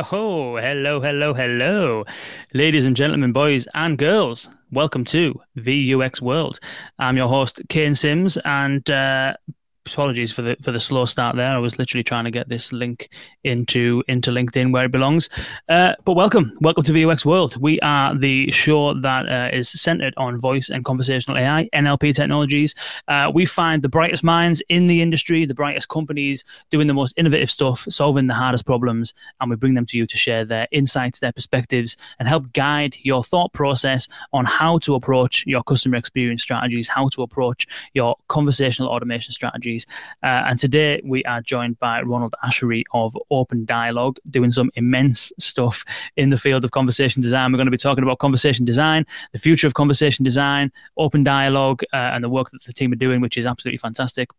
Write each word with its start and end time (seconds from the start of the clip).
Oh, 0.00 0.56
hello, 0.56 1.00
hello, 1.00 1.34
hello, 1.34 2.04
ladies 2.54 2.86
and 2.86 2.96
gentlemen, 2.96 3.32
boys 3.32 3.66
and 3.74 3.98
girls. 3.98 4.48
Welcome 4.70 5.04
to 5.06 5.34
VUX 5.58 6.22
World. 6.22 6.58
I'm 6.98 7.18
your 7.18 7.28
host, 7.28 7.60
Kane 7.68 7.94
Simms, 7.94 8.38
and 8.44 8.88
uh, 8.90 9.34
apologies 9.94 10.32
for 10.32 10.42
the 10.42 10.56
for 10.62 10.72
the 10.72 10.80
slow 10.80 11.04
start 11.04 11.36
there. 11.36 11.50
I 11.50 11.58
was 11.58 11.78
literally 11.78 12.04
trying 12.04 12.24
to 12.24 12.30
get 12.30 12.48
this 12.48 12.72
link 12.72 13.08
into 13.44 14.02
into 14.08 14.30
LinkedIn 14.30 14.72
where 14.72 14.84
it 14.84 14.92
belongs. 14.92 15.28
Uh, 15.68 15.94
but 16.04 16.14
welcome, 16.14 16.52
welcome 16.60 16.84
to 16.84 16.92
VUX 16.92 17.24
World. 17.24 17.56
We 17.56 17.80
are 17.80 18.16
the 18.16 18.50
show 18.50 18.94
that 19.00 19.28
uh, 19.28 19.56
is 19.56 19.68
centered 19.68 20.14
on 20.16 20.40
voice 20.40 20.70
and 20.70 20.84
conversational 20.84 21.38
AI, 21.38 21.68
NLP 21.74 22.14
technologies. 22.14 22.74
Uh, 23.08 23.30
we 23.32 23.46
find 23.46 23.82
the 23.82 23.88
brightest 23.88 24.22
minds 24.22 24.62
in 24.68 24.86
the 24.86 25.02
industry, 25.02 25.44
the 25.44 25.54
brightest 25.54 25.88
companies 25.88 26.44
doing 26.70 26.86
the 26.86 26.94
most 26.94 27.14
innovative 27.16 27.50
stuff, 27.50 27.86
solving 27.88 28.26
the 28.26 28.34
hardest 28.34 28.66
problems, 28.66 29.12
and 29.40 29.50
we 29.50 29.56
bring 29.56 29.74
them 29.74 29.86
to 29.86 29.96
you 29.96 30.06
to 30.06 30.16
share 30.16 30.44
their 30.44 30.68
insights, 30.70 31.18
their 31.18 31.32
perspectives, 31.32 31.96
and 32.18 32.28
help 32.28 32.52
guide 32.52 32.96
your 33.02 33.22
thought 33.22 33.52
process 33.52 34.08
on 34.32 34.44
how 34.44 34.78
to 34.78 34.94
approach 34.94 35.44
your 35.46 35.62
customer 35.62 35.96
experience 35.96 36.42
strategies, 36.42 36.88
how 36.88 37.08
to 37.08 37.22
approach 37.22 37.66
your 37.94 38.16
conversational 38.28 38.88
automation 38.88 39.32
strategies 39.32 39.79
uh, 40.22 40.48
and 40.48 40.58
today 40.58 41.00
we 41.04 41.24
are 41.24 41.40
joined 41.40 41.78
by 41.78 42.02
Ronald 42.02 42.34
Ashri 42.44 42.82
of 42.92 43.16
OpenDialog, 43.30 44.16
doing 44.30 44.50
some 44.50 44.70
immense 44.74 45.32
stuff 45.38 45.84
in 46.16 46.30
the 46.30 46.38
field 46.38 46.64
of 46.64 46.70
conversation 46.70 47.22
design. 47.22 47.52
We're 47.52 47.58
going 47.58 47.66
to 47.66 47.70
be 47.70 47.76
talking 47.76 48.04
about 48.04 48.18
conversation 48.18 48.64
design, 48.64 49.06
the 49.32 49.38
future 49.38 49.66
of 49.66 49.74
conversation 49.74 50.24
design, 50.24 50.72
OpenDialog, 50.98 51.82
uh, 51.92 51.96
and 51.96 52.24
the 52.24 52.28
work 52.28 52.50
that 52.50 52.64
the 52.64 52.72
team 52.72 52.92
are 52.92 52.96
doing, 52.96 53.20
which 53.20 53.36
is 53.36 53.46
absolutely 53.46 53.78
fantastic. 53.78 54.30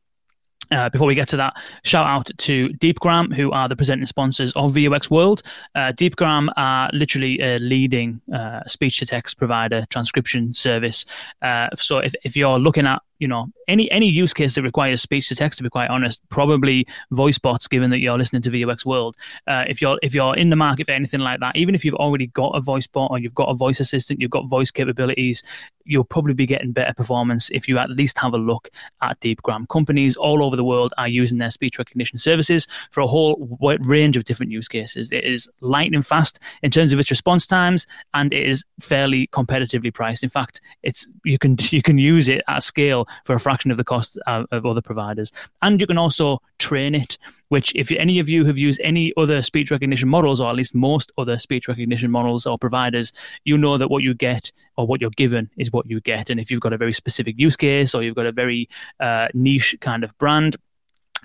Uh, 0.72 0.90
before 0.90 1.08
we 1.08 1.16
get 1.16 1.28
to 1.28 1.38
that, 1.38 1.54
shout 1.84 2.08
out 2.08 2.30
to 2.38 2.70
Deepgram, 2.80 3.36
who 3.36 3.52
are 3.52 3.68
the 3.68 3.76
presenting 3.76 4.06
sponsors 4.06 4.54
of 4.54 4.74
VUX 4.74 5.10
World. 5.10 5.44
Uh, 5.76 5.92
Deepgram 5.92 6.48
are 6.56 6.90
literally 6.94 7.40
a 7.42 7.60
leading 7.60 8.22
uh, 8.34 8.62
speech 8.68 9.00
to 9.00 9.06
text 9.06 9.38
provider 9.38 9.86
transcription 9.90 10.54
service. 10.54 11.06
Uh, 11.42 11.68
so 11.76 11.98
if, 11.98 12.14
if 12.24 12.38
you're 12.38 12.58
looking 12.58 12.88
at 12.88 13.02
you 13.20 13.28
know 13.28 13.48
any 13.72 13.90
any 13.92 14.08
use 14.08 14.34
case 14.34 14.56
that 14.56 14.64
requires 14.64 15.02
speech 15.02 15.30
to 15.30 15.36
text 15.36 15.58
to 15.58 15.64
be 15.64 15.70
quite 15.70 15.90
honest 15.90 16.22
probably 16.30 16.86
voice 17.12 17.40
bots 17.40 17.68
given 17.68 17.90
that 17.90 18.00
you're 18.00 18.18
listening 18.18 18.42
to 18.42 18.50
VUX 18.50 18.86
World. 18.86 19.16
Uh, 19.48 19.64
if 19.68 19.82
you're 19.82 19.98
if 20.04 20.14
you're 20.14 20.36
in 20.36 20.50
the 20.50 20.56
market 20.56 20.86
for 20.86 20.92
anything 20.92 21.22
like 21.22 21.40
that 21.40 21.56
even 21.56 21.74
if 21.74 21.86
you've 21.86 21.96
already 21.96 22.28
got 22.28 22.50
a 22.50 22.62
voice 22.62 22.88
bot 22.88 23.10
or 23.12 23.20
you've 23.20 23.34
got 23.34 23.46
a 23.46 23.54
voice 23.54 23.80
assistant 23.80 24.20
you've 24.20 24.32
got 24.32 24.48
voice 24.48 24.72
capabilities 24.72 25.44
you'll 25.86 26.04
probably 26.04 26.34
be 26.34 26.46
getting 26.46 26.72
better 26.72 26.94
performance 26.94 27.50
if 27.52 27.68
you 27.68 27.78
at 27.78 27.90
least 27.90 28.18
have 28.18 28.34
a 28.34 28.38
look 28.38 28.70
at 29.02 29.20
Deepgram 29.20 29.68
companies 29.70 30.16
all 30.16 30.44
over 30.44 30.56
the 30.56 30.64
world 30.64 30.94
are 30.98 31.08
using 31.08 31.38
their 31.38 31.50
speech 31.50 31.78
recognition 31.78 32.18
services 32.18 32.68
for 32.92 33.02
a 33.02 33.08
whole 33.08 33.58
range 33.82 34.18
of 34.18 34.24
different 34.24 34.52
use 34.52 34.68
cases. 34.68 35.12
It 35.12 35.24
is 35.24 35.50
lightning 35.62 36.02
fast 36.02 36.40
in 36.62 36.72
terms 36.72 36.94
of 36.94 37.00
its 37.00 37.10
response 37.10 37.48
times 37.48 37.88
and 38.14 38.34
it 38.34 38.46
is 38.48 38.64
fairly 38.80 39.28
competitively 39.28 39.94
priced. 39.94 40.24
In 40.24 40.30
fact 40.30 40.62
it's 40.84 41.08
you 41.24 41.38
can 41.38 41.58
you 41.70 41.82
can 41.82 41.98
use 41.98 42.28
it 42.28 42.42
at 42.48 42.64
scale 42.64 43.08
for 43.26 43.36
a 43.36 43.40
fraction 43.40 43.61
of 43.70 43.78
the 43.78 43.84
cost 43.84 44.18
of, 44.26 44.48
of 44.52 44.66
other 44.66 44.82
providers. 44.82 45.32
And 45.62 45.80
you 45.80 45.86
can 45.86 45.98
also 45.98 46.42
train 46.58 46.96
it, 46.96 47.18
which, 47.50 47.72
if 47.76 47.92
any 47.92 48.18
of 48.20 48.30
you 48.30 48.46
have 48.46 48.58
used 48.58 48.80
any 48.82 49.14
other 49.18 49.42
speech 49.42 49.70
recognition 49.70 50.10
models, 50.10 50.42
or 50.42 50.50
at 50.50 50.56
least 50.56 50.74
most 50.74 51.12
other 51.18 51.38
speech 51.38 51.68
recognition 51.68 52.10
models 52.10 52.48
or 52.48 52.58
providers, 52.58 53.12
you 53.44 53.58
know 53.58 53.78
that 53.78 53.90
what 53.90 54.02
you 54.02 54.14
get 54.14 54.52
or 54.78 54.88
what 54.88 55.02
you're 55.02 55.12
given 55.12 55.50
is 55.58 55.72
what 55.72 55.86
you 55.88 56.00
get. 56.02 56.30
And 56.30 56.40
if 56.40 56.50
you've 56.50 56.62
got 56.62 56.74
a 56.74 56.78
very 56.78 56.94
specific 56.94 57.36
use 57.38 57.58
case 57.58 57.94
or 57.94 58.02
you've 58.02 58.16
got 58.16 58.26
a 58.26 58.32
very 58.32 58.70
uh, 59.00 59.28
niche 59.34 59.76
kind 59.82 60.04
of 60.04 60.18
brand, 60.18 60.56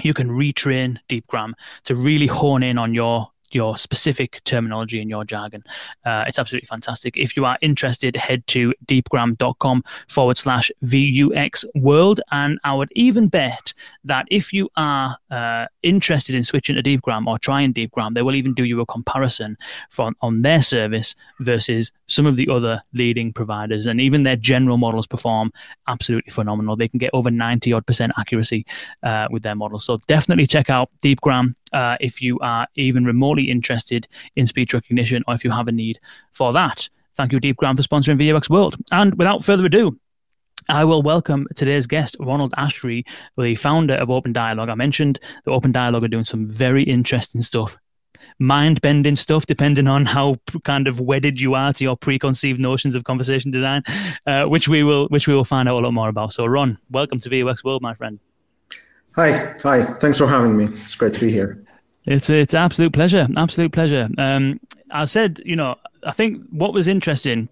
you 0.02 0.12
can 0.12 0.28
retrain 0.28 0.98
Deepgram 1.08 1.52
to 1.84 1.94
really 1.94 2.26
hone 2.26 2.62
in 2.62 2.76
on 2.76 2.92
your 2.92 3.28
your 3.52 3.78
specific 3.78 4.42
terminology 4.44 5.00
and 5.00 5.10
your 5.10 5.24
jargon. 5.24 5.62
Uh, 6.04 6.24
it's 6.26 6.38
absolutely 6.38 6.66
fantastic. 6.66 7.16
If 7.16 7.36
you 7.36 7.44
are 7.44 7.58
interested, 7.60 8.16
head 8.16 8.46
to 8.48 8.72
deepgram.com 8.86 9.84
forward 10.08 10.36
slash 10.36 10.70
VUX 10.84 11.64
world. 11.74 12.20
And 12.30 12.58
I 12.64 12.74
would 12.74 12.90
even 12.94 13.28
bet 13.28 13.72
that 14.04 14.26
if 14.30 14.52
you 14.52 14.68
are 14.76 15.16
uh, 15.30 15.66
interested 15.82 16.34
in 16.34 16.42
switching 16.42 16.76
to 16.76 16.82
Deepgram 16.82 17.26
or 17.26 17.38
trying 17.38 17.72
Deepgram, 17.72 18.14
they 18.14 18.22
will 18.22 18.34
even 18.34 18.54
do 18.54 18.64
you 18.64 18.80
a 18.80 18.86
comparison 18.86 19.56
from, 19.90 20.14
on 20.20 20.42
their 20.42 20.62
service 20.62 21.14
versus 21.40 21.92
some 22.06 22.26
of 22.26 22.36
the 22.36 22.48
other 22.48 22.82
leading 22.92 23.32
providers. 23.32 23.86
And 23.86 24.00
even 24.00 24.22
their 24.22 24.36
general 24.36 24.76
models 24.76 25.06
perform 25.06 25.52
absolutely 25.88 26.30
phenomenal. 26.30 26.76
They 26.76 26.88
can 26.88 26.98
get 26.98 27.10
over 27.12 27.30
90 27.30 27.72
odd 27.72 27.86
percent 27.86 28.12
accuracy 28.18 28.66
uh, 29.02 29.28
with 29.30 29.42
their 29.42 29.54
models. 29.54 29.84
So 29.84 29.98
definitely 30.06 30.46
check 30.46 30.70
out 30.70 30.90
Deepgram 31.02 31.54
uh, 31.72 31.96
if 32.00 32.22
you 32.22 32.38
are 32.40 32.66
even 32.76 33.04
remotely 33.04 33.35
interested 33.44 34.06
in 34.34 34.46
speech 34.46 34.74
recognition 34.74 35.22
or 35.26 35.34
if 35.34 35.44
you 35.44 35.50
have 35.50 35.68
a 35.68 35.72
need 35.72 35.98
for 36.32 36.52
that. 36.52 36.88
Thank 37.14 37.32
you, 37.32 37.40
Deepgram, 37.40 37.76
for 37.76 37.82
sponsoring 37.82 38.18
VUX 38.18 38.50
World. 38.50 38.76
And 38.92 39.16
without 39.16 39.42
further 39.42 39.66
ado, 39.66 39.98
I 40.68 40.84
will 40.84 41.02
welcome 41.02 41.46
today's 41.54 41.86
guest, 41.86 42.16
Ronald 42.18 42.52
Ashri, 42.58 43.04
the 43.38 43.54
founder 43.54 43.94
of 43.94 44.08
OpenDialog. 44.08 44.68
I 44.68 44.74
mentioned 44.74 45.20
that 45.44 45.50
OpenDialog 45.50 46.04
are 46.04 46.08
doing 46.08 46.24
some 46.24 46.48
very 46.48 46.82
interesting 46.82 47.40
stuff, 47.40 47.78
mind 48.38 48.80
bending 48.80 49.16
stuff, 49.16 49.46
depending 49.46 49.86
on 49.86 50.06
how 50.06 50.36
kind 50.64 50.88
of 50.88 51.00
wedded 51.00 51.40
you 51.40 51.54
are 51.54 51.72
to 51.72 51.84
your 51.84 51.96
preconceived 51.96 52.60
notions 52.60 52.96
of 52.96 53.04
conversation 53.04 53.50
design, 53.50 53.82
uh, 54.26 54.44
which 54.44 54.66
we 54.66 54.82
will 54.82 55.06
which 55.08 55.28
we 55.28 55.34
will 55.34 55.44
find 55.44 55.68
out 55.68 55.76
a 55.76 55.84
lot 55.84 55.92
more 55.92 56.08
about. 56.08 56.32
So, 56.32 56.44
Ron, 56.46 56.78
welcome 56.90 57.20
to 57.20 57.30
VUX 57.30 57.62
World, 57.62 57.80
my 57.80 57.94
friend. 57.94 58.18
Hi, 59.14 59.54
hi. 59.62 59.84
Thanks 59.84 60.18
for 60.18 60.26
having 60.26 60.56
me. 60.56 60.64
It's 60.64 60.94
great 60.94 61.14
to 61.14 61.20
be 61.20 61.30
here. 61.30 61.65
It's 62.06 62.30
it's 62.30 62.54
absolute 62.54 62.92
pleasure, 62.92 63.26
absolute 63.36 63.72
pleasure. 63.72 64.08
Um, 64.18 64.60
I 64.90 65.04
said, 65.06 65.42
you 65.44 65.56
know, 65.56 65.74
I 66.04 66.12
think 66.12 66.42
what 66.50 66.72
was 66.72 66.88
interesting 66.88 67.48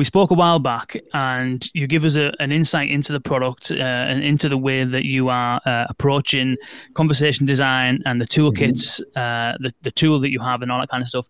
we 0.00 0.04
spoke 0.06 0.30
a 0.30 0.34
while 0.34 0.58
back, 0.58 0.96
and 1.12 1.68
you 1.74 1.86
give 1.86 2.06
us 2.06 2.16
a, 2.16 2.32
an 2.40 2.50
insight 2.52 2.88
into 2.88 3.12
the 3.12 3.20
product 3.20 3.70
uh, 3.70 3.74
and 3.74 4.24
into 4.24 4.48
the 4.48 4.56
way 4.56 4.82
that 4.82 5.04
you 5.04 5.28
are 5.28 5.60
uh, 5.66 5.84
approaching 5.90 6.56
conversation 6.94 7.44
design 7.44 8.00
and 8.06 8.18
the 8.18 8.26
toolkits, 8.26 8.98
mm-hmm. 8.98 9.18
uh, 9.18 9.58
the, 9.60 9.74
the 9.82 9.90
tool 9.90 10.18
that 10.18 10.30
you 10.30 10.40
have, 10.40 10.62
and 10.62 10.72
all 10.72 10.80
that 10.80 10.88
kind 10.88 11.02
of 11.02 11.08
stuff. 11.10 11.28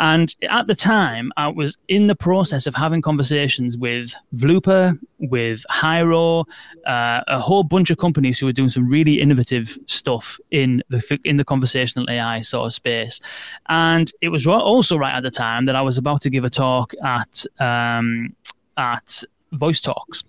And 0.00 0.34
at 0.50 0.66
the 0.66 0.74
time, 0.74 1.30
I 1.36 1.46
was 1.46 1.78
in 1.86 2.08
the 2.08 2.16
process 2.16 2.66
of 2.66 2.74
having 2.74 3.02
conversations 3.02 3.78
with 3.78 4.12
Wluper, 4.34 4.98
with 5.20 5.64
Hyro, 5.70 6.44
uh, 6.88 7.20
a 7.28 7.38
whole 7.38 7.62
bunch 7.62 7.90
of 7.90 7.98
companies 7.98 8.36
who 8.40 8.46
were 8.46 8.52
doing 8.52 8.68
some 8.68 8.88
really 8.88 9.20
innovative 9.20 9.78
stuff 9.86 10.40
in 10.50 10.82
the 10.88 11.20
in 11.24 11.36
the 11.36 11.44
conversational 11.44 12.10
AI 12.10 12.40
sort 12.40 12.66
of 12.66 12.74
space. 12.74 13.20
And 13.68 14.10
it 14.20 14.30
was 14.30 14.44
also 14.44 14.96
right 14.96 15.14
at 15.14 15.22
the 15.22 15.30
time 15.30 15.66
that 15.66 15.76
I 15.76 15.82
was 15.82 15.98
about 15.98 16.20
to 16.22 16.30
give 16.30 16.42
a 16.42 16.50
talk 16.50 16.94
at. 17.04 17.44
Um, 17.60 18.07
um, 18.08 18.36
at 18.76 19.24
Voice 19.52 19.80
Talks, 19.80 20.24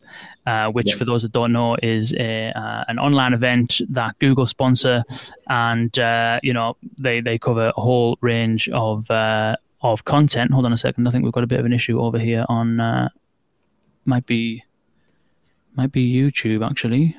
uh, 0.45 0.69
which, 0.69 0.93
for 0.93 1.05
those 1.05 1.23
that 1.23 1.31
don't 1.31 1.51
know, 1.51 1.75
is 1.83 2.13
a, 2.13 2.51
uh, 2.55 2.83
an 2.87 2.99
online 2.99 3.33
event 3.33 3.81
that 3.89 4.17
Google 4.19 4.45
sponsor, 4.45 5.03
and 5.49 5.97
uh, 5.99 6.39
you 6.41 6.53
know 6.53 6.77
they 6.97 7.21
they 7.21 7.37
cover 7.37 7.73
a 7.75 7.81
whole 7.81 8.17
range 8.21 8.69
of 8.69 9.09
uh, 9.11 9.55
of 9.81 10.05
content. 10.05 10.53
Hold 10.53 10.65
on 10.65 10.73
a 10.73 10.77
second, 10.77 11.07
I 11.07 11.11
think 11.11 11.23
we've 11.23 11.33
got 11.33 11.43
a 11.43 11.47
bit 11.47 11.59
of 11.59 11.65
an 11.65 11.73
issue 11.73 11.99
over 11.99 12.19
here 12.19 12.45
on 12.47 12.79
uh, 12.79 13.09
might 14.05 14.25
be 14.25 14.63
might 15.75 15.91
be 15.91 16.13
YouTube 16.13 16.67
actually. 16.67 17.15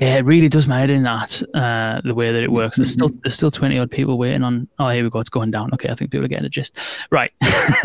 Yeah, 0.00 0.16
it 0.16 0.24
really 0.24 0.48
does 0.48 0.66
matter 0.66 0.92
in 0.92 1.02
that 1.04 1.42
uh, 1.54 2.00
the 2.04 2.14
way 2.14 2.32
that 2.32 2.42
it 2.42 2.50
works. 2.50 2.76
There's 2.76 2.90
still 2.90 3.10
there's 3.22 3.34
still 3.34 3.50
twenty 3.50 3.78
odd 3.78 3.90
people 3.90 4.18
waiting 4.18 4.42
on. 4.42 4.66
Oh, 4.78 4.88
here 4.88 5.04
we 5.04 5.10
go. 5.10 5.20
It's 5.20 5.30
going 5.30 5.50
down. 5.50 5.70
Okay, 5.74 5.88
I 5.88 5.94
think 5.94 6.10
people 6.10 6.24
are 6.24 6.28
getting 6.28 6.44
the 6.44 6.48
gist. 6.48 6.78
Right. 7.10 7.32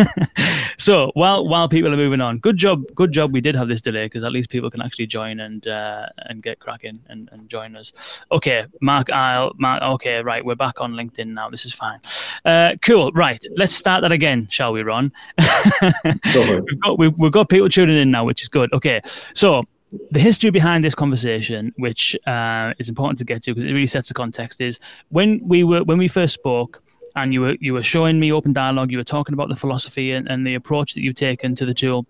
so 0.78 1.12
while 1.13 1.48
while 1.48 1.68
people 1.69 1.94
are 1.94 1.98
moving 1.98 2.22
on, 2.22 2.40
good 2.40 2.57
job, 2.57 2.84
good 2.96 3.12
job. 3.12 3.34
We 3.34 3.42
did 3.42 3.56
have 3.56 3.68
this 3.68 3.81
delay 3.81 4.06
because 4.06 4.24
at 4.24 4.31
least 4.31 4.50
people 4.50 4.72
can 4.72 4.81
actually 4.81 5.07
join 5.07 5.40
and 5.40 5.68
uh, 5.68 6.07
and 6.18 6.42
get 6.42 6.60
cracking 6.60 7.00
and, 7.07 7.30
and 7.31 7.50
join 7.50 7.75
us. 7.75 7.92
Okay, 8.31 8.66
Mark 8.81 9.12
Isle, 9.12 9.54
Mark. 9.57 9.84
Okay, 9.84 10.22
right. 10.24 10.44
We're 10.44 10.56
back 10.56 10.81
on 10.81 10.94
LinkedIn 10.94 11.28
now. 11.28 11.50
This 11.50 11.66
is 11.66 11.74
fine. 11.74 12.00
Uh, 12.45 12.75
cool. 12.81 13.12
Right. 13.12 13.44
Let's 13.56 13.75
start 13.75 14.02
that 14.02 14.12
again, 14.12 14.48
shall 14.50 14.72
we, 14.74 14.84
Ron? 14.84 15.12
we've 16.04 16.80
got 16.81 16.98
we've, 16.98 17.18
we've 17.18 17.31
got 17.31 17.50
people 17.50 17.69
tuning 17.69 17.98
in 17.98 18.10
now, 18.10 18.24
which 18.24 18.42
is 18.42 18.48
good. 18.48 18.72
Okay, 18.74 19.02
so 19.34 19.63
the 20.12 20.20
history 20.20 20.50
behind 20.52 20.84
this 20.84 20.96
conversation, 20.96 21.74
which 21.78 22.16
uh, 22.28 22.74
is 22.80 22.90
important 22.90 23.18
to 23.20 23.26
get 23.26 23.44
to 23.44 23.54
because 23.54 23.70
it 23.70 23.74
really 23.74 23.88
sets 23.88 24.08
the 24.08 24.14
context, 24.14 24.62
is 24.62 24.80
when 25.10 25.40
we 25.48 25.64
were 25.64 25.84
when 25.84 25.98
we 25.98 26.08
first 26.08 26.34
spoke, 26.34 26.84
and 27.16 27.34
you 27.34 27.42
were 27.42 27.56
you 27.60 27.74
were 27.74 27.84
showing 27.84 28.20
me 28.20 28.30
OpenDialog. 28.30 28.92
You 28.92 28.98
were 28.98 29.04
talking 29.04 29.34
about 29.34 29.50
the 29.50 29.56
philosophy 29.56 30.12
and, 30.12 30.28
and 30.28 30.46
the 30.46 30.56
approach 30.56 30.94
that 30.94 31.02
you've 31.02 31.16
taken 31.16 31.56
to 31.56 31.66
the 31.66 31.74
tool 31.74 32.06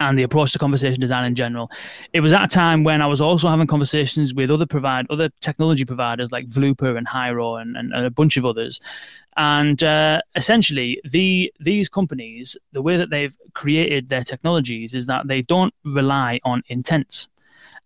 and 0.00 0.18
the 0.18 0.22
approach 0.22 0.52
to 0.52 0.58
conversation 0.58 1.00
design 1.00 1.24
in 1.24 1.34
general. 1.34 1.70
It 2.12 2.20
was 2.20 2.32
at 2.32 2.44
a 2.44 2.48
time 2.48 2.84
when 2.84 3.02
I 3.02 3.06
was 3.06 3.20
also 3.20 3.48
having 3.48 3.66
conversations 3.66 4.32
with 4.32 4.50
other 4.50 4.66
provide 4.66 5.06
other 5.10 5.28
technology 5.40 5.84
providers 5.84 6.30
like 6.30 6.48
Wluper 6.48 6.96
and 6.96 7.06
Hyro 7.06 7.60
and, 7.60 7.76
and, 7.76 7.92
and 7.92 8.06
a 8.06 8.10
bunch 8.10 8.36
of 8.36 8.46
others. 8.46 8.80
And 9.38 9.80
uh, 9.84 10.20
essentially, 10.34 11.00
the 11.04 11.52
these 11.60 11.88
companies, 11.88 12.56
the 12.72 12.82
way 12.82 12.96
that 12.96 13.10
they've 13.10 13.36
created 13.54 14.08
their 14.08 14.24
technologies 14.24 14.94
is 14.94 15.06
that 15.06 15.28
they 15.28 15.42
don't 15.42 15.72
rely 15.84 16.40
on 16.44 16.62
intents. 16.66 17.28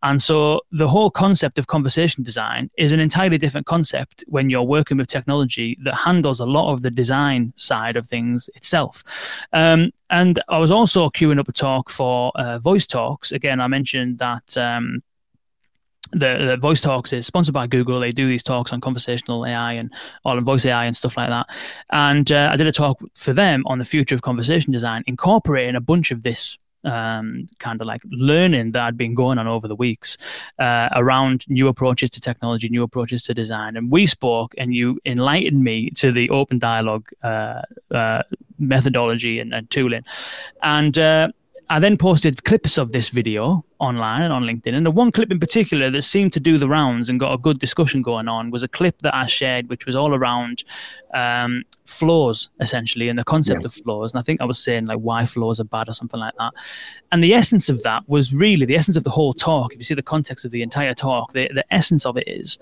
And 0.02 0.20
so 0.20 0.62
the 0.72 0.88
whole 0.88 1.10
concept 1.10 1.58
of 1.58 1.66
conversation 1.68 2.24
design 2.24 2.70
is 2.76 2.90
an 2.90 3.00
entirely 3.00 3.38
different 3.38 3.66
concept 3.66 4.24
when 4.26 4.50
you're 4.50 4.62
working 4.62 4.96
with 4.96 5.06
technology 5.06 5.78
that 5.84 5.94
handles 5.94 6.40
a 6.40 6.46
lot 6.46 6.72
of 6.72 6.82
the 6.82 6.90
design 6.90 7.52
side 7.54 7.96
of 7.96 8.06
things 8.06 8.50
itself. 8.54 9.04
Um, 9.52 9.92
and 10.10 10.42
I 10.48 10.58
was 10.58 10.72
also 10.72 11.08
queuing 11.10 11.38
up 11.38 11.48
a 11.48 11.52
talk 11.52 11.90
for 11.90 12.32
uh, 12.34 12.58
Voice 12.58 12.86
Talks. 12.86 13.30
Again, 13.30 13.60
I 13.60 13.68
mentioned 13.68 14.18
that. 14.18 14.56
Um, 14.56 15.02
the, 16.12 16.46
the, 16.46 16.56
voice 16.56 16.80
talks 16.80 17.12
is 17.12 17.26
sponsored 17.26 17.54
by 17.54 17.66
Google. 17.66 18.00
They 18.00 18.12
do 18.12 18.28
these 18.28 18.42
talks 18.42 18.72
on 18.72 18.80
conversational 18.80 19.46
AI 19.46 19.72
and 19.72 19.92
all 20.24 20.36
on 20.36 20.44
voice 20.44 20.66
AI 20.66 20.84
and 20.84 20.96
stuff 20.96 21.16
like 21.16 21.30
that. 21.30 21.46
And 21.90 22.30
uh, 22.30 22.50
I 22.52 22.56
did 22.56 22.66
a 22.66 22.72
talk 22.72 23.00
for 23.14 23.32
them 23.32 23.62
on 23.66 23.78
the 23.78 23.84
future 23.84 24.14
of 24.14 24.22
conversation 24.22 24.72
design, 24.72 25.02
incorporating 25.06 25.74
a 25.74 25.80
bunch 25.80 26.10
of 26.10 26.22
this 26.22 26.58
um, 26.84 27.48
kind 27.58 27.80
of 27.80 27.86
like 27.86 28.02
learning 28.10 28.72
that 28.72 28.84
had 28.84 28.96
been 28.96 29.14
going 29.14 29.38
on 29.38 29.46
over 29.46 29.68
the 29.68 29.74
weeks 29.74 30.16
uh, 30.58 30.88
around 30.94 31.44
new 31.48 31.68
approaches 31.68 32.10
to 32.10 32.20
technology, 32.20 32.68
new 32.68 32.82
approaches 32.82 33.22
to 33.24 33.34
design. 33.34 33.76
And 33.76 33.90
we 33.90 34.06
spoke, 34.06 34.54
and 34.58 34.74
you 34.74 34.98
enlightened 35.06 35.62
me 35.62 35.90
to 35.90 36.12
the 36.12 36.28
OpenDialog 36.28 37.04
uh, 37.22 37.62
uh, 37.94 38.22
methodology 38.58 39.38
and, 39.38 39.54
and, 39.54 39.70
tooling. 39.70 40.02
And 40.62 40.98
uh, 40.98 41.28
I 41.72 41.78
then 41.78 41.96
posted 41.96 42.44
clips 42.44 42.76
of 42.76 42.92
this 42.92 43.08
video 43.08 43.64
online 43.78 44.20
and 44.20 44.30
on 44.30 44.42
LinkedIn. 44.42 44.74
And 44.74 44.84
the 44.84 44.90
one 44.90 45.10
clip 45.10 45.32
in 45.32 45.40
particular 45.40 45.90
that 45.90 46.02
seemed 46.02 46.34
to 46.34 46.40
do 46.40 46.58
the 46.58 46.68
rounds 46.68 47.08
and 47.08 47.18
got 47.18 47.32
a 47.32 47.38
good 47.38 47.58
discussion 47.60 48.02
going 48.02 48.28
on 48.28 48.50
was 48.50 48.62
a 48.62 48.68
clip 48.68 48.98
that 49.00 49.14
I 49.14 49.24
shared, 49.24 49.70
which 49.70 49.86
was 49.86 49.94
all 49.94 50.14
around 50.14 50.64
um, 51.14 51.62
flows, 51.86 52.50
essentially, 52.60 53.08
and 53.08 53.18
the 53.18 53.24
concept 53.24 53.62
yeah. 53.62 53.68
of 53.68 53.72
flows. 53.72 54.12
And 54.12 54.18
I 54.18 54.22
think 54.22 54.42
I 54.42 54.44
was 54.44 54.62
saying 54.62 54.84
like 54.84 54.98
why 54.98 55.24
flows 55.24 55.60
are 55.60 55.64
bad 55.64 55.88
or 55.88 55.94
something 55.94 56.20
like 56.20 56.34
that. 56.38 56.52
And 57.10 57.24
the 57.24 57.32
essence 57.32 57.70
of 57.70 57.82
that 57.84 58.06
was 58.06 58.34
really 58.34 58.66
the 58.66 58.76
essence 58.76 58.98
of 58.98 59.04
the 59.04 59.10
whole 59.10 59.32
talk. 59.32 59.72
If 59.72 59.78
you 59.78 59.84
see 59.84 59.94
the 59.94 60.02
context 60.02 60.44
of 60.44 60.50
the 60.50 60.60
entire 60.60 60.92
talk, 60.92 61.32
the, 61.32 61.48
the 61.54 61.64
essence 61.70 62.04
of 62.04 62.18
it 62.18 62.28
is 62.28 62.58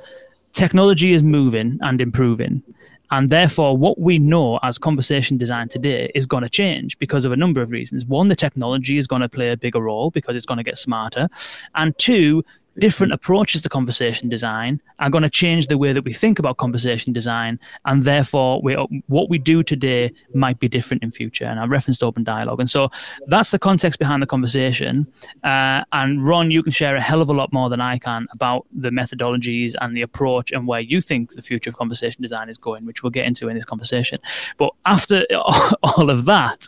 technology 0.52 1.14
is 1.14 1.24
moving 1.24 1.80
and 1.80 2.00
improving. 2.00 2.62
And 3.10 3.30
therefore, 3.30 3.76
what 3.76 3.98
we 3.98 4.18
know 4.18 4.58
as 4.62 4.78
conversation 4.78 5.36
design 5.36 5.68
today 5.68 6.10
is 6.14 6.26
going 6.26 6.42
to 6.42 6.48
change 6.48 6.98
because 6.98 7.24
of 7.24 7.32
a 7.32 7.36
number 7.36 7.60
of 7.60 7.70
reasons. 7.70 8.04
One, 8.04 8.28
the 8.28 8.36
technology 8.36 8.98
is 8.98 9.06
going 9.06 9.22
to 9.22 9.28
play 9.28 9.50
a 9.50 9.56
bigger 9.56 9.80
role 9.80 10.10
because 10.10 10.36
it's 10.36 10.46
going 10.46 10.58
to 10.58 10.64
get 10.64 10.78
smarter. 10.78 11.28
And 11.74 11.96
two, 11.98 12.44
different 12.78 13.12
approaches 13.12 13.60
to 13.62 13.68
conversation 13.68 14.28
design 14.28 14.80
are 14.98 15.10
going 15.10 15.22
to 15.22 15.30
change 15.30 15.66
the 15.66 15.76
way 15.76 15.92
that 15.92 16.04
we 16.04 16.12
think 16.12 16.38
about 16.38 16.56
conversation 16.56 17.12
design 17.12 17.58
and 17.84 18.04
therefore 18.04 18.60
we, 18.62 18.74
what 19.06 19.28
we 19.28 19.38
do 19.38 19.62
today 19.62 20.12
might 20.34 20.58
be 20.60 20.68
different 20.68 21.02
in 21.02 21.10
future 21.10 21.44
and 21.44 21.58
i 21.58 21.66
referenced 21.66 22.00
OpenDialog. 22.00 22.58
And 22.58 22.70
so 22.70 22.90
that's 23.26 23.50
the 23.50 23.58
context 23.58 23.98
behind 23.98 24.22
the 24.22 24.26
conversation 24.26 25.06
uh, 25.44 25.84
and 25.92 26.26
ron 26.26 26.50
you 26.50 26.62
can 26.62 26.72
share 26.72 26.96
a 26.96 27.00
hell 27.00 27.20
of 27.20 27.28
a 27.28 27.32
lot 27.32 27.52
more 27.52 27.68
than 27.68 27.80
i 27.80 27.98
can 27.98 28.26
about 28.32 28.66
the 28.72 28.90
methodologies 28.90 29.74
and 29.80 29.96
the 29.96 30.02
approach 30.02 30.52
and 30.52 30.66
where 30.66 30.80
you 30.80 31.00
think 31.00 31.34
the 31.34 31.42
future 31.42 31.70
of 31.70 31.76
conversation 31.76 32.22
design 32.22 32.48
is 32.48 32.58
going 32.58 32.86
which 32.86 33.02
we'll 33.02 33.10
get 33.10 33.26
into 33.26 33.48
in 33.48 33.54
this 33.54 33.64
conversation. 33.64 34.18
But 34.56 34.72
after 34.86 35.26
all 35.82 36.10
of 36.10 36.24
that 36.26 36.66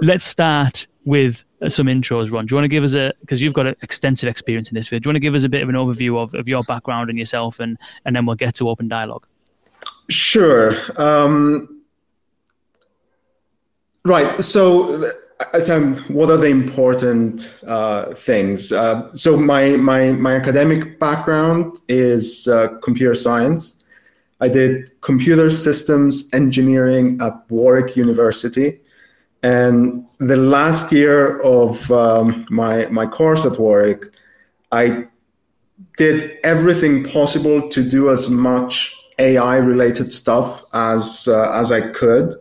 let's 0.00 0.24
start 0.24 0.86
with 1.04 1.44
some 1.68 1.86
intros, 1.86 2.30
Ron. 2.30 2.46
Do 2.46 2.52
you 2.52 2.56
want 2.56 2.64
to 2.64 2.68
give 2.68 2.84
us 2.84 2.94
a 2.94 3.12
because 3.20 3.40
you've 3.40 3.54
got 3.54 3.66
an 3.66 3.76
extensive 3.82 4.28
experience 4.28 4.70
in 4.70 4.74
this 4.74 4.88
field? 4.88 5.02
Do 5.02 5.08
you 5.08 5.10
want 5.10 5.16
to 5.16 5.20
give 5.20 5.34
us 5.34 5.44
a 5.44 5.48
bit 5.48 5.62
of 5.62 5.68
an 5.68 5.74
overview 5.74 6.18
of, 6.18 6.34
of 6.34 6.48
your 6.48 6.62
background 6.62 7.10
and 7.10 7.18
yourself, 7.18 7.60
and 7.60 7.78
and 8.04 8.16
then 8.16 8.26
we'll 8.26 8.36
get 8.36 8.54
to 8.56 8.64
OpenDialog. 8.64 9.22
Sure. 10.08 10.76
Um, 10.96 11.82
right. 14.04 14.42
So 14.42 15.10
I 15.52 15.60
think 15.60 15.98
what 16.08 16.30
are 16.30 16.36
the 16.36 16.46
important 16.46 17.54
uh, 17.66 18.12
things? 18.12 18.72
Uh, 18.72 19.14
so 19.16 19.36
my 19.36 19.76
my 19.76 20.12
my 20.12 20.34
academic 20.36 20.98
background 20.98 21.78
is 21.88 22.48
uh, 22.48 22.68
computer 22.82 23.14
science. 23.14 23.84
I 24.40 24.48
did 24.48 25.00
computer 25.00 25.50
systems 25.50 26.28
engineering 26.32 27.18
at 27.22 27.32
Warwick 27.50 27.96
University. 27.96 28.80
And 29.44 30.06
the 30.20 30.38
last 30.38 30.90
year 30.90 31.38
of 31.42 31.90
um, 31.92 32.46
my 32.48 32.86
my 32.86 33.04
course 33.06 33.44
at 33.44 33.58
Warwick, 33.58 34.06
I 34.72 35.06
did 35.98 36.38
everything 36.42 37.04
possible 37.04 37.68
to 37.68 37.84
do 37.86 38.08
as 38.08 38.30
much 38.30 38.96
AI 39.18 39.56
related 39.56 40.14
stuff 40.14 40.64
as 40.72 41.28
uh, 41.28 41.50
as 41.60 41.70
I 41.70 41.82
could. 41.90 42.34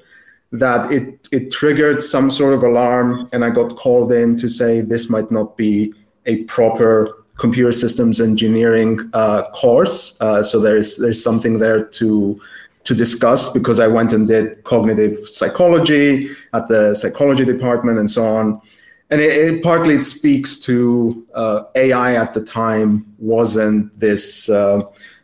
That 0.53 0.94
it 0.94 1.27
it 1.33 1.51
triggered 1.51 2.01
some 2.01 2.31
sort 2.31 2.53
of 2.53 2.63
alarm, 2.63 3.27
and 3.33 3.44
I 3.44 3.49
got 3.49 3.75
called 3.75 4.13
in 4.13 4.38
to 4.38 4.47
say 4.47 4.79
this 4.79 5.09
might 5.09 5.29
not 5.29 5.57
be 5.57 5.94
a 6.25 6.44
proper 6.45 7.09
computer 7.38 7.73
systems 7.73 8.21
engineering 8.21 9.09
uh, 9.11 9.49
course. 9.49 10.15
Uh, 10.21 10.41
so 10.41 10.61
there's 10.61 10.95
there's 10.95 11.21
something 11.21 11.59
there 11.59 11.83
to 11.83 12.39
to 12.83 12.94
discuss 12.94 13.51
because 13.51 13.80
I 13.80 13.88
went 13.88 14.13
and 14.13 14.27
did 14.27 14.63
cognitive 14.63 15.18
psychology 15.30 16.30
at 16.53 16.68
the 16.68 16.94
psychology 16.94 17.45
department 17.45 18.00
and 18.00 18.09
so 18.09 18.25
on. 18.25 18.62
And 19.09 19.21
it, 19.21 19.31
it 19.31 19.63
partly 19.63 19.95
it 19.95 20.03
speaks 20.03 20.57
to 20.59 21.25
uh, 21.33 21.63
AI 21.75 22.15
at 22.15 22.33
the 22.33 22.44
time 22.44 23.06
wasn't 23.19 23.97
this 24.00 24.50
uh, 24.50 24.81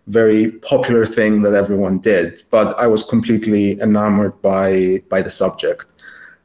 very 0.08 0.52
popular 0.52 1.06
thing 1.06 1.42
that 1.44 1.54
everyone 1.54 2.00
did, 2.00 2.42
but 2.50 2.78
I 2.80 2.88
was 2.88 3.04
completely 3.04 3.80
enamored 3.80 4.42
by 4.42 5.04
by 5.10 5.22
the 5.22 5.30
subject. 5.30 5.86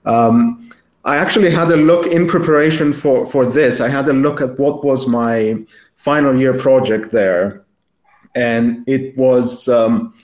Um, 0.04 0.70
I 1.04 1.16
actually 1.16 1.50
had 1.50 1.70
a 1.70 1.76
look 1.76 2.06
in 2.06 2.26
preparation 2.26 2.92
for 2.92 3.26
for 3.26 3.46
this. 3.46 3.80
I 3.80 3.88
had 3.88 4.08
a 4.08 4.12
look 4.12 4.40
at 4.40 4.58
what 4.58 4.84
was 4.84 5.06
my 5.06 5.64
final 5.96 6.38
year 6.38 6.54
project 6.54 7.10
there, 7.10 7.64
and 8.34 8.84
it 8.86 9.16
was. 9.16 9.68
Um, 9.68 10.14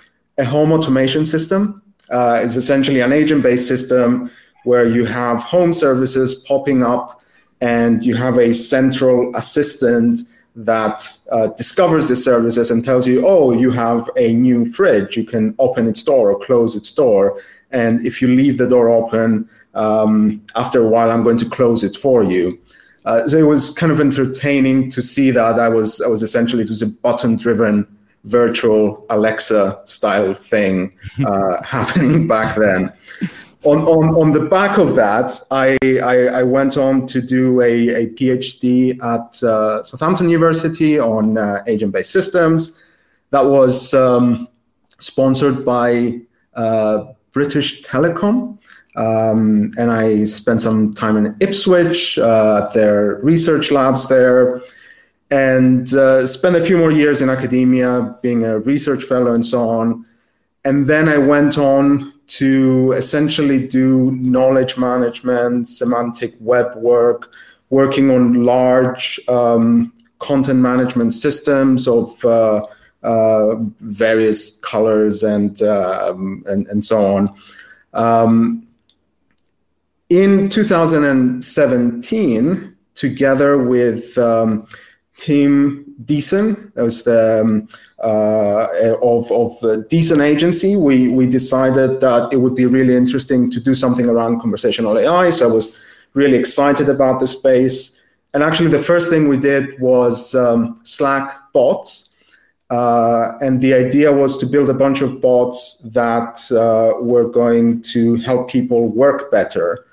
a 0.40 0.44
home 0.44 0.72
automation 0.72 1.24
system. 1.26 1.82
Uh, 2.10 2.40
it's 2.42 2.56
essentially 2.56 3.00
an 3.00 3.12
agent-based 3.12 3.68
system 3.68 4.30
where 4.64 4.86
you 4.86 5.04
have 5.04 5.38
home 5.42 5.72
services 5.72 6.34
popping 6.48 6.82
up 6.82 7.22
and 7.60 8.02
you 8.02 8.14
have 8.14 8.38
a 8.38 8.52
central 8.52 9.30
assistant 9.36 10.20
that 10.56 10.98
uh, 11.30 11.48
discovers 11.62 12.08
the 12.08 12.16
services 12.16 12.70
and 12.70 12.84
tells 12.84 13.06
you, 13.06 13.26
oh, 13.26 13.52
you 13.52 13.70
have 13.70 14.10
a 14.16 14.32
new 14.32 14.64
fridge. 14.76 15.16
You 15.16 15.24
can 15.24 15.54
open 15.58 15.86
its 15.86 16.02
door 16.02 16.32
or 16.32 16.44
close 16.44 16.74
its 16.74 16.90
door. 16.92 17.40
And 17.70 18.04
if 18.04 18.20
you 18.20 18.28
leave 18.28 18.58
the 18.58 18.68
door 18.68 18.88
open, 18.90 19.48
um, 19.74 20.42
after 20.56 20.82
a 20.82 20.88
while, 20.88 21.10
I'm 21.12 21.22
going 21.22 21.38
to 21.38 21.48
close 21.48 21.84
it 21.84 21.96
for 21.96 22.24
you. 22.24 22.58
Uh, 23.04 23.28
so 23.28 23.36
it 23.38 23.46
was 23.54 23.70
kind 23.70 23.92
of 23.92 24.00
entertaining 24.00 24.90
to 24.90 25.00
see 25.00 25.30
that 25.30 25.58
I 25.58 25.68
was 25.68 26.00
I 26.02 26.08
was 26.08 26.22
essentially 26.22 26.64
it 26.64 26.68
was 26.68 26.82
a 26.82 26.86
button 26.86 27.36
driven 27.36 27.86
virtual 28.24 29.06
Alexa 29.10 29.80
style 29.84 30.34
thing 30.34 30.96
uh, 31.26 31.62
happening 31.64 32.26
back 32.26 32.56
then. 32.56 32.92
On, 33.62 33.80
on, 33.82 34.14
on 34.14 34.32
the 34.32 34.40
back 34.40 34.78
of 34.78 34.94
that, 34.96 35.38
I, 35.50 35.76
I, 35.82 36.40
I 36.40 36.42
went 36.42 36.78
on 36.78 37.06
to 37.08 37.20
do 37.20 37.60
a, 37.60 37.88
a 37.90 38.06
PhD 38.06 38.96
at 39.02 39.42
uh, 39.42 39.84
Southampton 39.84 40.30
University 40.30 40.98
on 40.98 41.36
uh, 41.36 41.62
agent 41.66 41.92
based 41.92 42.10
systems. 42.10 42.78
That 43.30 43.44
was 43.44 43.92
um, 43.92 44.48
sponsored 44.98 45.62
by 45.62 46.20
uh, 46.54 47.12
British 47.32 47.82
Telecom. 47.82 48.58
Um, 48.96 49.72
and 49.78 49.90
I 49.90 50.24
spent 50.24 50.62
some 50.62 50.94
time 50.94 51.18
in 51.18 51.36
Ipswich 51.40 52.18
uh, 52.18 52.64
at 52.64 52.72
their 52.72 53.20
research 53.22 53.70
labs 53.70 54.08
there 54.08 54.62
and 55.30 55.94
uh, 55.94 56.26
spent 56.26 56.56
a 56.56 56.62
few 56.62 56.76
more 56.76 56.90
years 56.90 57.22
in 57.22 57.30
academia, 57.30 58.18
being 58.20 58.44
a 58.44 58.58
research 58.58 59.04
fellow 59.04 59.32
and 59.32 59.46
so 59.46 59.68
on. 59.68 60.04
And 60.64 60.86
then 60.86 61.08
I 61.08 61.18
went 61.18 61.56
on 61.56 62.12
to 62.38 62.92
essentially 62.92 63.66
do 63.66 64.10
knowledge 64.12 64.76
management, 64.76 65.68
semantic 65.68 66.34
web 66.40 66.74
work, 66.76 67.32
working 67.70 68.10
on 68.10 68.44
large 68.44 69.18
um, 69.28 69.92
content 70.18 70.60
management 70.60 71.14
systems 71.14 71.88
of 71.88 72.22
uh, 72.24 72.66
uh, 73.02 73.54
various 73.80 74.58
colors 74.58 75.22
and, 75.22 75.62
um, 75.62 76.44
and, 76.46 76.66
and 76.68 76.84
so 76.84 77.16
on. 77.16 77.34
Um, 77.94 78.66
in 80.10 80.48
2017, 80.48 82.76
together 82.94 83.58
with 83.58 84.18
um, 84.18 84.66
Tim 85.16 85.84
Deeson, 86.04 86.72
that 86.74 86.82
was 86.82 87.04
the 87.04 87.42
um, 87.42 87.68
uh, 88.02 88.66
of 89.02 89.30
of 89.30 89.58
Deeson 89.88 90.22
Agency. 90.24 90.76
We 90.76 91.08
we 91.08 91.26
decided 91.26 92.00
that 92.00 92.32
it 92.32 92.36
would 92.36 92.54
be 92.54 92.66
really 92.66 92.96
interesting 92.96 93.50
to 93.50 93.60
do 93.60 93.74
something 93.74 94.06
around 94.06 94.40
conversational 94.40 94.98
AI. 94.98 95.30
So 95.30 95.48
I 95.48 95.52
was 95.52 95.78
really 96.14 96.36
excited 96.36 96.88
about 96.88 97.20
the 97.20 97.26
space. 97.26 97.98
And 98.32 98.42
actually, 98.42 98.68
the 98.68 98.82
first 98.82 99.10
thing 99.10 99.28
we 99.28 99.36
did 99.36 99.80
was 99.80 100.34
um, 100.34 100.80
Slack 100.84 101.52
bots. 101.52 102.10
Uh, 102.70 103.36
and 103.40 103.60
the 103.60 103.74
idea 103.74 104.12
was 104.12 104.36
to 104.38 104.46
build 104.46 104.70
a 104.70 104.74
bunch 104.74 105.02
of 105.02 105.20
bots 105.20 105.78
that 105.84 106.38
uh, 106.52 107.02
were 107.02 107.28
going 107.28 107.82
to 107.82 108.14
help 108.16 108.48
people 108.48 108.86
work 108.86 109.30
better. 109.32 109.86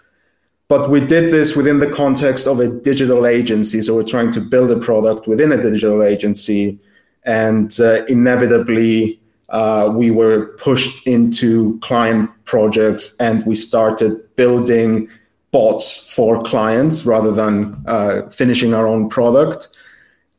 But 0.67 0.89
we 0.89 0.99
did 0.99 1.31
this 1.31 1.55
within 1.55 1.79
the 1.79 1.89
context 1.89 2.47
of 2.47 2.59
a 2.59 2.67
digital 2.67 3.25
agency. 3.25 3.81
So 3.81 3.95
we're 3.95 4.03
trying 4.03 4.31
to 4.33 4.41
build 4.41 4.69
a 4.71 4.79
product 4.79 5.27
within 5.27 5.51
a 5.51 5.61
digital 5.61 6.03
agency, 6.03 6.77
and 7.23 7.77
uh, 7.79 8.05
inevitably 8.05 9.19
uh, 9.49 9.91
we 9.95 10.11
were 10.11 10.47
pushed 10.57 11.05
into 11.07 11.79
client 11.79 12.29
projects, 12.45 13.15
and 13.19 13.45
we 13.45 13.55
started 13.55 14.35
building 14.35 15.09
bots 15.51 15.95
for 16.13 16.43
clients 16.43 17.05
rather 17.05 17.31
than 17.31 17.73
uh, 17.87 18.27
finishing 18.29 18.73
our 18.73 18.85
own 18.85 19.09
product. 19.09 19.69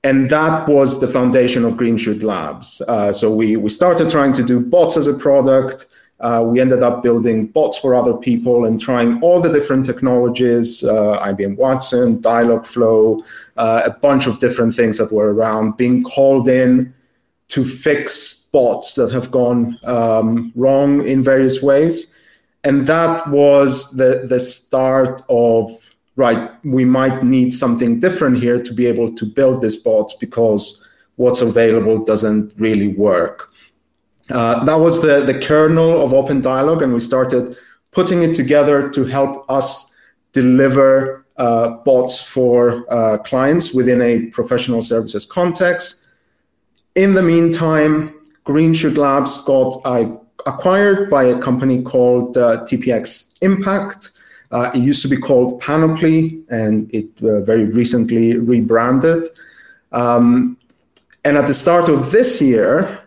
And 0.05 0.31
that 0.31 0.69
was 0.69 1.01
the 1.01 1.09
foundation 1.09 1.65
of 1.65 1.75
Greenshoot 1.75 2.23
Labs. 2.23 2.81
Uh, 2.83 3.13
so 3.13 3.35
we, 3.35 3.57
we 3.57 3.69
started 3.69 4.11
trying 4.11 4.33
to 4.35 4.45
do 4.45 4.61
bots 4.61 4.97
as 4.97 5.07
a 5.07 5.15
product. 5.15 5.87
Uh, 6.21 6.45
we 6.45 6.61
ended 6.61 6.83
up 6.83 7.03
building 7.03 7.47
bots 7.47 7.79
for 7.79 7.95
other 7.95 8.15
people 8.15 8.65
and 8.65 8.81
trying 8.81 9.21
all 9.23 9.41
the 9.41 9.53
different 9.53 9.85
technologies 9.85 10.83
uh, 10.83 11.23
IBM 11.23 11.57
Watson, 11.57 12.21
Dialogflow, 12.21 13.23
uh, 13.57 13.83
a 13.85 13.91
bunch 13.91 14.27
of 14.27 14.41
different 14.41 14.75
things 14.75 14.99
that 14.99 15.13
were 15.13 15.33
around, 15.33 15.77
being 15.77 16.03
called 16.03 16.49
in 16.49 16.93
to 17.49 17.65
fix 17.65 18.47
bots 18.53 18.95
that 18.95 19.13
have 19.13 19.31
gone 19.31 19.79
um, 19.85 20.53
wrong 20.57 21.07
in 21.07 21.23
various 21.23 21.63
ways. 21.63 22.13
And 22.65 22.87
that 22.89 23.29
was 23.29 23.91
the, 23.93 24.27
the 24.29 24.41
start 24.41 25.23
of 25.29 25.89
right, 26.19 26.51
we 26.65 26.85
might 26.85 27.23
need 27.23 27.55
something 27.55 28.01
different 28.01 28.39
here 28.39 28.61
to 28.61 28.75
be 28.75 28.87
able 28.87 29.15
to 29.15 29.25
build 29.25 29.63
these 29.63 29.77
bots 29.77 30.15
because 30.15 30.85
what's 31.15 31.41
available 31.41 32.05
doesn't 32.05 32.53
really 32.59 32.89
work. 32.89 33.51
Uh, 34.31 34.65
that 34.65 34.75
was 34.75 35.01
the, 35.01 35.21
the 35.21 35.39
kernel 35.39 36.03
of 36.03 36.13
OpenDialog, 36.13 36.83
and 36.83 36.93
we 36.93 37.01
started 37.01 37.57
putting 37.93 38.23
it 38.23 38.35
together 38.35 38.91
to 38.91 39.05
help 39.05 39.49
us 39.51 39.93
deliver 40.33 41.25
uh, 41.37 41.69
bots 41.69 42.21
for 42.21 42.85
uh, 42.93 43.19
clients 43.19 43.73
within 43.73 44.03
a 44.03 44.27
professional 44.27 44.83
services 44.83 45.25
context. 45.25 46.03
In 46.95 47.15
the 47.15 47.23
meantime, 47.23 48.15
Greenshoot 48.45 48.97
Labs 48.97 49.39
got 49.45 49.81
uh, 49.85 50.17
acquired 50.47 51.09
by 51.09 51.25
a 51.25 51.39
company 51.39 51.83
called 51.83 52.37
uh, 52.37 52.65
TPX 52.65 53.35
Impact. 53.41 54.11
It 54.51 54.79
used 54.79 55.03
to 55.03 55.09
be 55.09 55.17
called 55.17 55.61
Panoply, 55.61 56.43
and 56.49 56.93
it 56.93 57.19
very 57.21 57.67
recently 57.67 58.37
rebranded. 58.37 59.27
Um, 59.93 60.57
and 61.25 61.37
at 61.37 61.47
the 61.47 61.55
start 61.55 61.89
of 61.89 62.11
this 62.11 62.41
year, 62.41 62.98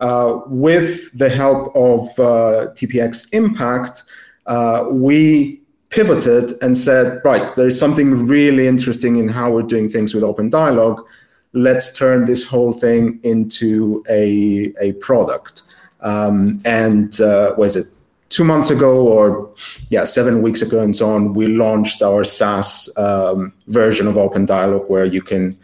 uh, 0.00 0.40
with 0.46 1.16
the 1.16 1.28
help 1.28 1.74
of 1.74 2.08
uh, 2.18 2.72
TPX 2.74 3.26
Impact, 3.32 4.04
uh, 4.46 4.86
we 4.90 5.60
pivoted 5.90 6.52
and 6.62 6.76
said, 6.76 7.20
right, 7.24 7.54
there 7.56 7.66
is 7.66 7.78
something 7.78 8.26
really 8.26 8.66
interesting 8.66 9.16
in 9.16 9.28
how 9.28 9.50
we're 9.50 9.62
doing 9.62 9.88
things 9.88 10.14
with 10.14 10.22
OpenDialog. 10.22 11.04
Let's 11.52 11.96
turn 11.96 12.24
this 12.24 12.44
whole 12.44 12.72
thing 12.72 13.20
into 13.22 14.04
a, 14.08 14.72
a 14.80 14.92
product. 14.94 15.62
Um, 16.00 16.60
and 16.64 17.20
uh, 17.20 17.54
was 17.56 17.76
it 17.76 17.86
two 18.28 18.44
months 18.44 18.70
ago 18.70 19.06
or 19.06 19.50
yeah 19.88 20.04
seven 20.04 20.42
weeks 20.42 20.60
ago 20.60 20.80
and 20.80 20.94
so 20.94 21.10
on 21.10 21.32
we 21.32 21.46
launched 21.46 22.02
our 22.02 22.24
saas 22.24 22.88
um, 22.98 23.52
version 23.68 24.06
of 24.06 24.16
OpenDialog 24.16 24.88
where 24.88 25.06
you 25.06 25.22
can 25.22 25.58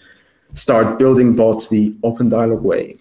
start 0.55 0.99
building 0.99 1.37
bots 1.37 1.69
the 1.69 1.91
OpenDialog 2.03 2.63
way 2.63 2.97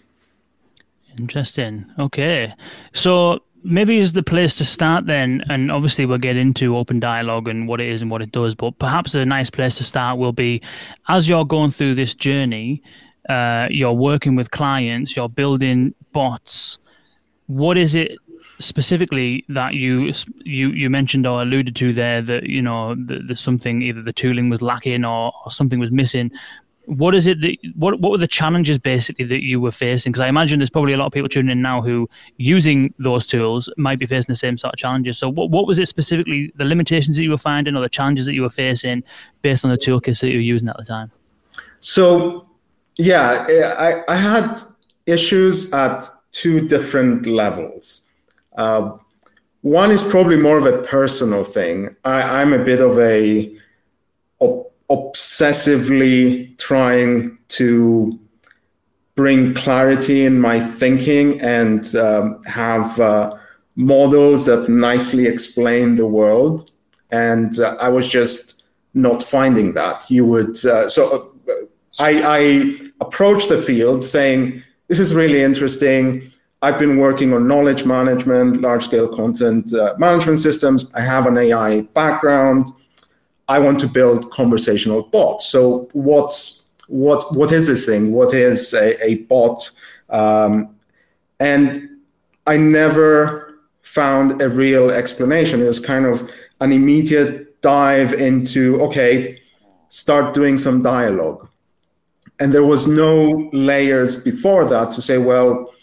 interesting. 1.17 1.85
Okay. 1.99 2.53
So 2.93 3.39
maybe 3.63 3.97
is 3.97 4.13
the 4.13 4.23
place 4.23 4.55
to 4.55 4.65
start 4.65 5.05
then 5.05 5.43
and 5.49 5.71
obviously 5.71 6.05
we'll 6.05 6.17
get 6.17 6.35
into 6.35 6.77
open 6.77 6.99
dialogue 6.99 7.47
and 7.47 7.67
what 7.67 7.79
it 7.79 7.87
is 7.87 8.01
and 8.01 8.11
what 8.11 8.21
it 8.21 8.31
does 8.31 8.55
but 8.55 8.77
perhaps 8.77 9.15
a 9.15 9.25
nice 9.25 9.49
place 9.49 9.75
to 9.75 9.83
start 9.83 10.17
will 10.17 10.33
be 10.33 10.61
as 11.07 11.29
you're 11.29 11.45
going 11.45 11.71
through 11.71 11.95
this 11.95 12.13
journey 12.13 12.83
uh, 13.29 13.67
you're 13.71 13.93
working 13.93 14.35
with 14.35 14.51
clients 14.51 15.15
you're 15.15 15.29
building 15.29 15.93
bots 16.11 16.77
what 17.47 17.77
is 17.77 17.95
it 17.95 18.17
specifically 18.59 19.45
that 19.49 19.73
you 19.73 20.11
you 20.43 20.69
you 20.69 20.89
mentioned 20.89 21.25
or 21.25 21.41
alluded 21.41 21.75
to 21.75 21.93
there 21.93 22.21
that 22.21 22.43
you 22.43 22.61
know 22.61 22.95
there's 22.97 23.39
something 23.39 23.81
either 23.81 24.01
the 24.01 24.13
tooling 24.13 24.49
was 24.49 24.61
lacking 24.61 25.05
or, 25.05 25.31
or 25.43 25.51
something 25.51 25.79
was 25.79 25.91
missing 25.91 26.31
what 26.85 27.15
is 27.15 27.27
it 27.27 27.41
that 27.41 27.57
what 27.75 27.99
what 27.99 28.11
were 28.11 28.17
the 28.17 28.27
challenges 28.27 28.77
basically 28.77 29.25
that 29.25 29.43
you 29.43 29.59
were 29.59 29.71
facing? 29.71 30.11
Because 30.11 30.21
i 30.21 30.27
imagine 30.27 30.59
there's 30.59 30.69
probably 30.69 30.93
a 30.93 30.97
lot 30.97 31.05
of 31.05 31.11
people 31.13 31.29
tuning 31.29 31.51
in 31.51 31.61
now 31.61 31.81
who 31.81 32.09
using 32.37 32.93
those 32.99 33.25
tools 33.25 33.69
might 33.77 33.99
be 33.99 34.05
facing 34.05 34.31
the 34.31 34.35
same 34.35 34.57
sort 34.57 34.73
of 34.73 34.77
challenges. 34.77 35.17
So 35.17 35.29
what, 35.29 35.49
what 35.49 35.65
was 35.65 35.79
it 35.79 35.87
specifically 35.87 36.51
the 36.55 36.65
limitations 36.65 37.17
that 37.17 37.23
you 37.23 37.29
were 37.29 37.37
finding 37.37 37.75
or 37.75 37.81
the 37.81 37.89
challenges 37.89 38.25
that 38.25 38.33
you 38.33 38.41
were 38.41 38.49
facing 38.49 39.03
based 39.41 39.63
on 39.63 39.71
the 39.71 39.77
toolkits 39.77 40.19
that 40.21 40.29
you 40.29 40.37
were 40.37 40.41
using 40.41 40.69
at 40.69 40.77
the 40.77 40.85
time? 40.85 41.11
So 41.79 42.47
yeah 42.97 43.45
i 43.79 44.03
i 44.07 44.15
had 44.15 44.61
issues 45.05 45.71
at 45.73 46.09
two 46.31 46.67
different 46.67 47.25
levels. 47.25 48.01
Uh, 48.57 48.97
one 49.61 49.91
is 49.91 50.03
probably 50.03 50.35
more 50.35 50.57
of 50.57 50.65
a 50.65 50.79
personal 50.83 51.43
thing. 51.43 51.95
I, 52.03 52.41
I'm 52.41 52.51
a 52.53 52.59
bit 52.59 52.81
of 52.81 52.99
a 52.99 53.55
op- 54.39 54.72
obsessively 54.89 56.57
trying 56.57 57.37
to 57.49 58.19
bring 59.15 59.53
clarity 59.53 60.25
in 60.25 60.39
my 60.39 60.59
thinking 60.59 61.39
and 61.41 61.95
um, 61.95 62.43
have 62.43 62.99
uh, 62.99 63.35
models 63.75 64.45
that 64.45 64.67
nicely 64.69 65.27
explain 65.27 65.95
the 65.95 66.07
world. 66.07 66.71
And 67.11 67.59
uh, 67.59 67.75
I 67.79 67.89
was 67.89 68.07
just 68.07 68.63
not 68.93 69.23
finding 69.23 69.73
that. 69.73 70.09
You 70.09 70.25
would 70.25 70.63
uh, 70.65 70.89
so 70.89 71.33
uh, 71.47 71.51
I, 71.99 72.21
I 72.23 72.89
approached 73.01 73.49
the 73.49 73.61
field 73.61 74.03
saying, 74.03 74.63
"This 74.87 74.99
is 74.99 75.13
really 75.13 75.41
interesting." 75.41 76.31
I've 76.63 76.79
been 76.79 76.97
working 76.97 77.33
on 77.33 77.45
knowledge 77.45 77.85
management, 77.85 78.61
large 78.61 78.85
scale 78.85 79.13
content 79.13 79.73
uh, 79.73 79.95
management 79.97 80.39
systems. 80.39 80.89
I 80.93 81.01
have 81.01 81.25
an 81.27 81.37
AI 81.37 81.81
background. 81.81 82.69
I 83.47 83.59
want 83.59 83.79
to 83.79 83.87
build 83.87 84.31
conversational 84.31 85.03
bots. 85.03 85.47
So 85.47 85.89
what's 85.93 86.63
what 86.87 87.35
what 87.35 87.51
is 87.51 87.67
this 87.67 87.85
thing? 87.85 88.11
What 88.11 88.33
is 88.33 88.73
a, 88.73 89.03
a 89.03 89.15
bot? 89.25 89.69
Um, 90.09 90.75
and 91.39 91.89
I 92.47 92.57
never 92.57 93.59
found 93.81 94.41
a 94.41 94.49
real 94.49 94.91
explanation. 94.91 95.61
It 95.61 95.67
was 95.67 95.79
kind 95.79 96.05
of 96.05 96.29
an 96.61 96.71
immediate 96.71 97.61
dive 97.61 98.13
into 98.13 98.81
okay, 98.83 99.41
start 99.89 100.33
doing 100.33 100.57
some 100.57 100.81
dialogue. 100.81 101.47
And 102.39 102.53
there 102.53 102.65
was 102.65 102.87
no 102.87 103.49
layers 103.53 104.15
before 104.15 104.65
that 104.65 104.91
to 104.93 105.01
say, 105.01 105.17
well, 105.17 105.73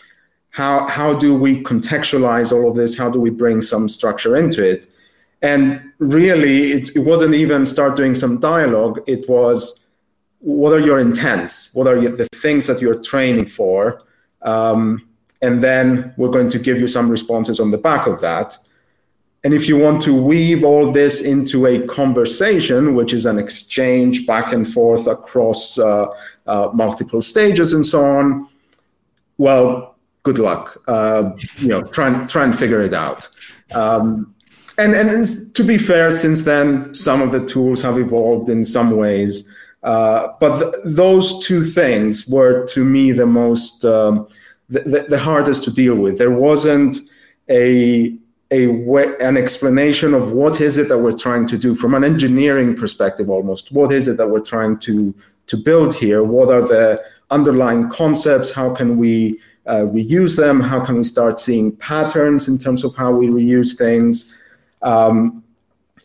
how 0.51 0.87
how 0.89 1.15
do 1.15 1.35
we 1.35 1.63
contextualize 1.63 2.53
all 2.53 2.71
of 2.71 2.77
this 2.77 2.97
how 2.97 3.09
do 3.09 3.21
we 3.21 3.31
bring 3.31 3.61
some 3.61 3.89
structure 3.89 4.37
into 4.37 4.63
it 4.63 4.90
and 5.43 5.93
really 5.99 6.73
it, 6.73 6.97
it 6.97 7.01
wasn't 7.01 7.35
even 7.35 7.65
start 7.65 7.97
doing 7.97 8.15
some 8.15 8.39
dialogue 8.39 9.01
it 9.07 9.29
was 9.29 9.81
what 10.39 10.73
are 10.73 10.81
your 10.81 10.99
intents 10.99 11.75
what 11.75 11.87
are 11.87 12.01
the 12.01 12.29
things 12.35 12.67
that 12.67 12.81
you're 12.81 13.01
training 13.03 13.47
for 13.47 14.03
um, 14.43 15.07
and 15.43 15.63
then 15.63 16.15
we're 16.17 16.31
going 16.31 16.51
to 16.51 16.59
give 16.59 16.79
you 16.81 16.87
some 16.87 17.09
responses 17.11 17.61
on 17.61 17.71
the 17.71 17.79
back 17.79 18.07
of 18.07 18.21
that 18.21 18.57
and 19.43 19.55
if 19.55 19.67
you 19.67 19.79
want 19.79 20.03
to 20.03 20.15
weave 20.15 20.65
all 20.65 20.93
this 20.93 21.23
into 21.23 21.67
a 21.67 21.87
conversation 21.87 22.95
which 22.95 23.13
is 23.13 23.25
an 23.25 23.39
exchange 23.39 24.27
back 24.27 24.53
and 24.53 24.71
forth 24.71 25.07
across 25.07 25.79
uh, 25.79 26.07
uh, 26.47 26.69
multiple 26.75 27.23
stages 27.23 27.73
and 27.73 27.85
so 27.87 28.05
on 28.05 28.49
well 29.39 29.91
good 30.23 30.39
luck. 30.39 30.83
Uh, 30.87 31.33
you 31.59 31.69
know, 31.69 31.83
try 31.83 32.09
and 32.09 32.29
try 32.29 32.45
and 32.45 32.57
figure 32.57 32.81
it 32.81 32.95
out. 32.95 33.29
Um, 33.73 34.35
and, 34.81 35.11
and, 35.11 35.55
to 35.55 35.65
be 35.65 35.79
fair, 35.79 36.13
since 36.13 36.45
then 36.45 36.95
some 36.95 37.23
of 37.23 37.33
the 37.33 37.45
tools 37.47 37.83
have 37.83 37.99
evolved 37.99 38.49
in 38.49 38.65
some 38.65 38.91
ways. 38.93 39.49
Uh, 39.83 40.29
but 40.41 40.61
th- 40.61 40.75
those 40.85 41.45
two 41.45 41.63
things 41.63 42.27
were 42.29 42.67
to 42.67 42.85
me 42.85 43.13
the 43.13 43.27
most 43.27 43.85
um, 43.85 44.29
the, 44.69 44.81
the, 44.81 45.07
the, 45.09 45.19
hardest 45.19 45.65
to 45.65 45.71
deal 45.71 45.95
with. 45.95 46.19
There 46.19 46.31
wasn't 46.31 46.99
a 47.49 48.15
a 48.51 48.67
way, 48.67 49.15
an 49.21 49.37
explanation 49.37 50.13
of 50.13 50.33
what 50.33 50.61
is 50.61 50.77
it 50.77 50.89
that 50.89 50.99
we're 50.99 51.17
trying 51.17 51.47
to 51.47 51.57
do 51.57 51.75
from 51.75 51.95
an 51.95 52.05
engineering 52.05 52.75
perspective 52.75 53.31
almost 53.31 53.71
what 53.71 53.93
is 53.93 54.09
it 54.09 54.17
that 54.17 54.29
we're 54.29 54.41
trying 54.41 54.77
to 54.77 55.15
to 55.47 55.57
build 55.57 55.95
here 55.95 56.25
what 56.25 56.49
are 56.49 56.63
the 56.63 57.01
underlying 57.31 57.89
concepts 57.89 58.53
how 58.53 58.75
can 58.75 58.99
we 58.99 59.39
uh, 59.67 59.87
reuse 59.87 60.37
them? 60.37 60.61
How 60.61 60.85
can 60.85 60.97
we 60.97 61.05
start 61.05 61.39
seeing 61.39 61.77
patterns 61.77 62.49
in 62.49 62.59
terms 62.59 62.85
of 62.85 62.95
how 62.97 63.13
we 63.13 63.29
reuse 63.29 63.77
things? 63.77 64.35
Um, 64.83 65.45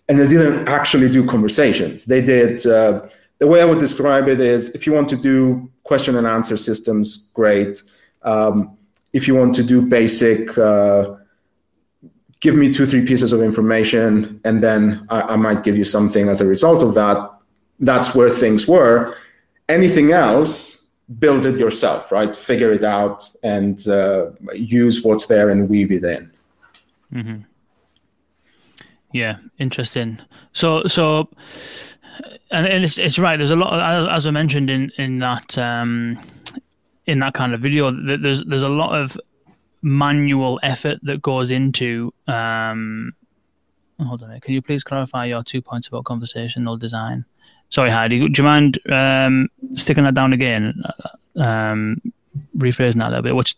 and 0.08 0.20
they 0.20 0.28
didn't 0.28 0.68
actually 0.68 1.10
do 1.10 1.26
conversations. 1.26 2.06
They 2.06 2.22
did, 2.22 2.66
uh, 2.66 3.08
the 3.40 3.48
way 3.48 3.62
I 3.62 3.66
would 3.66 3.80
describe 3.80 4.28
it 4.28 4.40
is 4.40 4.70
if 4.70 4.86
you 4.86 4.94
want 4.94 5.10
to 5.10 5.18
do 5.18 5.70
question 5.84 6.16
and 6.16 6.28
answer 6.28 6.58
systems, 6.58 7.30
great. 7.34 7.82
Um, 8.24 8.78
if 9.14 9.28
you 9.28 9.36
want 9.36 9.56
to 9.56 9.64
do 9.64 9.82
basic, 9.82 10.58
uh, 10.58 11.16
give 12.40 12.56
me 12.56 12.72
two, 12.72 12.86
three 12.86 13.06
pieces 13.06 13.34
of 13.34 13.42
information, 13.42 14.40
and 14.46 14.62
then 14.62 15.08
I, 15.10 15.22
I 15.22 15.36
might 15.36 15.64
give 15.64 15.78
you 15.78 15.84
something 15.84 16.28
as 16.30 16.42
a 16.42 16.46
result 16.46 16.84
of 16.84 16.94
that. 16.96 17.32
That's 17.80 18.14
where 18.14 18.30
things 18.30 18.68
were. 18.68 19.16
Anything 19.70 20.12
else, 20.12 20.88
build 21.20 21.46
it 21.46 21.58
yourself, 21.58 22.12
right? 22.12 22.36
Figure 22.36 22.72
it 22.72 22.84
out 22.84 23.30
and 23.44 23.88
uh, 23.88 24.32
use 24.54 25.04
what's 25.04 25.28
there 25.28 25.50
and 25.50 25.70
weave 25.70 25.92
it 25.92 26.04
in. 26.04 26.32
Mm-hmm. 27.14 27.38
Yeah, 29.16 29.38
interesting. 29.60 30.20
So, 30.52 30.84
so, 30.88 31.30
and 32.52 32.68
it's 32.68 32.98
it's 32.98 33.18
right. 33.18 33.38
There's 33.38 33.50
a 33.50 33.56
lot, 33.56 33.72
of, 33.72 34.10
as 34.10 34.28
I 34.28 34.32
mentioned 34.32 34.70
in 34.70 34.92
in 34.98 35.20
that 35.20 35.58
um, 35.58 36.20
in 37.06 37.20
that 37.20 37.34
kind 37.34 37.54
of 37.54 37.62
video. 37.62 37.92
There's 37.92 38.44
there's 38.44 38.62
a 38.62 38.68
lot 38.68 38.94
of 38.94 39.18
manual 39.82 40.60
effort 40.64 41.00
that 41.04 41.22
goes 41.22 41.52
into. 41.52 42.14
Um, 42.28 43.14
hold 44.02 44.22
on, 44.22 44.38
can 44.42 44.54
you 44.54 44.62
please 44.62 44.84
clarify 44.84 45.28
your 45.28 45.44
two 45.44 45.62
points 45.62 45.88
about 45.88 46.04
conversational 46.04 46.76
design? 46.76 47.24
Sorry, 47.70 47.92
Heidi, 47.92 48.20
do 48.20 48.34
you 48.36 48.44
mind 48.44 48.80
um, 48.92 49.48
sticking 49.76 50.04
that 50.04 50.14
down 50.14 50.34
again? 50.34 50.84
Um, 51.38 52.02
rephrasing 52.58 53.00
that 53.00 53.08
a 53.08 53.10
little 53.12 53.24
bit. 53.24 53.36
Which 53.36 53.56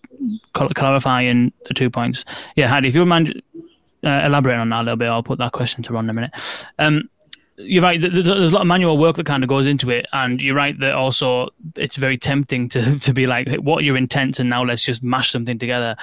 clarifying 0.54 1.52
the 1.68 1.74
two 1.74 1.90
points? 1.90 2.26
Yeah, 2.56 2.68
Heidi, 2.68 2.90
if 2.90 2.94
you 2.94 3.02
would 3.02 3.10
mind 3.10 3.42
uh, 4.04 4.22
elaborating 4.25 4.62
on 4.62 4.70
that 4.70 4.82
a 4.82 4.84
little 4.84 4.98
bit, 4.98 5.10
I'll 5.10 5.24
put 5.24 5.39
that 5.39 5.51
question 5.51 5.84
to 5.84 5.94
Ron 5.94 6.06
in 6.06 6.10
a 6.10 6.13
minute. 6.13 6.32
Um, 6.80 7.10
you're 7.58 7.82
right. 7.82 8.00
There's 8.00 8.27
a 8.27 8.36
lot 8.36 8.62
of 8.62 8.68
manual 8.68 9.00
work 9.00 9.16
that 9.16 9.25
kind 9.25 9.44
of 9.44 9.50
goes 9.50 9.66
into 9.66 9.89
it, 9.89 10.06
and 10.13 10.39
you're 10.39 10.56
right 10.56 10.80
that 10.80 10.94
also 10.94 11.50
it's 11.75 11.96
very 11.96 12.18
tempting 12.18 12.70
to 12.70 13.00
to 13.06 13.13
be 13.13 13.25
like, 13.25 13.48
"What 13.56 13.80
are 13.80 13.82
your 13.82 13.98
intents?" 13.98 14.39
and 14.39 14.50
now 14.50 14.63
let's 14.63 14.84
just 14.84 15.01
mash 15.01 15.32
something 15.32 15.58
together. 15.58 15.96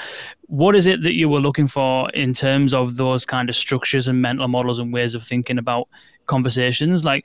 What 0.47 0.75
is 0.75 0.87
it 0.87 1.05
that 1.05 1.15
you 1.15 1.29
were 1.29 1.41
looking 1.41 1.69
for 1.69 2.11
in 2.11 2.35
terms 2.35 2.75
of 2.75 2.97
those 2.97 3.25
kind 3.25 3.49
of 3.49 3.55
structures 3.55 4.09
and 4.09 4.21
mental 4.21 4.49
models 4.49 4.81
and 4.81 4.93
ways 4.93 5.15
of 5.15 5.23
thinking 5.23 5.59
about 5.59 5.89
conversations? 6.27 7.05
Like, 7.05 7.25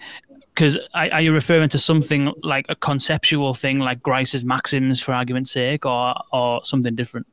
because 0.54 0.78
are 0.94 1.22
you 1.22 1.34
referring 1.34 1.70
to 1.70 1.80
something 1.80 2.32
like 2.44 2.68
a 2.70 2.76
conceptual 2.76 3.56
thing, 3.56 3.80
like 3.80 4.04
Grice's 4.04 4.46
maxims, 4.46 5.00
for 5.00 5.14
argument's 5.14 5.52
sake, 5.52 5.88
or 5.88 6.14
or 6.32 6.64
something 6.64 6.94
different? 6.94 7.26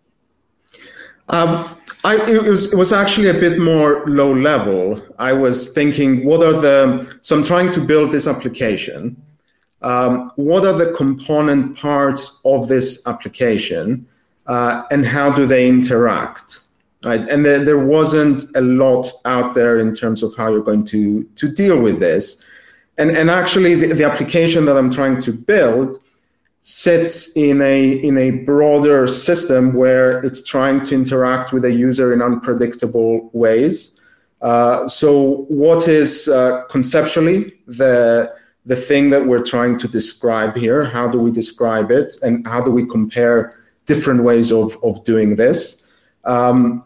Um, 1.28 1.76
I, 2.04 2.16
it, 2.30 2.42
was, 2.42 2.72
it 2.72 2.76
was 2.76 2.92
actually 2.92 3.28
a 3.28 3.34
bit 3.34 3.58
more 3.58 4.04
low 4.06 4.32
level. 4.32 5.02
I 5.18 5.32
was 5.32 5.70
thinking, 5.70 6.24
what 6.24 6.40
are 6.46 6.52
the, 6.52 7.18
so 7.20 7.36
I'm 7.36 7.44
trying 7.44 7.70
to 7.72 7.80
build 7.80 8.12
this 8.12 8.28
application. 8.28 9.20
Um, 9.82 10.30
what 10.36 10.64
are 10.64 10.72
the 10.72 10.92
component 10.92 11.76
parts 11.76 12.40
of 12.44 12.68
this 12.68 13.02
application 13.06 14.06
uh, 14.46 14.84
and 14.90 15.04
how 15.04 15.30
do 15.32 15.46
they 15.46 15.68
interact? 15.68 16.60
Right? 17.04 17.20
And 17.28 17.44
there, 17.44 17.64
there 17.64 17.84
wasn't 17.84 18.44
a 18.56 18.60
lot 18.60 19.12
out 19.24 19.54
there 19.54 19.78
in 19.78 19.94
terms 19.94 20.22
of 20.22 20.34
how 20.36 20.50
you're 20.50 20.62
going 20.62 20.84
to, 20.86 21.24
to 21.24 21.48
deal 21.48 21.80
with 21.80 21.98
this. 21.98 22.42
And, 22.98 23.10
and 23.10 23.30
actually, 23.30 23.74
the, 23.74 23.94
the 23.94 24.04
application 24.04 24.64
that 24.64 24.76
I'm 24.76 24.90
trying 24.90 25.20
to 25.22 25.32
build 25.32 25.98
sits 26.60 27.36
in 27.36 27.62
a 27.62 27.92
in 27.92 28.18
a 28.18 28.30
broader 28.30 29.06
system 29.06 29.74
where 29.74 30.18
it's 30.24 30.42
trying 30.42 30.82
to 30.84 30.94
interact 30.94 31.52
with 31.52 31.64
a 31.64 31.70
user 31.70 32.12
in 32.12 32.20
unpredictable 32.20 33.30
ways. 33.32 33.98
Uh, 34.42 34.88
so, 34.88 35.46
what 35.48 35.88
is 35.88 36.28
uh, 36.28 36.62
conceptually 36.68 37.52
the 37.66 38.34
the 38.64 38.76
thing 38.76 39.10
that 39.10 39.24
we're 39.26 39.44
trying 39.44 39.78
to 39.78 39.88
describe 39.88 40.56
here? 40.56 40.84
How 40.84 41.08
do 41.08 41.18
we 41.18 41.30
describe 41.30 41.90
it, 41.90 42.16
and 42.22 42.46
how 42.46 42.62
do 42.62 42.70
we 42.70 42.84
compare 42.84 43.58
different 43.86 44.22
ways 44.24 44.52
of 44.52 44.76
of 44.82 45.04
doing 45.04 45.36
this? 45.36 45.82
Um, 46.24 46.84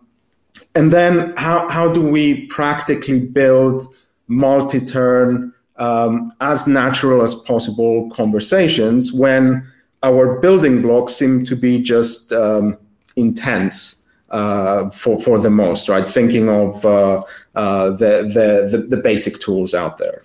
and 0.74 0.92
then, 0.92 1.34
how 1.36 1.68
how 1.68 1.90
do 1.90 2.02
we 2.02 2.46
practically 2.46 3.20
build 3.20 3.86
multi-turn 4.28 5.52
um, 5.80 6.30
as 6.40 6.66
natural 6.66 7.22
as 7.22 7.34
possible 7.34 8.08
conversations 8.10 9.12
when 9.12 9.66
our 10.02 10.38
building 10.40 10.82
blocks 10.82 11.14
seem 11.14 11.44
to 11.44 11.56
be 11.56 11.80
just 11.80 12.32
um, 12.32 12.78
intents 13.16 14.04
uh, 14.28 14.90
for 14.90 15.20
for 15.20 15.38
the 15.38 15.50
most, 15.50 15.88
right? 15.88 16.08
Thinking 16.08 16.48
of 16.48 16.84
uh, 16.84 17.22
uh, 17.54 17.90
the, 17.90 18.68
the, 18.70 18.86
the 18.88 18.96
basic 18.98 19.40
tools 19.40 19.74
out 19.74 19.98
there. 19.98 20.22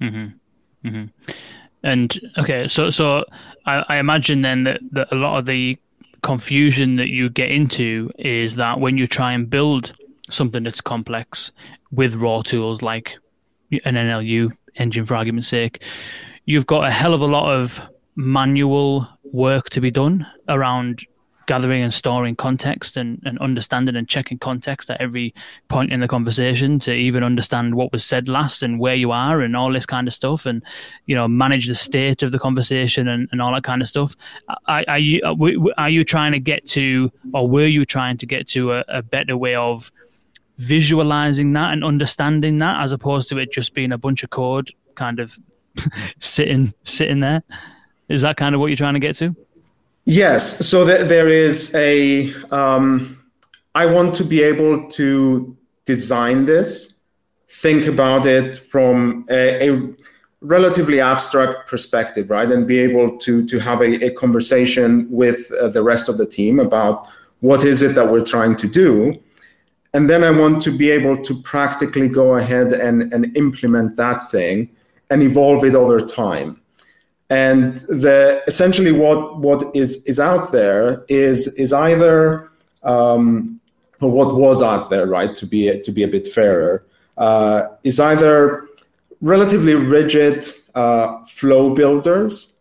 Mm-hmm. 0.00 0.88
Mm-hmm. 0.88 1.32
And 1.82 2.20
okay, 2.38 2.68
so 2.68 2.90
so 2.90 3.24
I, 3.66 3.84
I 3.88 3.96
imagine 3.96 4.42
then 4.42 4.64
that, 4.64 4.80
that 4.92 5.12
a 5.12 5.16
lot 5.16 5.38
of 5.38 5.46
the 5.46 5.78
confusion 6.22 6.96
that 6.96 7.08
you 7.08 7.30
get 7.30 7.50
into 7.50 8.10
is 8.18 8.56
that 8.56 8.80
when 8.80 8.98
you 8.98 9.06
try 9.06 9.32
and 9.32 9.48
build 9.48 9.94
something 10.30 10.64
that's 10.64 10.80
complex 10.80 11.50
with 11.90 12.14
raw 12.16 12.42
tools 12.42 12.82
like 12.82 13.16
an 13.70 13.94
NLU 13.94 14.52
engine 14.78 15.04
for 15.04 15.14
argument's 15.16 15.48
sake, 15.48 15.82
you've 16.44 16.66
got 16.66 16.86
a 16.86 16.90
hell 16.90 17.14
of 17.14 17.20
a 17.20 17.26
lot 17.26 17.54
of 17.54 17.80
manual 18.16 19.08
work 19.32 19.70
to 19.70 19.80
be 19.80 19.90
done 19.90 20.26
around 20.48 21.04
gathering 21.48 21.82
and 21.82 21.94
storing 21.94 22.36
context 22.36 22.98
and, 22.98 23.22
and 23.24 23.38
understanding 23.38 23.96
and 23.96 24.06
checking 24.06 24.38
context 24.38 24.90
at 24.90 25.00
every 25.00 25.34
point 25.68 25.90
in 25.90 26.00
the 26.00 26.06
conversation 26.06 26.78
to 26.78 26.92
even 26.92 27.24
understand 27.24 27.74
what 27.74 27.90
was 27.90 28.04
said 28.04 28.28
last 28.28 28.62
and 28.62 28.78
where 28.78 28.94
you 28.94 29.10
are 29.10 29.40
and 29.40 29.56
all 29.56 29.72
this 29.72 29.86
kind 29.86 30.06
of 30.06 30.12
stuff 30.12 30.44
and 30.44 30.62
you 31.06 31.14
know 31.14 31.26
manage 31.26 31.66
the 31.66 31.74
state 31.74 32.22
of 32.22 32.32
the 32.32 32.38
conversation 32.38 33.08
and, 33.08 33.28
and 33.32 33.40
all 33.40 33.52
that 33.52 33.64
kind 33.64 33.80
of 33.80 33.88
stuff. 33.88 34.14
Are, 34.66 34.84
are 34.86 34.98
you 34.98 35.22
are 35.78 35.88
you 35.88 36.04
trying 36.04 36.32
to 36.32 36.38
get 36.38 36.68
to 36.68 37.10
or 37.32 37.48
were 37.48 37.66
you 37.66 37.86
trying 37.86 38.18
to 38.18 38.26
get 38.26 38.46
to 38.48 38.74
a, 38.74 38.84
a 38.88 39.02
better 39.02 39.34
way 39.34 39.54
of 39.54 39.90
visualizing 40.58 41.52
that 41.52 41.72
and 41.72 41.84
understanding 41.84 42.58
that 42.58 42.82
as 42.82 42.92
opposed 42.92 43.28
to 43.28 43.38
it 43.38 43.52
just 43.52 43.74
being 43.74 43.92
a 43.92 43.98
bunch 43.98 44.22
of 44.22 44.30
code 44.30 44.70
kind 44.96 45.20
of 45.20 45.38
sitting 46.20 46.74
sitting 46.84 47.20
there. 47.20 47.42
Is 48.08 48.22
that 48.22 48.36
kind 48.36 48.54
of 48.54 48.60
what 48.60 48.66
you're 48.66 48.76
trying 48.76 48.94
to 48.94 49.00
get 49.00 49.16
to? 49.16 49.34
Yes. 50.04 50.66
So 50.66 50.86
th- 50.86 51.06
there 51.06 51.28
is 51.28 51.74
a 51.74 52.32
um, 52.50 53.22
I 53.74 53.86
want 53.86 54.14
to 54.16 54.24
be 54.24 54.42
able 54.42 54.90
to 54.92 55.56
design 55.84 56.46
this 56.46 56.94
think 57.50 57.86
about 57.86 58.26
it 58.26 58.56
from 58.56 59.24
a, 59.30 59.70
a 59.70 59.94
relatively 60.40 61.00
abstract 61.00 61.68
perspective 61.68 62.30
right? 62.30 62.50
And 62.50 62.66
be 62.66 62.78
able 62.78 63.18
to 63.18 63.46
to 63.46 63.58
have 63.58 63.80
a, 63.80 64.06
a 64.06 64.10
conversation 64.10 65.06
with 65.10 65.50
uh, 65.52 65.68
the 65.68 65.82
rest 65.82 66.08
of 66.08 66.18
the 66.18 66.26
team 66.26 66.58
about 66.58 67.06
what 67.40 67.62
is 67.62 67.82
it 67.82 67.94
that 67.94 68.10
we're 68.10 68.24
trying 68.24 68.56
to 68.56 68.68
do 68.68 69.20
and 69.94 70.08
then 70.08 70.22
I 70.22 70.30
want 70.30 70.62
to 70.62 70.70
be 70.70 70.90
able 70.90 71.22
to 71.24 71.42
practically 71.42 72.08
go 72.08 72.34
ahead 72.34 72.72
and, 72.72 73.12
and 73.12 73.36
implement 73.36 73.96
that 73.96 74.30
thing 74.30 74.70
and 75.10 75.22
evolve 75.22 75.64
it 75.64 75.74
over 75.74 76.00
time. 76.00 76.60
And 77.30 77.76
the 77.76 78.42
essentially 78.46 78.92
what 78.92 79.38
what 79.38 79.76
is 79.76 80.02
is 80.04 80.18
out 80.18 80.50
there 80.50 81.04
is 81.08 81.46
is 81.54 81.72
either 81.72 82.50
um, 82.82 83.60
or 84.00 84.10
what 84.10 84.34
was 84.34 84.62
out 84.62 84.88
there, 84.88 85.06
right? 85.06 85.34
To 85.36 85.46
be 85.46 85.80
to 85.82 85.92
be 85.92 86.02
a 86.02 86.08
bit 86.08 86.28
fairer, 86.28 86.86
uh, 87.18 87.66
is 87.84 88.00
either 88.00 88.66
relatively 89.20 89.74
rigid 89.74 90.46
uh, 90.74 91.22
flow 91.24 91.74
builders, 91.74 92.54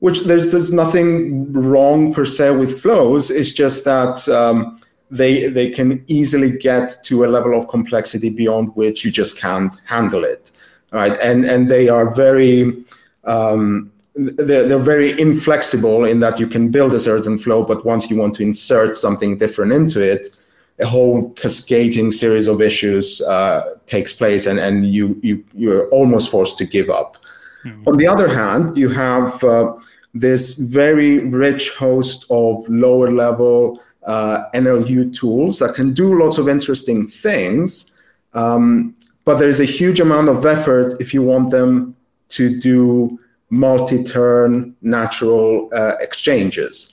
which 0.00 0.22
there's 0.22 0.50
there's 0.50 0.72
nothing 0.72 1.52
wrong 1.52 2.12
per 2.12 2.24
se 2.24 2.56
with 2.56 2.80
flows. 2.80 3.30
It's 3.30 3.52
just 3.52 3.84
that 3.84 4.28
um, 4.28 4.80
they 5.10 5.46
they 5.46 5.70
can 5.70 6.04
easily 6.06 6.50
get 6.50 7.02
to 7.04 7.24
a 7.24 7.28
level 7.28 7.56
of 7.58 7.68
complexity 7.68 8.28
beyond 8.28 8.74
which 8.74 9.04
you 9.04 9.10
just 9.10 9.38
can't 9.38 9.74
handle 9.84 10.24
it 10.24 10.52
right 10.92 11.18
and 11.20 11.44
and 11.44 11.68
they 11.70 11.88
are 11.88 12.10
very 12.10 12.84
um, 13.24 13.90
they're, 14.14 14.66
they're 14.66 14.78
very 14.78 15.18
inflexible 15.20 16.04
in 16.04 16.20
that 16.20 16.40
you 16.40 16.46
can 16.46 16.70
build 16.70 16.94
a 16.94 17.00
certain 17.00 17.38
flow 17.38 17.62
but 17.62 17.84
once 17.84 18.10
you 18.10 18.16
want 18.16 18.34
to 18.34 18.42
insert 18.42 18.96
something 18.96 19.38
different 19.38 19.72
into 19.72 20.00
it 20.00 20.36
a 20.80 20.86
whole 20.86 21.30
cascading 21.30 22.10
series 22.10 22.46
of 22.46 22.60
issues 22.60 23.20
uh, 23.22 23.74
takes 23.86 24.12
place 24.12 24.46
and, 24.46 24.58
and 24.58 24.86
you, 24.86 25.18
you 25.22 25.44
you're 25.54 25.88
almost 25.88 26.30
forced 26.30 26.58
to 26.58 26.64
give 26.64 26.90
up 26.90 27.16
mm-hmm. 27.64 27.88
on 27.88 27.96
the 27.96 28.06
other 28.06 28.28
hand 28.28 28.76
you 28.76 28.88
have 28.88 29.42
uh, 29.44 29.72
this 30.14 30.54
very 30.54 31.18
rich 31.18 31.70
host 31.70 32.26
of 32.30 32.68
lower 32.68 33.10
level 33.10 33.80
uh, 34.06 34.44
NLU 34.54 35.14
tools 35.14 35.58
that 35.58 35.74
can 35.74 35.92
do 35.92 36.18
lots 36.18 36.38
of 36.38 36.48
interesting 36.48 37.06
things. 37.06 37.90
Um, 38.34 38.94
but 39.24 39.38
there's 39.38 39.60
a 39.60 39.64
huge 39.64 40.00
amount 40.00 40.28
of 40.28 40.46
effort 40.46 40.94
if 41.00 41.12
you 41.12 41.22
want 41.22 41.50
them 41.50 41.96
to 42.28 42.58
do 42.60 43.18
multi-turn 43.50 44.74
natural 44.82 45.68
uh, 45.72 45.94
exchanges. 46.00 46.92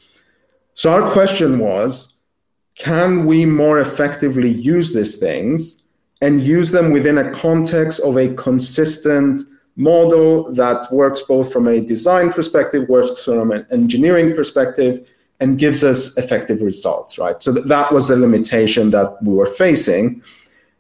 So 0.73 0.91
our 0.91 1.09
question 1.11 1.59
was, 1.59 2.13
can 2.75 3.25
we 3.25 3.45
more 3.45 3.79
effectively 3.79 4.51
use 4.51 4.93
these 4.93 5.15
things 5.17 5.83
and 6.21 6.41
use 6.41 6.71
them 6.71 6.91
within 6.91 7.17
a 7.17 7.31
context 7.31 7.99
of 8.01 8.17
a 8.17 8.33
consistent 8.33 9.43
model 9.75 10.51
that 10.53 10.91
works 10.91 11.21
both 11.21 11.51
from 11.51 11.67
a 11.67 11.81
design 11.81 12.31
perspective, 12.31 12.87
works 12.89 13.23
from 13.23 13.51
an 13.51 13.65
engineering 13.71 14.35
perspective, 14.35 15.09
and 15.39 15.59
gives 15.59 15.83
us 15.83 16.17
effective 16.17 16.61
results, 16.61 17.17
right? 17.17 17.41
So 17.43 17.51
that 17.51 17.91
was 17.91 18.07
the 18.07 18.15
limitation 18.15 18.89
that 18.91 19.17
we 19.21 19.33
were 19.33 19.45
facing. 19.45 20.21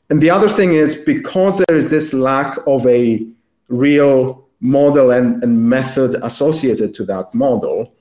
and 0.09 0.21
the 0.21 0.29
other 0.29 0.49
thing 0.49 0.73
is 0.73 0.95
because 0.95 1.61
there 1.67 1.77
is 1.77 1.89
this 1.89 2.13
lack 2.13 2.57
of 2.67 2.85
a 2.85 3.25
real 3.69 4.47
model 4.59 5.11
and, 5.11 5.43
and 5.43 5.69
method 5.69 6.15
associated 6.23 6.93
to 6.93 7.03
that 7.05 7.33
model, 7.33 7.93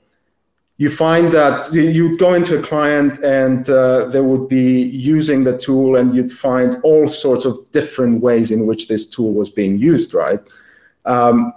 you 0.77 0.89
find 0.89 1.31
that 1.31 1.71
you'd 1.73 2.19
go 2.19 2.33
into 2.33 2.59
a 2.59 2.61
client 2.61 3.19
and 3.19 3.69
uh, 3.69 4.05
they 4.09 4.19
would 4.19 4.49
be 4.49 4.83
using 4.83 5.43
the 5.43 5.57
tool 5.57 5.95
and 5.95 6.13
you'd 6.13 6.31
find 6.31 6.77
all 6.83 7.07
sorts 7.07 7.45
of 7.45 7.71
different 7.71 8.21
ways 8.21 8.51
in 8.51 8.65
which 8.65 8.87
this 8.87 9.05
tool 9.05 9.31
was 9.31 9.49
being 9.49 9.77
used 9.79 10.13
right 10.13 10.41
um, 11.05 11.53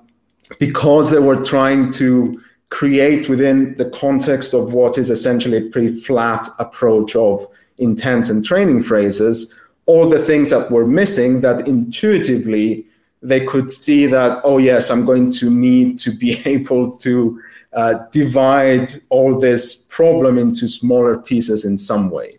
because 0.61 1.11
they 1.11 1.19
were 1.19 1.43
trying 1.43 1.91
to 1.93 2.41
create 2.71 3.29
within 3.29 3.75
the 3.77 3.91
context 3.91 4.53
of 4.55 4.73
what 4.73 4.99
is 4.99 5.11
essentially 5.11 5.57
a 5.57 5.71
pretty 5.71 5.91
flat 5.91 6.49
approach 6.59 7.17
of 7.17 7.47
intents 7.79 8.29
and 8.29 8.45
training 8.45 8.83
phrases 8.83 9.59
all 9.87 10.09
the 10.09 10.19
things 10.19 10.51
that 10.51 10.71
were 10.71 10.87
missing 10.87 11.41
that 11.41 11.67
intuitively 11.67 12.85
they 13.23 13.45
could 13.47 13.71
see 13.71 14.05
that 14.05 14.41
oh 14.45 14.59
yes 14.59 14.91
i'm 14.91 15.07
going 15.07 15.31
to 15.31 15.49
need 15.49 15.99
to 15.99 16.15
be 16.15 16.41
able 16.45 16.93
to 16.93 17.41
uh, 17.73 17.95
divide 18.13 18.91
all 19.11 19.39
this 19.39 19.77
problem 19.77 20.39
into 20.39 20.69
smaller 20.69 21.19
pieces 21.19 21.65
in 21.65 21.79
some 21.79 22.11
way. 22.11 22.39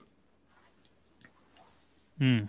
Hmm. 2.17 2.45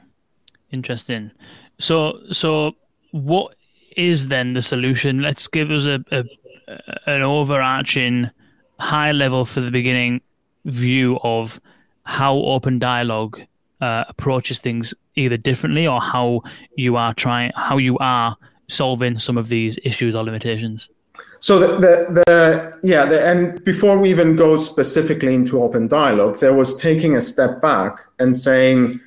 Interesting. 0.73 1.31
So, 1.79 2.21
so 2.33 2.75
what 3.13 3.55
is 3.97 4.29
then 4.29 4.55
the 4.55 4.63
solution? 4.63 5.21
Let's 5.21 5.47
give 5.47 5.71
us 5.71 5.87
a, 5.87 6.03
a 6.11 6.25
an 7.07 7.23
overarching, 7.23 8.31
high 8.79 9.13
level 9.13 9.45
for 9.45 9.61
the 9.61 9.71
beginning 9.71 10.21
view 10.65 11.19
of 11.23 11.61
how 12.05 12.37
OpenDialog 12.37 13.47
uh, 13.81 14.05
approaches 14.09 14.59
things 14.59 14.95
either 15.17 15.37
differently 15.37 15.87
or 15.87 16.01
how 16.01 16.43
you 16.77 16.97
are 16.97 17.15
trying 17.15 17.53
how 17.57 17.79
you 17.79 17.97
are 17.99 18.37
solving 18.69 19.19
some 19.19 19.39
of 19.39 19.49
these 19.49 19.79
issues 19.85 20.15
or 20.15 20.23
limitations. 20.23 20.89
So 21.41 21.59
the, 21.59 21.67
the, 21.77 22.23
the 22.27 22.79
yeah, 22.83 23.07
the, 23.07 23.27
and 23.27 23.63
before 23.65 23.99
we 23.99 24.11
even 24.11 24.37
go 24.37 24.57
specifically 24.57 25.35
into 25.35 25.57
OpenDialog, 25.57 26.39
there 26.39 26.55
was 26.55 26.77
taking 26.77 27.17
a 27.17 27.23
step 27.23 27.61
back 27.61 28.01
and 28.19 28.37
saying, 28.37 29.01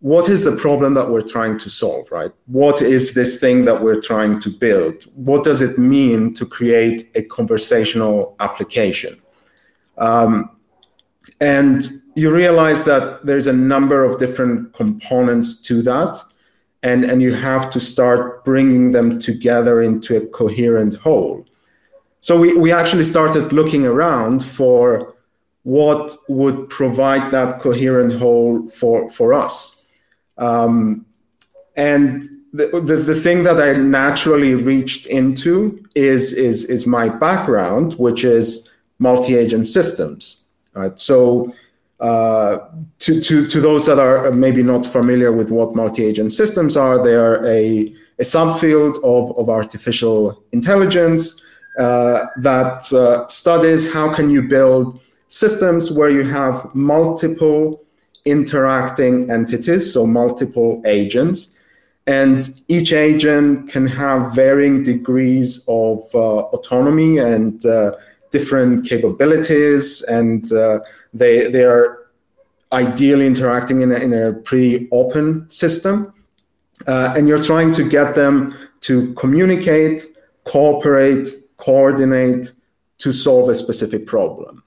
what 0.00 0.28
is 0.28 0.44
the 0.44 0.56
problem 0.56 0.94
that 0.94 1.10
we're 1.10 1.20
trying 1.22 1.58
to 1.58 1.68
solve, 1.68 2.10
right? 2.12 2.30
What 2.46 2.82
is 2.82 3.14
this 3.14 3.40
thing 3.40 3.64
that 3.64 3.82
we're 3.82 4.00
trying 4.00 4.40
to 4.40 4.50
build? 4.50 5.04
What 5.14 5.42
does 5.42 5.60
it 5.60 5.76
mean 5.76 6.34
to 6.34 6.46
create 6.46 7.10
a 7.16 7.22
conversational 7.22 8.36
application? 8.38 9.20
Um, 9.96 10.56
and 11.40 11.82
you 12.14 12.30
realize 12.30 12.84
that 12.84 13.26
there's 13.26 13.48
a 13.48 13.52
number 13.52 14.04
of 14.04 14.18
different 14.18 14.72
components 14.72 15.60
to 15.62 15.82
that 15.82 16.16
and, 16.82 17.04
and 17.04 17.20
you 17.20 17.34
have 17.34 17.70
to 17.70 17.80
start 17.80 18.44
bringing 18.44 18.92
them 18.92 19.18
together 19.18 19.82
into 19.82 20.16
a 20.16 20.26
coherent 20.26 20.96
whole. 20.96 21.44
So 22.20 22.38
we, 22.38 22.56
we 22.56 22.72
actually 22.72 23.04
started 23.04 23.52
looking 23.52 23.84
around 23.84 24.44
for 24.44 25.16
what 25.64 26.16
would 26.28 26.68
provide 26.68 27.30
that 27.32 27.60
coherent 27.60 28.12
whole 28.12 28.68
for, 28.68 29.10
for 29.10 29.34
us. 29.34 29.77
Um, 30.38 31.04
and 31.76 32.22
the, 32.52 32.80
the, 32.80 32.96
the 32.96 33.14
thing 33.14 33.44
that 33.44 33.60
I 33.60 33.72
naturally 33.74 34.54
reached 34.54 35.06
into 35.06 35.84
is, 35.94 36.32
is, 36.32 36.64
is 36.64 36.86
my 36.86 37.08
background, 37.08 37.94
which 37.94 38.24
is 38.24 38.70
multi-agent 38.98 39.66
systems. 39.66 40.44
Right? 40.74 40.98
So 40.98 41.54
uh, 42.00 42.58
to, 43.00 43.20
to, 43.20 43.46
to 43.48 43.60
those 43.60 43.86
that 43.86 43.98
are 43.98 44.30
maybe 44.30 44.62
not 44.62 44.86
familiar 44.86 45.32
with 45.32 45.50
what 45.50 45.74
multi-agent 45.74 46.32
systems 46.32 46.76
are, 46.76 47.02
they 47.02 47.14
are 47.14 47.44
a, 47.44 47.94
a 48.18 48.22
subfield 48.22 48.96
of, 49.04 49.36
of 49.36 49.48
artificial 49.48 50.42
intelligence 50.52 51.42
uh, 51.78 52.26
that 52.38 52.92
uh, 52.92 53.26
studies 53.28 53.92
how 53.92 54.12
can 54.12 54.30
you 54.30 54.42
build 54.42 55.00
systems 55.28 55.92
where 55.92 56.10
you 56.10 56.24
have 56.24 56.74
multiple 56.74 57.84
interacting 58.24 59.30
entities, 59.30 59.92
so 59.92 60.06
multiple 60.06 60.82
agents, 60.84 61.56
and 62.06 62.62
each 62.68 62.92
agent 62.92 63.70
can 63.70 63.86
have 63.86 64.34
varying 64.34 64.82
degrees 64.82 65.64
of 65.68 66.00
uh, 66.14 66.18
autonomy 66.18 67.18
and 67.18 67.64
uh, 67.66 67.92
different 68.30 68.86
capabilities. 68.88 70.02
And 70.02 70.50
uh, 70.52 70.80
they 71.12 71.48
they 71.48 71.64
are 71.64 72.08
ideally 72.72 73.26
interacting 73.26 73.82
in 73.82 73.92
a, 73.92 73.96
in 73.96 74.12
a 74.12 74.32
pretty 74.32 74.88
open 74.90 75.48
system, 75.50 76.12
uh, 76.86 77.14
and 77.16 77.28
you're 77.28 77.42
trying 77.42 77.72
to 77.72 77.88
get 77.88 78.14
them 78.14 78.56
to 78.80 79.12
communicate, 79.14 80.06
cooperate, 80.44 81.56
coordinate 81.56 82.52
to 82.98 83.12
solve 83.12 83.48
a 83.48 83.54
specific 83.54 84.06
problem. 84.06 84.62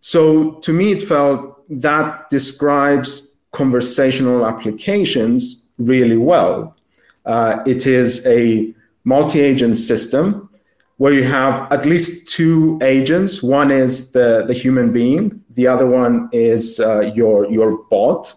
So 0.00 0.54
to 0.60 0.72
me, 0.72 0.92
it 0.92 1.02
felt 1.02 1.57
that 1.68 2.30
describes 2.30 3.32
conversational 3.52 4.46
applications 4.46 5.68
really 5.78 6.16
well. 6.16 6.76
Uh, 7.24 7.62
it 7.66 7.86
is 7.86 8.26
a 8.26 8.74
multi-agent 9.04 9.78
system 9.78 10.48
where 10.96 11.12
you 11.12 11.24
have 11.24 11.70
at 11.72 11.86
least 11.86 12.28
two 12.28 12.78
agents. 12.82 13.42
One 13.42 13.70
is 13.70 14.12
the, 14.12 14.44
the 14.46 14.54
human 14.54 14.92
being, 14.92 15.44
the 15.54 15.66
other 15.66 15.86
one 15.86 16.28
is 16.32 16.80
uh, 16.80 17.12
your, 17.14 17.50
your 17.50 17.84
bot. 17.90 18.34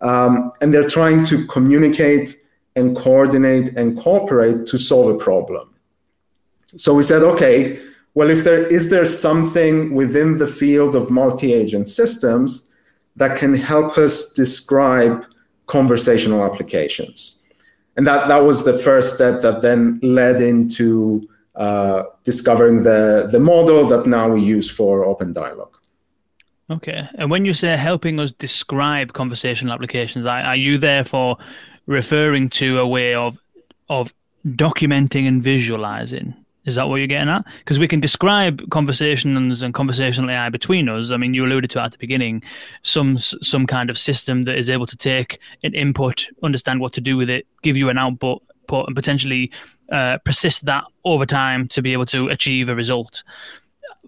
Um, 0.00 0.52
and 0.60 0.72
they're 0.72 0.88
trying 0.88 1.24
to 1.26 1.46
communicate 1.46 2.36
and 2.76 2.96
coordinate 2.96 3.68
and 3.76 3.98
cooperate 3.98 4.66
to 4.66 4.78
solve 4.78 5.14
a 5.14 5.18
problem. 5.18 5.74
So 6.76 6.92
we 6.94 7.02
said, 7.02 7.22
okay, 7.22 7.80
well, 8.14 8.30
if 8.30 8.44
there 8.44 8.66
is 8.66 8.90
there 8.90 9.06
something 9.06 9.94
within 9.94 10.38
the 10.38 10.46
field 10.46 10.94
of 10.94 11.10
multi-agent 11.10 11.88
systems 11.88 12.68
that 13.16 13.36
can 13.38 13.54
help 13.54 13.98
us 13.98 14.32
describe 14.32 15.24
conversational 15.66 16.44
applications? 16.44 17.38
And 17.96 18.06
that, 18.06 18.26
that 18.28 18.38
was 18.38 18.64
the 18.64 18.76
first 18.78 19.14
step 19.14 19.40
that 19.42 19.62
then 19.62 20.00
led 20.02 20.40
into 20.40 21.28
uh, 21.54 22.04
discovering 22.24 22.82
the, 22.82 23.28
the 23.30 23.38
model 23.38 23.86
that 23.86 24.06
now 24.06 24.28
we 24.28 24.42
use 24.42 24.68
for 24.68 25.04
OpenDialog. 25.04 25.68
Okay. 26.70 27.08
And 27.14 27.30
when 27.30 27.44
you 27.44 27.52
say 27.52 27.76
helping 27.76 28.18
us 28.18 28.32
describe 28.32 29.12
conversational 29.12 29.74
applications, 29.74 30.24
are, 30.24 30.56
you 30.56 30.78
therefore 30.78 31.36
referring 31.86 32.48
to 32.50 32.78
a 32.78 32.86
way 32.86 33.14
of 33.14 33.38
of 33.90 34.14
documenting 34.46 35.28
and 35.28 35.42
visualizing? 35.42 36.34
Is 36.66 36.76
that 36.76 36.88
what 36.88 36.96
you're 36.96 37.06
getting 37.06 37.28
at? 37.28 37.44
Because 37.58 37.78
we 37.78 37.88
can 37.88 38.00
describe 38.00 38.68
conversations 38.70 39.62
and 39.62 39.74
conversational 39.74 40.30
AI 40.30 40.48
between 40.48 40.88
us. 40.88 41.10
I 41.10 41.16
mean, 41.16 41.34
you 41.34 41.44
alluded 41.44 41.70
to 41.72 41.80
at 41.80 41.92
the 41.92 41.98
beginning, 41.98 42.42
some 42.82 43.18
some 43.18 43.66
kind 43.66 43.90
of 43.90 43.98
system 43.98 44.42
that 44.42 44.56
is 44.56 44.70
able 44.70 44.86
to 44.86 44.96
take 44.96 45.38
an 45.62 45.74
input, 45.74 46.26
understand 46.42 46.80
what 46.80 46.92
to 46.94 47.00
do 47.00 47.16
with 47.16 47.28
it, 47.28 47.46
give 47.62 47.76
you 47.76 47.90
an 47.90 47.98
output, 47.98 48.42
and 48.70 48.94
potentially 48.94 49.50
uh, 49.92 50.18
persist 50.24 50.64
that 50.64 50.84
over 51.04 51.26
time 51.26 51.68
to 51.68 51.82
be 51.82 51.92
able 51.92 52.06
to 52.06 52.28
achieve 52.28 52.68
a 52.68 52.74
result. 52.74 53.22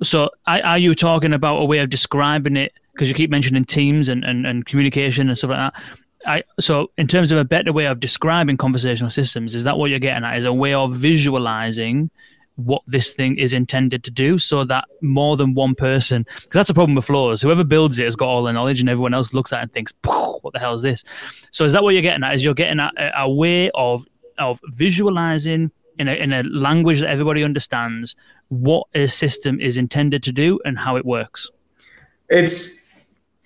So, 0.03 0.31
are 0.47 0.79
you 0.79 0.95
talking 0.95 1.33
about 1.33 1.57
a 1.57 1.65
way 1.65 1.79
of 1.79 1.91
describing 1.91 2.57
it? 2.57 2.73
Because 2.93 3.09
you 3.09 3.15
keep 3.15 3.31
mentioning 3.31 3.65
teams 3.65 4.09
and, 4.09 4.25
and, 4.25 4.47
and 4.47 4.65
communication 4.65 5.29
and 5.29 5.37
stuff 5.37 5.51
like 5.51 5.73
that. 5.73 5.83
I, 6.27 6.43
so, 6.61 6.91
in 6.99 7.07
terms 7.07 7.33
of 7.33 7.39
a 7.39 7.45
better 7.45 7.73
way 7.73 7.87
of 7.87 8.01
describing 8.01 8.57
conversational 8.57 9.11
systems, 9.11 9.55
is 9.55 9.65
that 9.65 9.79
what 9.79 9.91
you're 9.91 9.99
getting 9.99 10.25
at? 10.25 10.37
Is 10.37 10.45
a 10.45 10.53
way 10.53 10.75
of 10.75 10.93
visualizing 10.93 12.11
what 12.57 12.83
this 12.87 13.13
thing 13.13 13.39
is 13.39 13.53
intended 13.53 14.03
to 14.05 14.11
do 14.11 14.39
so 14.39 14.65
that 14.65 14.85
more 15.03 15.37
than 15.37 15.55
one 15.55 15.75
person 15.75 16.25
because 16.35 16.53
that's 16.53 16.71
a 16.71 16.75
problem 16.75 16.95
with 16.95 17.05
flows. 17.05 17.43
Whoever 17.43 17.65
builds 17.65 17.99
it 17.99 18.05
has 18.05 18.17
got 18.17 18.29
all 18.29 18.43
the 18.43 18.53
knowledge 18.53 18.81
and 18.81 18.89
everyone 18.89 19.15
else 19.15 19.33
looks 19.33 19.53
at 19.53 19.59
it 19.59 19.63
and 19.63 19.73
thinks 19.73 19.93
what 20.03 20.53
the 20.53 20.59
hell 20.59 20.75
is 20.75 20.83
this? 20.83 21.05
So 21.51 21.65
is 21.65 21.73
that 21.73 21.83
what 21.83 21.91
you're 21.91 22.03
getting 22.03 22.25
at? 22.25 22.35
Is 22.35 22.43
you're 22.43 22.55
getting 22.55 22.79
a, 22.79 22.91
a 23.17 23.31
way 23.31 23.71
of 23.75 24.07
of 24.39 24.61
visualizing 24.69 25.71
in 25.99 26.09
a, 26.09 26.13
in 26.13 26.33
a 26.33 26.43
language 26.45 27.01
that 27.01 27.09
everybody 27.09 27.43
understands 27.43 28.17
what 28.49 28.87
a 28.95 29.07
system 29.07 29.61
is 29.61 29.79
intended 29.79 30.23
to 30.25 30.33
do 30.33 30.59
and 30.65 30.79
how 30.79 30.97
it 30.97 31.05
works? 31.05 31.51
It's 32.29 32.83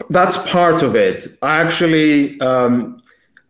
that's 0.08 0.36
part 0.50 0.82
of 0.82 0.94
it. 0.94 1.36
Actually 1.42 2.40
um, 2.40 3.02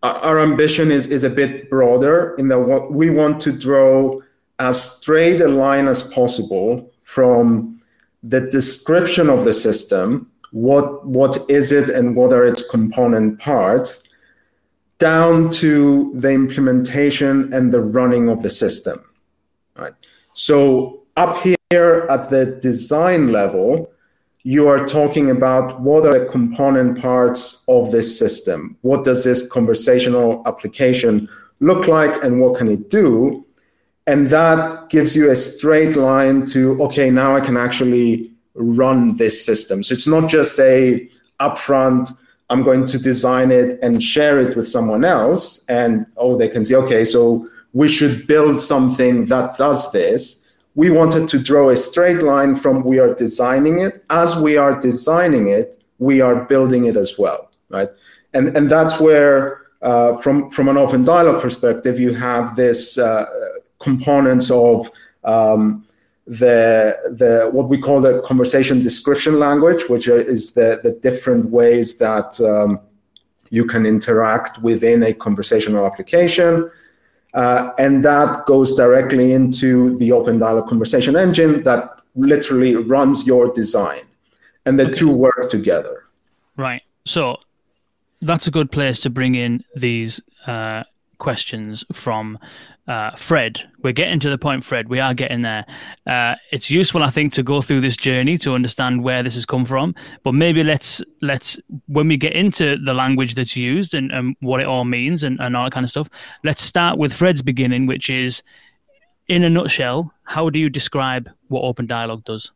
our 0.02 0.40
ambition 0.40 0.90
is, 0.90 1.06
is 1.06 1.24
a 1.24 1.30
bit 1.30 1.68
broader 1.68 2.34
in 2.38 2.48
that 2.48 2.58
what 2.58 2.92
we 2.92 3.10
want 3.10 3.40
to 3.42 3.52
draw 3.52 4.18
as 4.60 4.96
straight 4.96 5.40
a 5.40 5.48
line 5.48 5.88
as 5.88 6.02
possible 6.02 6.92
from 7.02 7.80
the 8.22 8.42
description 8.50 9.28
of 9.28 9.44
the 9.44 9.54
system 9.54 10.30
what 10.52 11.06
what 11.06 11.48
is 11.50 11.72
it 11.72 11.88
and 11.88 12.14
what 12.14 12.32
are 12.32 12.44
its 12.44 12.68
component 12.68 13.38
parts 13.38 14.02
down 14.98 15.50
to 15.50 16.12
the 16.14 16.30
implementation 16.30 17.52
and 17.54 17.72
the 17.72 17.80
running 17.80 18.28
of 18.28 18.42
the 18.42 18.50
system. 18.50 19.02
Right. 19.74 19.94
So 20.34 21.02
up 21.16 21.42
here 21.42 22.06
at 22.10 22.28
the 22.28 22.58
design 22.60 23.32
level, 23.32 23.90
you 24.42 24.68
are 24.68 24.86
talking 24.86 25.30
about 25.30 25.80
what 25.80 26.06
are 26.06 26.18
the 26.18 26.26
component 26.26 27.00
parts 27.00 27.64
of 27.66 27.90
this 27.90 28.18
system? 28.18 28.76
What 28.82 29.04
does 29.04 29.24
this 29.24 29.48
conversational 29.48 30.42
application 30.46 31.28
look 31.60 31.88
like 31.88 32.22
and 32.22 32.40
what 32.40 32.58
can 32.58 32.68
it 32.68 32.90
do? 32.90 33.44
And 34.06 34.28
that 34.30 34.88
gives 34.88 35.14
you 35.14 35.30
a 35.30 35.36
straight 35.36 35.96
line 35.96 36.46
to, 36.46 36.82
okay, 36.84 37.10
now 37.10 37.36
I 37.36 37.40
can 37.40 37.56
actually 37.56 38.32
run 38.54 39.16
this 39.16 39.44
system. 39.44 39.82
So 39.82 39.94
it's 39.94 40.06
not 40.06 40.28
just 40.28 40.58
a 40.58 41.08
upfront, 41.40 42.12
I'm 42.48 42.64
going 42.64 42.84
to 42.86 42.98
design 42.98 43.52
it 43.52 43.78
and 43.82 44.02
share 44.02 44.38
it 44.38 44.56
with 44.56 44.66
someone 44.66 45.04
else. 45.04 45.64
And 45.68 46.06
oh, 46.16 46.36
they 46.36 46.48
can 46.48 46.64
see, 46.64 46.74
okay, 46.74 47.04
so 47.04 47.48
we 47.72 47.88
should 47.88 48.26
build 48.26 48.60
something 48.60 49.26
that 49.26 49.56
does 49.56 49.92
this 49.92 50.40
we 50.74 50.90
wanted 50.90 51.28
to 51.28 51.38
draw 51.38 51.70
a 51.70 51.76
straight 51.76 52.22
line 52.22 52.54
from 52.54 52.84
we 52.84 52.98
are 52.98 53.14
designing 53.14 53.80
it. 53.80 54.04
As 54.10 54.36
we 54.36 54.56
are 54.56 54.80
designing 54.80 55.48
it, 55.48 55.82
we 55.98 56.20
are 56.20 56.44
building 56.44 56.86
it 56.86 56.96
as 56.96 57.18
well, 57.18 57.50
right? 57.70 57.88
And 58.32 58.56
and 58.56 58.70
that's 58.70 59.00
where, 59.00 59.62
uh, 59.82 60.16
from 60.18 60.50
from 60.50 60.68
an 60.68 60.76
OpenDialog 60.76 61.42
perspective, 61.42 61.98
you 61.98 62.14
have 62.14 62.56
this 62.56 62.98
uh, 62.98 63.26
components 63.80 64.50
of 64.50 64.90
um, 65.24 65.84
the 66.26 66.96
the 67.10 67.50
what 67.50 67.68
we 67.68 67.78
call 67.78 68.00
the 68.00 68.20
conversation 68.22 68.82
description 68.82 69.38
language, 69.38 69.88
which 69.88 70.06
is 70.06 70.52
the 70.52 70.80
the 70.82 70.92
different 70.92 71.50
ways 71.50 71.98
that 71.98 72.40
um, 72.40 72.78
you 73.50 73.64
can 73.64 73.84
interact 73.84 74.58
within 74.62 75.02
a 75.02 75.12
conversational 75.12 75.84
application. 75.84 76.70
Uh, 77.34 77.70
and 77.78 78.04
that 78.04 78.44
goes 78.46 78.74
directly 78.74 79.32
into 79.32 79.96
the 79.98 80.08
OpenDialog 80.10 80.68
Conversation 80.68 81.14
Engine 81.14 81.62
that 81.62 82.00
literally 82.16 82.74
runs 82.74 83.26
your 83.26 83.52
design. 83.52 84.02
And 84.66 84.78
the 84.78 84.86
okay. 84.86 84.94
two 84.94 85.10
work 85.10 85.48
together. 85.48 86.04
Right. 86.56 86.82
So 87.06 87.38
that's 88.20 88.46
a 88.46 88.50
good 88.50 88.70
place 88.70 89.00
to 89.00 89.10
bring 89.10 89.34
in 89.34 89.64
these 89.74 90.20
uh, 90.46 90.84
questions 91.18 91.84
from 91.92 92.38
uh, 92.90 93.12
Fred. 93.12 93.62
We're 93.84 93.92
getting 93.92 94.18
to 94.18 94.28
the 94.28 94.36
point, 94.36 94.64
Fred. 94.64 94.88
We 94.88 94.98
are 94.98 95.14
getting 95.14 95.42
there. 95.42 95.64
Uh, 96.08 96.34
it's 96.50 96.72
useful, 96.72 97.04
I 97.04 97.10
think, 97.10 97.32
to 97.34 97.42
go 97.44 97.62
through 97.62 97.82
this 97.82 97.96
journey 97.96 98.36
to 98.38 98.52
understand 98.52 99.04
where 99.04 99.22
this 99.22 99.36
has 99.36 99.46
come 99.46 99.64
from. 99.64 99.94
But 100.24 100.32
maybe 100.32 100.64
let's 100.64 101.00
let's 101.22 101.56
when 101.86 102.08
we 102.08 102.16
get 102.16 102.32
into 102.32 102.76
the 102.78 102.92
language 102.92 103.36
that's 103.36 103.56
used 103.56 103.94
and, 103.94 104.10
and 104.10 104.34
what 104.40 104.60
it 104.60 104.66
all 104.66 104.84
means 104.84 105.22
and, 105.22 105.40
and 105.40 105.56
all 105.56 105.64
that 105.64 105.72
kind 105.72 105.84
of 105.84 105.90
stuff. 105.90 106.10
Let's 106.42 106.64
start 106.64 106.98
with 106.98 107.12
Fred's 107.12 107.42
beginning, 107.42 107.86
which 107.86 108.10
is, 108.10 108.42
in 109.28 109.44
a 109.44 109.50
nutshell, 109.50 110.12
how 110.24 110.50
do 110.50 110.58
you 110.58 110.68
describe 110.68 111.30
what 111.46 111.62
OpenDialog 111.62 112.24
does? 112.24 112.50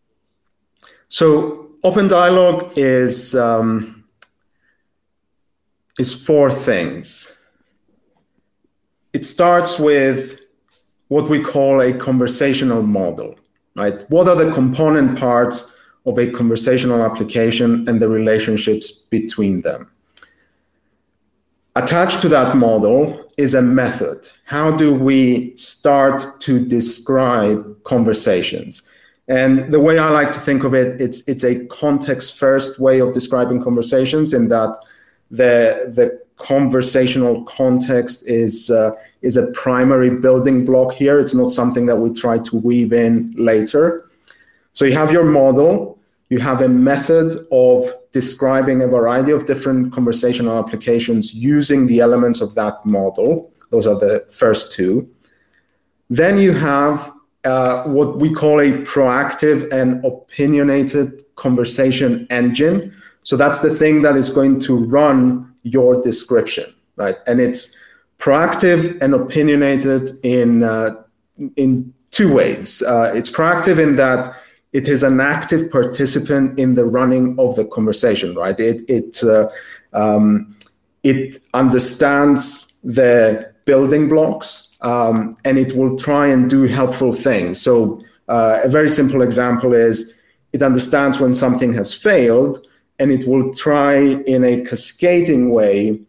So, 1.08 1.70
OpenDialog 1.84 2.72
is 2.76 3.36
um, 3.36 4.04
is 5.96 6.12
four 6.12 6.50
things 6.50 7.36
it 9.14 9.24
starts 9.24 9.78
with 9.78 10.40
what 11.08 11.30
we 11.30 11.40
call 11.40 11.80
a 11.80 11.92
conversational 11.92 12.82
model, 12.82 13.36
right? 13.76 14.08
What 14.10 14.28
are 14.28 14.34
the 14.34 14.52
component 14.52 15.18
parts 15.18 15.72
of 16.04 16.18
a 16.18 16.30
conversational 16.30 17.02
application 17.02 17.88
and 17.88 18.02
the 18.02 18.08
relationships 18.08 18.90
between 18.90 19.62
them? 19.62 19.90
Attached 21.76 22.20
to 22.22 22.28
that 22.28 22.56
model 22.56 23.24
is 23.36 23.54
a 23.54 23.62
method. 23.62 24.28
How 24.44 24.76
do 24.76 24.92
we 24.92 25.56
start 25.56 26.40
to 26.40 26.64
describe 26.64 27.82
conversations? 27.84 28.82
And 29.28 29.72
the 29.72 29.80
way 29.80 29.98
I 29.98 30.10
like 30.10 30.32
to 30.32 30.40
think 30.40 30.64
of 30.64 30.74
it, 30.74 31.00
it's 31.00 31.26
it's 31.26 31.44
a 31.44 31.64
context 31.66 32.38
first 32.38 32.78
way 32.78 33.00
of 33.00 33.12
describing 33.12 33.62
conversations 33.62 34.34
in 34.34 34.48
that 34.48 34.76
the 35.30 35.92
the 35.94 36.23
conversational 36.36 37.44
context 37.44 38.28
is 38.28 38.70
uh, 38.70 38.90
is 39.22 39.36
a 39.36 39.46
primary 39.52 40.10
building 40.10 40.64
block 40.64 40.92
here. 40.92 41.18
It's 41.18 41.34
not 41.34 41.50
something 41.50 41.86
that 41.86 41.96
we 41.96 42.12
try 42.12 42.38
to 42.38 42.56
weave 42.56 42.92
in 42.92 43.34
later. 43.36 44.10
So 44.72 44.84
you 44.84 44.92
have 44.92 45.12
your 45.12 45.24
model, 45.24 45.98
you 46.28 46.38
have 46.38 46.60
a 46.60 46.68
method 46.68 47.46
of 47.52 47.94
describing 48.12 48.82
a 48.82 48.88
variety 48.88 49.30
of 49.30 49.46
different 49.46 49.92
conversational 49.92 50.58
applications 50.58 51.32
using 51.34 51.86
the 51.86 52.00
elements 52.00 52.40
of 52.40 52.54
that 52.56 52.84
model. 52.84 53.52
Those 53.70 53.86
are 53.86 53.98
the 53.98 54.26
first 54.30 54.72
two. 54.72 55.08
Then 56.10 56.38
you 56.38 56.52
have 56.52 57.12
uh, 57.44 57.84
what 57.84 58.18
we 58.18 58.32
call 58.32 58.60
a 58.60 58.72
proactive 58.72 59.72
and 59.72 60.04
opinionated 60.04 61.22
conversation 61.36 62.26
engine. 62.30 62.94
So 63.22 63.36
that's 63.36 63.60
the 63.60 63.74
thing 63.74 64.02
that 64.02 64.16
is 64.16 64.30
going 64.30 64.60
to 64.60 64.76
run 64.76 65.53
your 65.64 66.00
description, 66.00 66.72
right? 66.96 67.16
And 67.26 67.40
it's 67.40 67.76
proactive 68.18 69.02
and 69.02 69.14
opinionated 69.14 70.10
in 70.22 70.62
uh, 70.62 71.02
in 71.56 71.92
two 72.10 72.32
ways. 72.32 72.82
Uh, 72.82 73.12
it's 73.14 73.30
proactive 73.30 73.78
in 73.78 73.96
that 73.96 74.36
it 74.72 74.88
is 74.88 75.02
an 75.02 75.20
active 75.20 75.70
participant 75.70 76.58
in 76.58 76.74
the 76.74 76.84
running 76.84 77.36
of 77.38 77.56
the 77.56 77.64
conversation, 77.64 78.34
right? 78.36 78.58
It 78.60 78.82
it 78.88 79.22
uh, 79.24 79.48
um, 79.92 80.56
it 81.02 81.42
understands 81.52 82.72
the 82.84 83.52
building 83.64 84.08
blocks 84.08 84.68
um, 84.82 85.36
and 85.44 85.58
it 85.58 85.74
will 85.76 85.96
try 85.96 86.26
and 86.26 86.48
do 86.48 86.64
helpful 86.64 87.12
things. 87.12 87.60
So 87.60 88.02
uh, 88.28 88.60
a 88.62 88.68
very 88.68 88.88
simple 88.88 89.22
example 89.22 89.72
is 89.72 90.14
it 90.52 90.62
understands 90.62 91.18
when 91.18 91.34
something 91.34 91.72
has 91.72 91.92
failed 91.92 92.66
and 92.98 93.10
it 93.10 93.26
will 93.26 93.52
try 93.54 93.96
in 93.96 94.44
a 94.44 94.62
cascading 94.62 95.50
way 95.50 96.00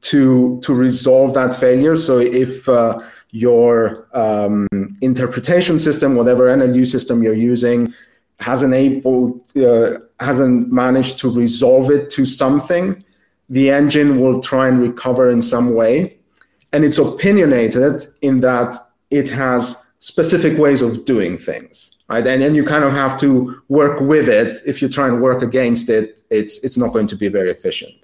to 0.00 0.60
to 0.62 0.74
resolve 0.74 1.34
that 1.34 1.54
failure. 1.54 1.96
So 1.96 2.18
if 2.18 2.68
uh, 2.68 3.00
your 3.30 4.08
um, 4.12 4.68
interpretation 5.00 5.78
system, 5.78 6.14
whatever 6.14 6.44
NLU 6.44 6.86
system 6.86 7.22
you're 7.22 7.34
using, 7.34 7.92
hasn't 8.40 8.74
able 8.74 9.44
uh, 9.56 9.98
hasn't 10.20 10.72
managed 10.72 11.18
to 11.18 11.30
resolve 11.30 11.90
it 11.90 12.10
to 12.10 12.24
something, 12.26 13.04
the 13.48 13.70
engine 13.70 14.20
will 14.20 14.40
try 14.40 14.68
and 14.68 14.80
recover 14.80 15.28
in 15.28 15.42
some 15.42 15.74
way, 15.74 16.16
and 16.72 16.84
it's 16.84 16.98
opinionated 16.98 18.06
in 18.22 18.40
that 18.40 18.76
it 19.10 19.28
has 19.28 19.76
specific 19.98 20.58
ways 20.58 20.82
of 20.82 21.04
doing 21.06 21.38
things 21.38 21.93
right? 22.08 22.26
And 22.26 22.42
then 22.42 22.54
you 22.54 22.64
kind 22.64 22.84
of 22.84 22.92
have 22.92 23.18
to 23.20 23.60
work 23.68 24.00
with 24.00 24.28
it. 24.28 24.56
If 24.66 24.82
you 24.82 24.88
try 24.88 25.08
and 25.08 25.20
work 25.20 25.42
against 25.42 25.88
it, 25.88 26.22
it's 26.30 26.62
it's 26.64 26.76
not 26.76 26.92
going 26.92 27.06
to 27.08 27.16
be 27.16 27.28
very 27.28 27.50
efficient. 27.50 27.94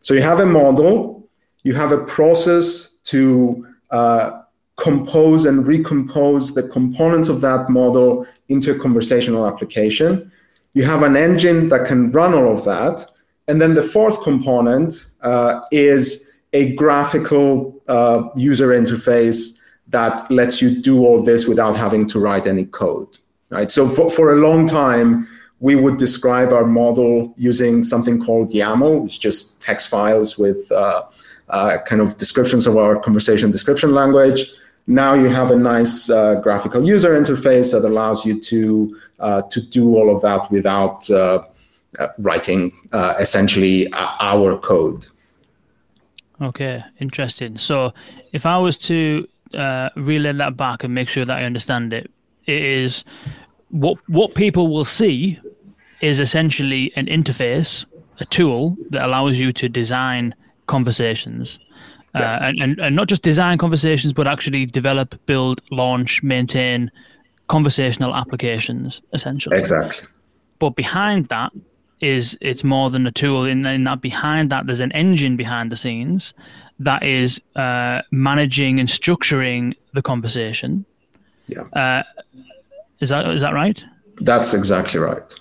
So 0.00 0.14
you 0.14 0.22
have 0.22 0.40
a 0.40 0.46
model, 0.46 1.28
you 1.62 1.74
have 1.74 1.92
a 1.92 2.04
process 2.04 2.90
to 3.04 3.66
uh, 3.90 4.42
compose 4.76 5.44
and 5.44 5.66
recompose 5.66 6.54
the 6.54 6.68
components 6.68 7.28
of 7.28 7.40
that 7.40 7.68
model 7.68 8.26
into 8.48 8.72
a 8.72 8.78
conversational 8.78 9.46
application. 9.46 10.30
You 10.74 10.84
have 10.84 11.02
an 11.02 11.16
engine 11.16 11.68
that 11.68 11.86
can 11.86 12.10
run 12.12 12.34
all 12.34 12.56
of 12.56 12.64
that. 12.64 13.06
And 13.48 13.60
then 13.60 13.74
the 13.74 13.82
fourth 13.82 14.22
component 14.22 15.06
uh, 15.20 15.60
is 15.70 16.30
a 16.52 16.74
graphical 16.74 17.82
uh, 17.88 18.28
user 18.36 18.68
interface 18.68 19.58
that 19.92 20.30
lets 20.30 20.60
you 20.60 20.70
do 20.80 21.04
all 21.06 21.22
this 21.22 21.46
without 21.46 21.76
having 21.76 22.06
to 22.08 22.18
write 22.18 22.46
any 22.46 22.64
code. 22.64 23.18
Right. 23.50 23.70
So 23.70 23.88
for, 23.88 24.10
for 24.10 24.32
a 24.32 24.36
long 24.36 24.66
time, 24.66 25.28
we 25.60 25.76
would 25.76 25.96
describe 25.96 26.52
our 26.52 26.64
model 26.64 27.34
using 27.36 27.84
something 27.84 28.20
called 28.24 28.50
YAML. 28.50 29.04
It's 29.04 29.16
just 29.16 29.62
text 29.62 29.88
files 29.88 30.36
with 30.36 30.60
uh, 30.72 31.04
uh, 31.50 31.78
kind 31.86 32.02
of 32.02 32.16
descriptions 32.16 32.66
of 32.66 32.76
our 32.76 32.98
conversation 32.98 33.50
description 33.50 33.94
language. 33.94 34.50
Now 34.86 35.14
you 35.14 35.28
have 35.28 35.52
a 35.52 35.56
nice 35.56 36.10
uh, 36.10 36.36
graphical 36.36 36.84
user 36.84 37.10
interface 37.10 37.72
that 37.72 37.86
allows 37.86 38.26
you 38.26 38.40
to 38.40 38.98
uh, 39.20 39.42
to 39.42 39.60
do 39.60 39.96
all 39.96 40.14
of 40.14 40.20
that 40.22 40.50
without 40.50 41.08
uh, 41.10 41.44
uh, 41.98 42.08
writing 42.18 42.72
essentially 43.20 43.88
our 43.92 44.58
code. 44.58 45.06
Okay, 46.40 46.82
interesting. 46.98 47.56
So 47.56 47.94
if 48.32 48.46
I 48.46 48.58
was 48.58 48.76
to 48.78 49.28
uh, 49.54 49.90
relay 49.96 50.32
that 50.32 50.56
back 50.56 50.84
and 50.84 50.94
make 50.94 51.08
sure 51.08 51.24
that 51.24 51.38
I 51.38 51.44
understand 51.44 51.92
it. 51.92 52.10
It 52.46 52.62
is 52.62 53.04
what 53.70 53.98
what 54.08 54.34
people 54.34 54.68
will 54.68 54.84
see 54.84 55.38
is 56.00 56.20
essentially 56.20 56.92
an 56.96 57.06
interface, 57.06 57.84
a 58.20 58.24
tool 58.26 58.76
that 58.90 59.04
allows 59.04 59.38
you 59.38 59.52
to 59.52 59.68
design 59.68 60.34
conversations. 60.66 61.58
Uh, 62.14 62.18
yeah. 62.18 62.34
Uh, 62.34 62.38
and, 62.48 62.62
and, 62.62 62.78
and 62.80 62.96
not 62.96 63.08
just 63.08 63.22
design 63.22 63.56
conversations, 63.56 64.12
but 64.12 64.28
actually 64.28 64.66
develop, 64.66 65.14
build, 65.26 65.62
launch, 65.70 66.22
maintain 66.22 66.90
conversational 67.48 68.14
applications, 68.14 69.00
essentially. 69.14 69.58
Exactly. 69.58 70.06
But 70.58 70.70
behind 70.70 71.28
that 71.28 71.52
is 72.00 72.36
it's 72.40 72.64
more 72.64 72.90
than 72.90 73.06
a 73.06 73.12
tool. 73.12 73.44
In, 73.46 73.64
in 73.64 73.84
that 73.84 74.00
behind 74.02 74.50
that, 74.50 74.66
there's 74.66 74.80
an 74.80 74.92
engine 74.92 75.36
behind 75.36 75.72
the 75.72 75.76
scenes 75.76 76.34
that 76.84 77.02
is 77.02 77.40
uh, 77.56 78.02
managing 78.10 78.80
and 78.80 78.88
structuring 78.88 79.74
the 79.94 80.02
conversation. 80.02 80.84
Yeah. 81.46 81.62
Uh, 81.72 82.02
is 83.00 83.08
that 83.08 83.28
is 83.30 83.40
that 83.40 83.54
right? 83.54 83.82
That's 84.20 84.54
exactly 84.54 85.00
right. 85.00 85.34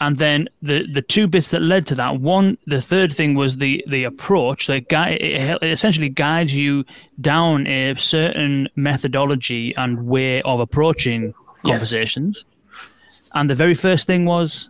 and 0.00 0.18
then 0.18 0.48
the 0.62 0.86
the 0.92 1.02
two 1.02 1.26
bits 1.26 1.50
that 1.50 1.62
led 1.62 1.86
to 1.86 1.94
that 1.94 2.20
one 2.20 2.58
the 2.66 2.80
third 2.80 3.12
thing 3.12 3.34
was 3.34 3.56
the 3.56 3.84
the 3.88 4.04
approach 4.04 4.66
that 4.66 4.88
guide 4.88 5.18
it 5.20 5.62
essentially 5.62 6.08
guides 6.08 6.54
you 6.54 6.84
down 7.20 7.66
a 7.66 7.94
certain 7.96 8.68
methodology 8.76 9.74
and 9.76 10.06
way 10.06 10.42
of 10.42 10.60
approaching 10.60 11.32
conversations 11.62 12.44
yes. 12.44 13.30
and 13.34 13.48
the 13.48 13.54
very 13.54 13.74
first 13.74 14.06
thing 14.06 14.24
was 14.24 14.68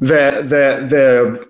the 0.00 0.42
the 0.52 0.86
the 0.88 1.49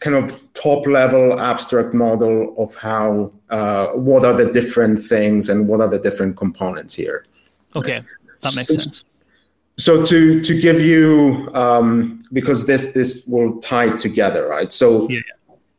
kind 0.00 0.16
of 0.16 0.38
top 0.54 0.86
level 0.86 1.38
abstract 1.40 1.94
model 1.94 2.54
of 2.58 2.74
how 2.74 3.30
uh, 3.50 3.88
what 3.88 4.24
are 4.24 4.32
the 4.32 4.50
different 4.52 4.98
things 4.98 5.48
and 5.48 5.68
what 5.68 5.80
are 5.80 5.88
the 5.88 5.98
different 5.98 6.36
components 6.36 6.94
here. 6.94 7.24
Okay 7.76 8.02
that 8.42 8.56
makes 8.56 8.68
sense. 8.68 9.04
so 9.78 10.04
to 10.04 10.42
to 10.42 10.60
give 10.60 10.80
you 10.80 11.50
um, 11.54 12.22
because 12.32 12.66
this 12.66 12.92
this 12.92 13.26
will 13.26 13.58
tie 13.60 13.90
together 13.96 14.48
right? 14.48 14.72
So 14.72 15.08
yeah. 15.08 15.20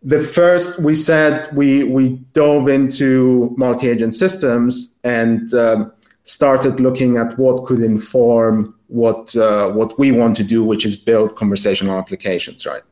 the 0.03 0.21
first 0.21 0.79
we 0.81 0.95
said 0.95 1.53
we 1.55 1.83
we 1.83 2.09
dove 2.33 2.67
into 2.67 3.53
multi-agent 3.57 4.15
systems 4.15 4.95
and 5.03 5.53
um, 5.53 5.91
started 6.23 6.79
looking 6.79 7.17
at 7.17 7.37
what 7.37 7.65
could 7.65 7.81
inform 7.81 8.75
what 8.87 9.35
uh, 9.35 9.69
what 9.71 9.97
we 9.97 10.11
want 10.11 10.35
to 10.37 10.43
do 10.43 10.63
which 10.63 10.85
is 10.85 10.95
build 10.95 11.35
conversational 11.35 11.97
applications 11.97 12.65
right 12.65 12.83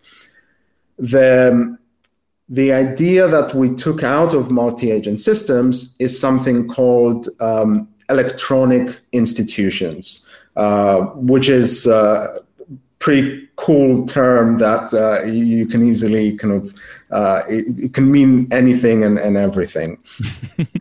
the 0.99 1.77
the 2.51 2.73
idea 2.73 3.27
that 3.27 3.53
we 3.53 3.69
took 3.75 4.01
out 4.03 4.33
of 4.33 4.49
multi-agent 4.49 5.19
systems 5.19 5.95
is 5.99 6.19
something 6.19 6.67
called 6.67 7.29
um, 7.39 7.87
electronic 8.09 8.99
institutions 9.11 10.25
uh, 10.55 11.01
which 11.15 11.47
is 11.47 11.87
a 11.87 11.95
uh, 11.95 12.39
pretty 12.99 13.47
cool 13.55 14.05
term 14.05 14.57
that 14.57 14.93
uh, 14.93 15.23
you 15.25 15.65
can 15.65 15.81
easily 15.85 16.35
kind 16.35 16.53
of 16.53 16.73
uh, 17.11 17.43
it, 17.47 17.65
it, 17.85 17.93
can 17.93 18.11
mean 18.11 18.47
anything 18.51 19.03
and, 19.03 19.17
and 19.17 19.37
everything. 19.37 19.97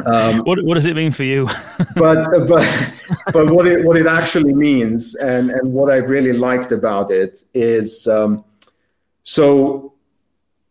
Um, 0.06 0.38
what 0.44 0.62
what 0.64 0.74
does 0.74 0.84
it 0.84 0.96
mean 0.96 1.12
for 1.12 1.22
you? 1.22 1.46
but 1.94 2.28
but 2.48 2.92
but 3.32 3.50
what 3.50 3.66
it 3.66 3.84
what 3.84 3.96
it 3.96 4.06
actually 4.06 4.52
means 4.52 5.14
and 5.14 5.50
and 5.50 5.72
what 5.72 5.90
I 5.92 5.96
really 5.96 6.32
liked 6.32 6.72
about 6.72 7.10
it 7.10 7.42
is 7.54 8.08
um, 8.08 8.44
so 9.22 9.92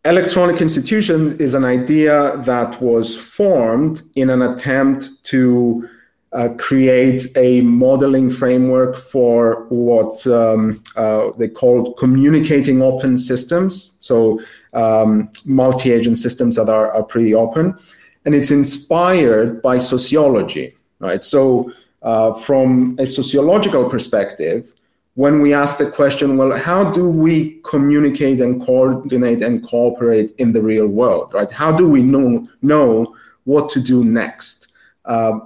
electronic 0.08 0.62
institutions 0.62 1.34
is 1.34 1.52
an 1.52 1.64
idea 1.64 2.36
that 2.38 2.80
was 2.80 3.14
formed 3.14 4.00
in 4.14 4.30
an 4.30 4.40
attempt 4.40 5.22
to 5.24 5.88
uh, 6.32 6.48
create 6.58 7.26
a 7.36 7.60
modeling 7.60 8.30
framework 8.30 8.96
for 8.96 9.66
what 9.68 10.26
um, 10.26 10.82
uh, 10.96 11.30
they 11.38 11.48
called 11.48 11.96
communicating 11.98 12.80
open 12.82 13.18
systems. 13.18 13.96
So 13.98 14.40
um, 14.72 15.30
multi-agent 15.44 16.16
systems 16.16 16.56
that 16.56 16.68
are, 16.68 16.90
are 16.92 17.02
pretty 17.02 17.34
open, 17.34 17.78
and 18.24 18.34
it's 18.34 18.50
inspired 18.50 19.60
by 19.62 19.78
sociology, 19.78 20.76
right? 21.00 21.22
So 21.22 21.70
uh, 22.02 22.32
from 22.32 22.96
a 22.98 23.06
sociological 23.06 23.88
perspective, 23.90 24.74
when 25.18 25.40
we 25.40 25.52
ask 25.52 25.78
the 25.78 25.90
question, 25.90 26.36
well, 26.36 26.56
how 26.56 26.92
do 26.92 27.08
we 27.08 27.58
communicate 27.64 28.40
and 28.40 28.64
coordinate 28.64 29.42
and 29.42 29.66
cooperate 29.66 30.30
in 30.38 30.52
the 30.52 30.62
real 30.62 30.86
world, 30.86 31.34
right? 31.34 31.50
How 31.50 31.72
do 31.72 31.88
we 31.88 32.04
know 32.04 32.46
know 32.62 33.16
what 33.42 33.68
to 33.70 33.80
do 33.80 34.04
next? 34.04 34.68
Uh, 35.04 35.40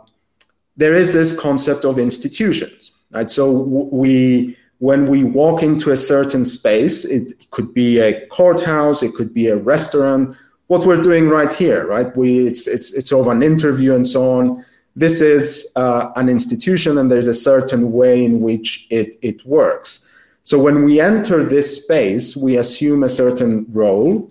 there 0.77 0.93
is 0.93 1.15
this 1.15 1.35
concept 1.41 1.87
of 1.87 1.99
institutions, 1.99 2.93
right? 3.13 3.31
So 3.31 3.51
we, 3.51 4.59
when 4.81 5.07
we 5.07 5.25
walk 5.25 5.63
into 5.63 5.91
a 5.91 5.97
certain 5.97 6.45
space, 6.45 7.07
it 7.07 7.51
could 7.51 7.73
be 7.73 7.99
a 7.99 8.27
courthouse, 8.27 9.03
it 9.03 9.15
could 9.15 9.33
be 9.33 9.49
a 9.49 9.57
restaurant. 9.57 10.37
What 10.67 10.85
we're 10.87 11.01
doing 11.01 11.31
right 11.31 11.51
here, 11.51 11.87
right? 11.87 12.15
We 12.15 12.47
it's 12.47 12.67
it's 12.67 12.93
it's 12.93 13.11
over 13.11 13.33
an 13.33 13.43
interview 13.43 13.95
and 13.95 14.07
so 14.07 14.33
on. 14.39 14.67
This 14.95 15.21
is 15.21 15.71
uh, 15.77 16.11
an 16.17 16.29
institution, 16.29 16.99
and 16.99 17.11
there's 17.11 17.27
a 17.27 17.35
certain 17.35 17.93
way 17.93 18.25
in 18.25 18.41
which 18.41 18.87
it 18.91 19.17
it 19.23 19.45
works. 19.47 20.07
So 20.45 20.59
when 20.59 20.85
we 20.85 21.01
enter 21.01 21.45
this 21.45 21.83
space, 21.83 22.37
we 22.37 22.57
assume 22.57 23.05
a 23.05 23.09
certain 23.09 23.65
role, 23.73 24.31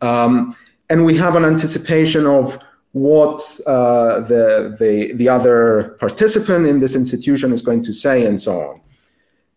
um, 0.00 0.56
and 0.90 1.04
we 1.04 1.16
have 1.16 1.36
an 1.36 1.44
anticipation 1.44 2.26
of 2.26 2.58
what 2.92 3.40
uh, 3.66 4.20
the, 4.20 4.76
the, 4.78 5.12
the 5.14 5.28
other 5.28 5.96
participant 5.98 6.66
in 6.66 6.80
this 6.80 6.94
institution 6.94 7.52
is 7.52 7.62
going 7.62 7.82
to 7.82 7.92
say 7.92 8.26
and 8.26 8.40
so 8.40 8.60
on. 8.60 8.80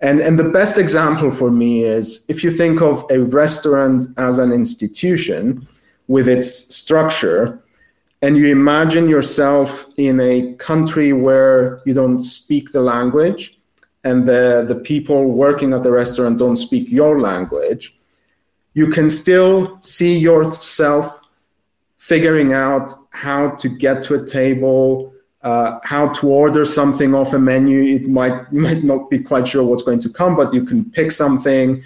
And, 0.01 0.21
and 0.21 0.39
the 0.39 0.49
best 0.49 0.77
example 0.77 1.31
for 1.31 1.51
me 1.51 1.83
is 1.83 2.25
if 2.29 2.43
you 2.43 2.51
think 2.51 2.81
of 2.81 3.05
a 3.09 3.19
restaurant 3.19 4.07
as 4.17 4.37
an 4.37 4.51
institution 4.51 5.67
with 6.07 6.27
its 6.27 6.75
structure, 6.75 7.61
and 8.25 8.35
you 8.39 8.47
imagine 8.47 9.07
yourself 9.07 9.85
in 9.97 10.19
a 10.19 10.53
country 10.53 11.13
where 11.13 11.79
you 11.85 11.93
don't 11.93 12.23
speak 12.23 12.71
the 12.71 12.81
language 12.81 13.59
and 14.03 14.27
the, 14.27 14.65
the 14.67 14.73
people 14.73 15.25
working 15.25 15.73
at 15.73 15.83
the 15.83 15.91
restaurant 15.91 16.39
don't 16.39 16.57
speak 16.57 16.89
your 16.89 17.19
language, 17.19 17.95
you 18.73 18.87
can 18.87 19.11
still 19.11 19.79
see 19.79 20.17
yourself 20.17 21.19
figuring 21.97 22.51
out 22.51 23.07
how 23.11 23.51
to 23.61 23.69
get 23.69 24.01
to 24.01 24.15
a 24.15 24.25
table, 24.25 25.13
uh, 25.43 25.77
how 25.83 26.07
to 26.09 26.27
order 26.27 26.65
something 26.65 27.13
off 27.13 27.33
a 27.33 27.39
menu. 27.39 27.83
It 27.83 28.07
might 28.07 28.51
might 28.51 28.83
not 28.83 29.07
be 29.11 29.19
quite 29.19 29.47
sure 29.47 29.63
what's 29.63 29.83
going 29.83 29.99
to 29.99 30.09
come, 30.09 30.35
but 30.35 30.51
you 30.51 30.63
can 30.65 30.89
pick 30.89 31.11
something, 31.11 31.83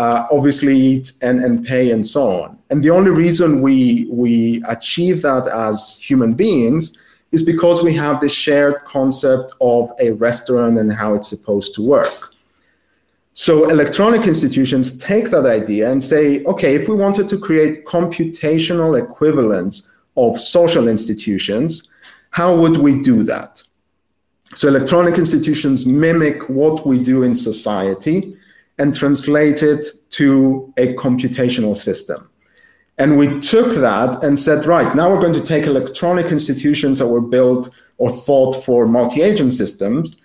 uh, 0.00 0.26
obviously 0.32 0.74
eat 0.74 1.12
and, 1.20 1.44
and 1.44 1.66
pay 1.66 1.90
and 1.90 2.04
so 2.06 2.42
on. 2.42 2.58
And 2.70 2.82
the 2.82 2.88
only 2.88 3.10
reason 3.10 3.60
we 3.60 4.06
we 4.10 4.62
achieve 4.66 5.20
that 5.28 5.46
as 5.46 5.98
human 6.08 6.32
beings 6.32 6.84
is 7.32 7.42
because 7.42 7.82
we 7.82 7.92
have 8.04 8.16
this 8.18 8.32
shared 8.32 8.76
concept 8.96 9.52
of 9.60 9.92
a 10.00 10.08
restaurant 10.12 10.78
and 10.78 10.90
how 10.90 11.14
it's 11.16 11.28
supposed 11.28 11.74
to 11.74 11.82
work. 11.82 12.18
So 13.34 13.68
electronic 13.68 14.26
institutions 14.26 14.86
take 14.98 15.30
that 15.34 15.46
idea 15.60 15.92
and 15.92 16.02
say, 16.02 16.42
okay, 16.44 16.74
if 16.74 16.88
we 16.88 16.94
wanted 16.94 17.28
to 17.28 17.38
create 17.38 17.84
computational 17.84 18.98
equivalents 19.04 19.92
of 20.16 20.40
social 20.40 20.88
institutions, 20.88 21.88
how 22.30 22.56
would 22.56 22.78
we 22.78 22.92
do 23.10 23.22
that? 23.24 23.62
So 24.56 24.66
electronic 24.68 25.18
institutions 25.18 25.84
mimic 25.84 26.48
what 26.48 26.86
we 26.86 27.04
do 27.04 27.22
in 27.22 27.34
society 27.34 28.36
and 28.80 28.92
translate 28.92 29.62
it 29.62 29.86
to 30.10 30.72
a 30.76 30.94
computational 30.94 31.76
system. 31.76 32.28
And 32.98 33.16
we 33.16 33.38
took 33.40 33.76
that 33.76 34.22
and 34.24 34.38
said, 34.38 34.66
right, 34.66 34.94
now 34.94 35.10
we're 35.10 35.20
going 35.20 35.40
to 35.40 35.40
take 35.54 35.64
electronic 35.66 36.26
institutions 36.26 36.98
that 36.98 37.06
were 37.06 37.20
built 37.20 37.70
or 37.98 38.10
thought 38.10 38.64
for 38.64 38.86
multi-agent 38.86 39.52
systems 39.52 40.16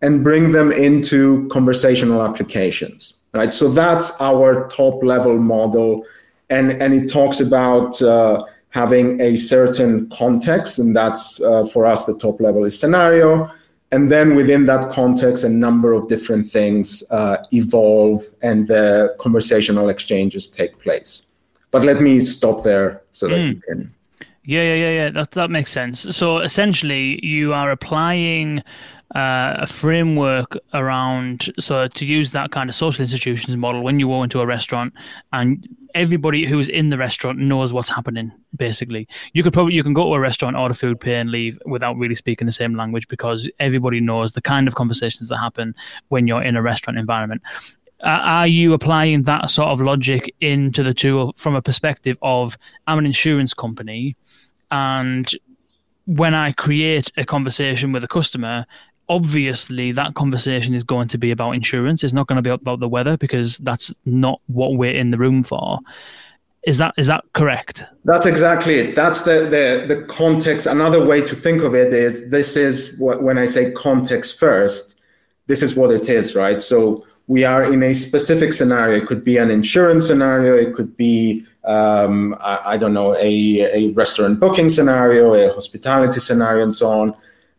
and 0.00 0.24
bring 0.24 0.52
them 0.52 0.72
into 0.72 1.46
conversational 1.48 2.22
applications 2.22 3.14
right? 3.34 3.52
So 3.52 3.68
that's 3.68 4.18
our 4.20 4.68
top 4.68 5.02
level 5.02 5.38
model. 5.38 6.06
And 6.48 6.70
and 6.72 6.94
it 6.94 7.10
talks 7.10 7.40
about 7.40 8.00
uh, 8.00 8.44
having 8.70 9.20
a 9.20 9.36
certain 9.36 10.08
context 10.10 10.78
and 10.78 10.96
that's 10.96 11.40
uh, 11.40 11.66
for 11.66 11.84
us 11.86 12.04
the 12.04 12.16
top 12.18 12.40
level 12.40 12.64
is 12.64 12.78
scenario 12.78 13.50
and 13.94 14.10
then 14.10 14.34
within 14.34 14.66
that 14.66 14.90
context 14.90 15.44
a 15.44 15.48
number 15.48 15.92
of 15.92 16.08
different 16.08 16.50
things 16.50 17.02
uh, 17.10 17.36
evolve 17.52 18.24
and 18.42 18.68
the 18.68 19.14
conversational 19.18 19.88
exchanges 19.88 20.48
take 20.48 20.78
place 20.80 21.26
but 21.70 21.84
let 21.84 22.00
me 22.00 22.20
stop 22.20 22.64
there 22.64 23.02
so 23.12 23.28
that 23.28 23.36
mm. 23.36 23.54
you 23.54 23.60
can 23.68 23.94
yeah, 24.46 24.62
yeah, 24.62 24.74
yeah, 24.74 24.90
yeah. 24.90 25.10
That 25.10 25.30
that 25.30 25.50
makes 25.50 25.72
sense. 25.72 26.06
So 26.14 26.40
essentially, 26.40 27.18
you 27.24 27.54
are 27.54 27.70
applying 27.70 28.58
uh, 29.14 29.54
a 29.58 29.66
framework 29.66 30.58
around 30.74 31.52
so 31.58 31.88
to 31.88 32.04
use 32.04 32.32
that 32.32 32.50
kind 32.50 32.68
of 32.68 32.74
social 32.74 33.02
institutions 33.02 33.56
model 33.56 33.82
when 33.82 34.00
you 34.00 34.08
go 34.08 34.22
into 34.22 34.40
a 34.40 34.46
restaurant 34.46 34.92
and 35.32 35.66
everybody 35.94 36.46
who's 36.46 36.68
in 36.68 36.90
the 36.90 36.98
restaurant 36.98 37.38
knows 37.38 37.72
what's 37.72 37.88
happening 37.88 38.32
basically. 38.56 39.08
You 39.32 39.42
could 39.42 39.52
probably 39.52 39.74
you 39.74 39.82
can 39.82 39.94
go 39.94 40.04
to 40.04 40.14
a 40.14 40.20
restaurant 40.20 40.56
order 40.56 40.74
food 40.74 41.00
pay 41.00 41.16
and 41.16 41.30
leave 41.30 41.58
without 41.66 41.96
really 41.96 42.14
speaking 42.14 42.46
the 42.46 42.52
same 42.52 42.74
language 42.74 43.08
because 43.08 43.48
everybody 43.60 44.00
knows 44.00 44.32
the 44.32 44.42
kind 44.42 44.68
of 44.68 44.74
conversations 44.74 45.28
that 45.28 45.38
happen 45.38 45.74
when 46.08 46.26
you're 46.26 46.42
in 46.42 46.56
a 46.56 46.62
restaurant 46.62 46.98
environment. 46.98 47.42
Uh, 48.02 48.20
are 48.22 48.46
you 48.46 48.72
applying 48.74 49.22
that 49.22 49.48
sort 49.48 49.68
of 49.68 49.80
logic 49.80 50.34
into 50.40 50.82
the 50.82 50.92
tool 50.92 51.32
from 51.36 51.54
a 51.54 51.62
perspective 51.62 52.18
of 52.20 52.58
i'm 52.86 52.98
an 52.98 53.06
insurance 53.06 53.54
company 53.54 54.14
and 54.70 55.32
when 56.06 56.34
I 56.34 56.52
create 56.52 57.10
a 57.16 57.24
conversation 57.24 57.92
with 57.92 58.04
a 58.04 58.08
customer, 58.08 58.66
obviously 59.08 59.92
that 59.92 60.14
conversation 60.14 60.74
is 60.74 60.84
going 60.84 61.08
to 61.08 61.18
be 61.18 61.30
about 61.30 61.52
insurance. 61.52 62.02
It's 62.04 62.12
not 62.12 62.26
going 62.26 62.36
to 62.36 62.42
be 62.42 62.50
about 62.50 62.80
the 62.80 62.88
weather 62.88 63.16
because 63.16 63.58
that's 63.58 63.94
not 64.04 64.40
what 64.46 64.76
we're 64.76 64.94
in 64.94 65.10
the 65.10 65.18
room 65.18 65.42
for. 65.42 65.78
Is 66.66 66.78
that 66.78 66.94
is 66.96 67.06
that 67.08 67.24
correct? 67.34 67.84
That's 68.04 68.24
exactly 68.24 68.76
it. 68.76 68.94
That's 68.94 69.20
the 69.22 69.40
the 69.40 69.94
the 69.94 70.02
context. 70.04 70.66
Another 70.66 71.04
way 71.04 71.20
to 71.20 71.36
think 71.36 71.62
of 71.62 71.74
it 71.74 71.92
is 71.92 72.30
this 72.30 72.56
is 72.56 72.98
what 72.98 73.22
when 73.22 73.36
I 73.36 73.44
say 73.44 73.70
context 73.72 74.38
first, 74.38 74.98
this 75.46 75.62
is 75.62 75.74
what 75.74 75.90
it 75.90 76.08
is, 76.08 76.34
right? 76.34 76.62
So 76.62 77.06
we 77.26 77.44
are 77.44 77.70
in 77.70 77.82
a 77.82 77.92
specific 77.92 78.52
scenario. 78.52 78.98
It 78.98 79.06
could 79.06 79.24
be 79.24 79.36
an 79.36 79.50
insurance 79.50 80.06
scenario. 80.06 80.54
It 80.54 80.74
could 80.74 80.96
be, 80.96 81.46
um, 81.64 82.34
I, 82.40 82.60
I, 82.64 82.76
don't 82.76 82.92
know, 82.92 83.14
a, 83.16 83.60
a 83.60 83.88
restaurant 83.92 84.40
booking 84.40 84.68
scenario, 84.68 85.32
a 85.32 85.52
hospitality 85.52 86.20
scenario, 86.20 86.62
and 86.64 86.74
so 86.74 86.90
on. 86.90 87.14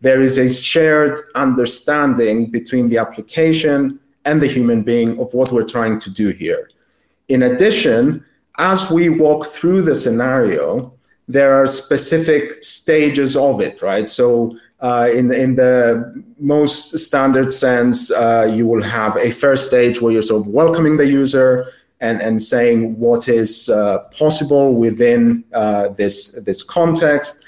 There 0.06 0.22
is 0.22 0.38
a 0.38 0.54
shared 0.54 1.20
understanding 1.34 2.52
between 2.52 2.90
the 2.90 3.00
application 3.00 4.00
and 4.24 4.40
the 4.40 4.46
human 4.46 4.84
being 4.84 5.20
of 5.20 5.34
what 5.34 5.52
we're 5.52 5.72
trying 5.78 6.00
to 6.02 6.12
do 6.12 6.28
here. 6.30 6.70
In 7.28 7.42
addition, 7.42 8.24
as 8.60 8.92
we 8.92 9.10
walk 9.10 9.48
through 9.48 9.82
the 9.82 9.96
scenario, 9.96 10.94
there 11.28 11.56
are 11.56 11.66
specific 11.66 12.64
stages 12.64 13.36
of 13.36 13.62
it, 13.62 13.82
right? 13.82 14.08
So 14.08 14.56
uh, 14.80 15.10
in, 15.12 15.28
the, 15.30 15.42
in 15.42 15.56
the 15.56 16.24
most 16.38 17.00
standard 17.00 17.52
sense, 17.52 18.12
uh, 18.12 18.48
you 18.56 18.68
will 18.68 18.84
have 18.84 19.18
a 19.18 19.32
first 19.32 19.66
stage 19.66 20.02
where 20.02 20.14
you're 20.14 20.22
sort 20.22 20.46
of 20.46 20.54
welcoming 20.54 20.98
the 20.98 21.08
user 21.08 21.72
and, 22.00 22.22
and 22.22 22.40
saying 22.40 23.00
what 23.00 23.28
is 23.28 23.70
uh, 23.70 24.02
possible 24.16 24.76
within 24.76 25.44
uh, 25.52 25.88
this, 25.90 26.34
this 26.44 26.62
context. 26.62 27.45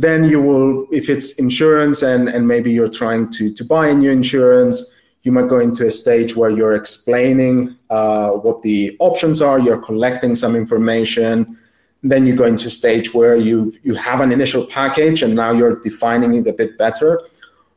Then 0.00 0.24
you 0.24 0.40
will, 0.40 0.86
if 0.90 1.10
it's 1.10 1.32
insurance 1.34 2.00
and, 2.00 2.28
and 2.28 2.48
maybe 2.48 2.72
you're 2.72 2.94
trying 3.02 3.30
to, 3.32 3.52
to 3.52 3.62
buy 3.64 3.88
a 3.88 3.94
new 3.94 4.10
insurance, 4.10 4.76
you 5.24 5.30
might 5.30 5.48
go 5.48 5.58
into 5.58 5.86
a 5.86 5.90
stage 5.90 6.34
where 6.34 6.48
you're 6.48 6.72
explaining 6.72 7.76
uh, 7.90 8.30
what 8.30 8.62
the 8.62 8.96
options 8.98 9.42
are, 9.42 9.58
you're 9.58 9.82
collecting 9.90 10.34
some 10.34 10.56
information, 10.56 11.58
then 12.02 12.26
you 12.26 12.34
go 12.34 12.46
into 12.46 12.68
a 12.68 12.70
stage 12.70 13.12
where 13.12 13.36
you 13.36 13.74
you 13.82 13.94
have 13.94 14.20
an 14.20 14.32
initial 14.32 14.64
package 14.64 15.22
and 15.22 15.34
now 15.34 15.52
you're 15.52 15.76
defining 15.80 16.34
it 16.34 16.46
a 16.46 16.54
bit 16.54 16.78
better. 16.78 17.20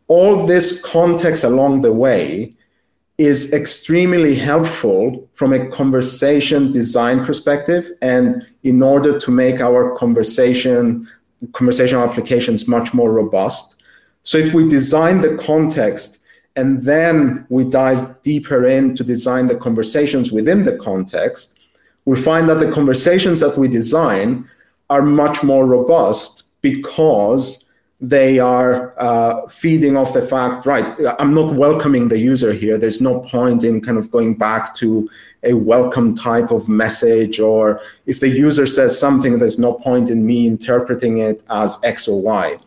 All 0.07 0.45
this 0.45 0.81
context 0.81 1.43
along 1.43 1.81
the 1.81 1.91
way 1.91 2.53
is 3.17 3.51
extremely 3.51 4.35
helpful 4.35 5.29
from 5.33 5.51
a 5.51 5.67
conversation 5.71 6.71
design 6.71 7.25
perspective 7.25 7.91
and 8.01 8.47
in 8.63 8.81
order 8.81 9.19
to 9.19 9.29
make 9.29 9.59
our 9.59 9.93
conversation 9.97 11.05
conversational 11.51 12.07
applications 12.07 12.67
much 12.67 12.93
more 12.93 13.11
robust. 13.11 13.81
So 14.23 14.37
if 14.37 14.53
we 14.53 14.67
design 14.67 15.21
the 15.21 15.35
context 15.35 16.19
and 16.55 16.83
then 16.83 17.45
we 17.49 17.65
dive 17.65 18.21
deeper 18.21 18.65
in 18.65 18.95
to 18.95 19.03
design 19.03 19.47
the 19.47 19.55
conversations 19.55 20.31
within 20.31 20.63
the 20.63 20.77
context, 20.77 21.59
we 22.05 22.19
find 22.19 22.47
that 22.49 22.59
the 22.59 22.71
conversations 22.71 23.39
that 23.39 23.57
we 23.57 23.67
design 23.67 24.47
are 24.89 25.01
much 25.01 25.43
more 25.43 25.65
robust 25.65 26.43
because 26.61 27.69
they 28.03 28.37
are 28.37 28.93
uh, 28.99 29.47
feeding 29.47 29.95
off 29.95 30.13
the 30.13 30.21
fact, 30.21 30.65
right, 30.65 30.85
I'm 31.19 31.33
not 31.33 31.55
welcoming 31.55 32.09
the 32.09 32.19
user 32.19 32.51
here. 32.51 32.77
There's 32.77 32.99
no 32.99 33.21
point 33.21 33.63
in 33.63 33.79
kind 33.79 33.97
of 33.97 34.11
going 34.11 34.33
back 34.33 34.75
to 34.75 35.09
a 35.43 35.53
welcome 35.53 36.13
type 36.13 36.51
of 36.51 36.67
message, 36.67 37.39
or 37.39 37.79
if 38.05 38.19
the 38.19 38.27
user 38.27 38.65
says 38.65 38.99
something, 38.99 39.39
there's 39.39 39.57
no 39.57 39.73
point 39.73 40.09
in 40.09 40.25
me 40.25 40.47
interpreting 40.47 41.19
it 41.19 41.43
as 41.49 41.77
X 41.83 42.09
or 42.09 42.21
Y. 42.21 42.57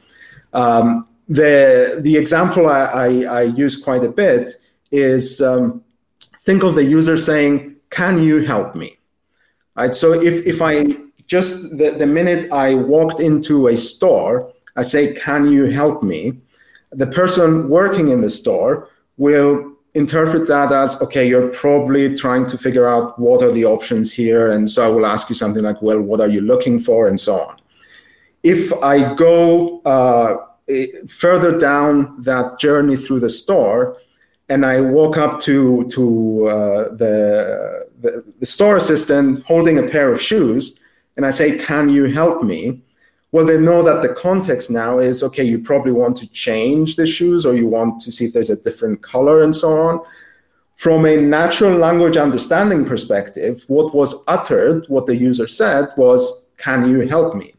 Um, 0.55 1.07
the, 1.28 1.99
the 2.01 2.16
example 2.16 2.68
I, 2.68 2.80
I, 2.80 3.07
I, 3.24 3.43
use 3.43 3.76
quite 3.76 4.05
a 4.05 4.09
bit 4.09 4.53
is 4.91 5.43
um, 5.43 5.84
think 6.45 6.62
of 6.62 6.76
the 6.76 6.84
user 6.84 7.18
saying, 7.18 7.76
Can 7.91 8.22
you 8.22 8.41
help 8.41 8.74
me? 8.74 8.97
Right. 9.74 9.95
So 9.95 10.14
if, 10.14 10.47
if 10.47 10.62
I 10.62 10.97
just 11.26 11.76
the, 11.76 11.91
the 11.91 12.07
minute 12.07 12.51
I 12.53 12.74
walked 12.74 13.20
into 13.20 13.68
a 13.68 13.76
store, 13.76 14.51
I 14.77 14.83
say, 14.83 15.14
Can 15.14 15.51
you 15.51 15.66
help 15.66 16.03
me? 16.03 16.39
The 16.93 17.07
person 17.07 17.68
working 17.68 18.09
in 18.11 18.20
the 18.20 18.31
store 18.31 18.89
will 19.16 19.72
interpret 19.95 20.47
that 20.47 20.70
as 20.72 21.01
okay 21.01 21.27
you're 21.27 21.49
probably 21.49 22.14
trying 22.14 22.47
to 22.47 22.59
figure 22.59 22.87
out 22.87 23.18
what 23.18 23.43
are 23.43 23.51
the 23.51 23.64
options 23.64 24.12
here 24.12 24.51
and 24.51 24.70
so 24.70 24.85
i 24.85 24.87
will 24.87 25.07
ask 25.07 25.31
you 25.31 25.35
something 25.35 25.62
like 25.62 25.81
well 25.81 25.99
what 25.99 26.20
are 26.20 26.29
you 26.29 26.43
looking 26.43 26.79
for 26.79 27.09
and 27.09 27.18
so 27.18 27.41
on 27.41 27.57
if 28.43 28.70
i 28.83 29.14
go 29.14 29.81
uh, 29.87 30.37
further 31.09 31.57
down 31.57 32.20
that 32.20 32.59
journey 32.59 32.95
through 32.95 33.20
the 33.20 33.31
store 33.31 33.97
and 34.49 34.64
I 34.64 34.81
walk 34.81 35.16
up 35.16 35.41
to 35.41 35.89
to 35.91 36.47
uh, 36.47 36.89
the, 36.95 37.89
the, 38.01 38.24
the 38.39 38.47
store 38.47 38.77
assistant 38.77 39.45
holding 39.45 39.79
a 39.79 39.83
pair 39.83 40.12
of 40.12 40.20
shoes, 40.20 40.79
and 41.16 41.27
I 41.27 41.31
say, 41.31 41.59
"Can 41.59 41.89
you 41.89 42.05
help 42.05 42.43
me?" 42.43 42.83
Well, 43.37 43.45
they 43.45 43.61
know 43.61 43.82
that 43.82 44.01
the 44.01 44.14
context 44.14 44.70
now 44.70 44.99
is 44.99 45.22
okay. 45.22 45.45
You 45.45 45.59
probably 45.59 45.93
want 45.93 46.16
to 46.16 46.26
change 46.28 46.97
the 46.97 47.07
shoes, 47.07 47.45
or 47.45 47.55
you 47.55 47.66
want 47.66 48.01
to 48.01 48.11
see 48.11 48.24
if 48.24 48.32
there's 48.32 48.49
a 48.49 48.57
different 48.57 49.03
color, 49.03 49.43
and 49.43 49.55
so 49.55 49.78
on. 49.78 50.01
From 50.76 51.05
a 51.05 51.18
natural 51.18 51.76
language 51.76 52.16
understanding 52.16 52.87
perspective, 52.87 53.62
what 53.66 53.95
was 53.95 54.14
uttered, 54.26 54.87
what 54.89 55.05
the 55.05 55.14
user 55.14 55.47
said, 55.47 55.89
was, 55.99 56.47
"Can 56.57 56.91
you 56.91 57.01
help 57.07 57.37
me?" 57.37 57.53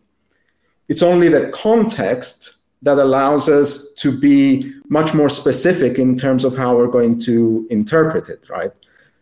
It's 0.89 1.03
only 1.03 1.30
the 1.30 1.49
context 1.49 2.55
that 2.82 2.97
allows 2.97 3.47
us 3.47 3.93
to 4.01 4.09
be 4.11 4.73
much 4.89 5.13
more 5.13 5.30
specific 5.30 5.99
in 5.99 6.15
terms 6.15 6.43
of 6.43 6.57
how 6.57 6.75
we're 6.75 6.95
going 6.99 7.19
to 7.30 7.67
interpret 7.69 8.30
it, 8.30 8.49
right? 8.49 8.71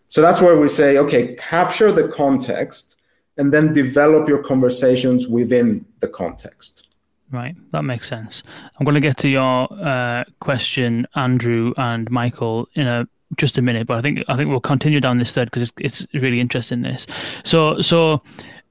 So 0.08 0.22
that's 0.22 0.40
where 0.40 0.58
we 0.58 0.70
say, 0.70 1.00
okay, 1.00 1.36
capture 1.36 1.92
the 1.92 2.08
context 2.08 2.95
and 3.38 3.54
then 3.54 3.74
develop 3.74 4.28
your 4.28 4.42
conversations 4.44 5.28
within 5.28 5.86
the 6.00 6.08
context. 6.08 6.88
Right, 7.32 7.56
that 7.72 7.82
makes 7.82 8.08
sense. 8.08 8.44
I'm 8.80 8.86
going 8.86 8.96
to 8.96 9.02
get 9.02 9.18
to 9.18 9.30
your 9.30 9.68
uh, 9.84 10.24
question, 10.40 11.08
Andrew 11.16 11.74
and 11.76 12.10
Michael, 12.12 12.68
in 12.76 12.88
a 12.88 13.08
just 13.38 13.58
a 13.58 13.62
minute, 13.62 13.88
but 13.88 13.98
I 13.98 14.02
think 14.02 14.20
I 14.28 14.38
think 14.38 14.50
we'll 14.50 14.60
continue 14.60 15.02
down 15.02 15.18
this 15.18 15.32
thread 15.32 15.50
because 15.52 15.74
it's, 15.78 16.04
it's 16.14 16.14
really 16.14 16.40
interesting. 16.40 16.82
This, 16.82 17.08
so 17.44 17.82
so 17.82 18.22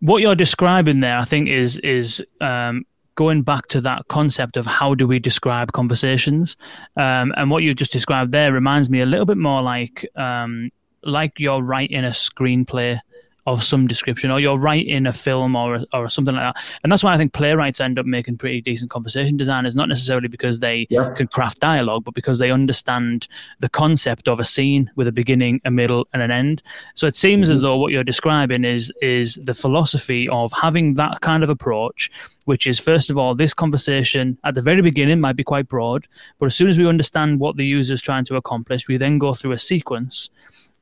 what 0.00 0.22
you're 0.22 0.36
describing 0.36 1.00
there, 1.00 1.18
I 1.18 1.24
think, 1.24 1.48
is 1.48 1.78
is 1.78 2.22
um, 2.40 2.86
going 3.16 3.42
back 3.42 3.66
to 3.68 3.80
that 3.80 4.06
concept 4.08 4.56
of 4.56 4.66
how 4.66 4.94
do 4.94 5.06
we 5.06 5.18
describe 5.18 5.72
conversations, 5.72 6.56
um, 6.96 7.34
and 7.36 7.50
what 7.50 7.64
you 7.64 7.74
just 7.74 7.92
described 7.92 8.32
there 8.32 8.52
reminds 8.52 8.88
me 8.88 9.00
a 9.00 9.06
little 9.06 9.26
bit 9.26 9.36
more 9.36 9.62
like 9.62 10.08
um, 10.16 10.70
like 11.02 11.32
you're 11.38 11.60
writing 11.62 12.04
a 12.04 12.10
screenplay 12.10 13.00
of 13.47 13.62
some 13.62 13.86
description, 13.86 14.30
or 14.30 14.40
you're 14.40 14.59
writing 14.59 15.07
a 15.07 15.12
film 15.12 15.55
or 15.57 15.80
or 15.92 16.09
something 16.09 16.34
like 16.34 16.55
that. 16.55 16.62
And 16.82 16.90
that's 16.90 17.03
why 17.03 17.14
I 17.14 17.18
think 17.18 17.32
playwrights 17.32 17.80
end 17.80 17.99
up 17.99 18.07
making 18.07 18.38
pretty 18.38 18.61
decent 18.61 18.90
conversation 18.90 19.36
designers, 19.36 19.74
not 19.74 19.88
necessarily 19.88 20.28
because 20.28 20.61
they 20.61 20.86
yeah. 20.90 21.12
can 21.14 21.26
craft 21.28 21.61
dialogue, 21.61 22.05
but 22.05 22.14
because 22.14 22.38
they 22.38 22.51
understand 22.51 23.28
the 23.61 23.68
concept 23.68 24.28
of 24.28 24.40
a 24.40 24.45
scene 24.45 24.90
with 24.97 25.07
a 25.07 25.12
beginning, 25.12 25.61
a 25.64 25.70
middle, 25.70 26.09
and 26.12 26.22
an 26.22 26.30
end. 26.30 26.62
So 26.95 27.07
it 27.07 27.16
seems 27.16 27.49
mm-hmm. 27.49 27.55
as 27.55 27.61
though 27.61 27.76
what 27.76 27.92
you're 27.92 28.05
describing 28.05 28.64
is 28.64 28.92
is 29.03 29.38
the 29.42 29.55
philosophy 29.55 30.28
of 30.28 30.53
having 30.53 30.95
that 30.95 31.20
kind 31.20 31.42
of 31.42 31.51
approach, 31.51 32.11
which 32.45 32.66
is 32.66 32.78
first 32.78 33.11
of 33.11 33.18
all, 33.18 33.34
this 33.34 33.55
conversation 33.55 34.38
at 34.45 34.55
the 34.55 34.62
very 34.62 34.82
beginning 34.82 35.20
might 35.20 35.36
be 35.36 35.45
quite 35.45 35.68
broad, 35.68 36.07
but 36.38 36.47
as 36.47 36.55
soon 36.55 36.68
as 36.68 36.78
we 36.78 36.86
understand 36.86 37.40
what 37.40 37.57
the 37.57 37.64
user 37.66 37.95
is 37.95 38.03
trying 38.03 38.24
to 38.24 38.36
accomplish, 38.36 38.88
we 38.88 38.97
then 38.97 39.18
go 39.18 39.34
through 39.34 39.53
a 39.53 39.59
sequence 39.59 40.30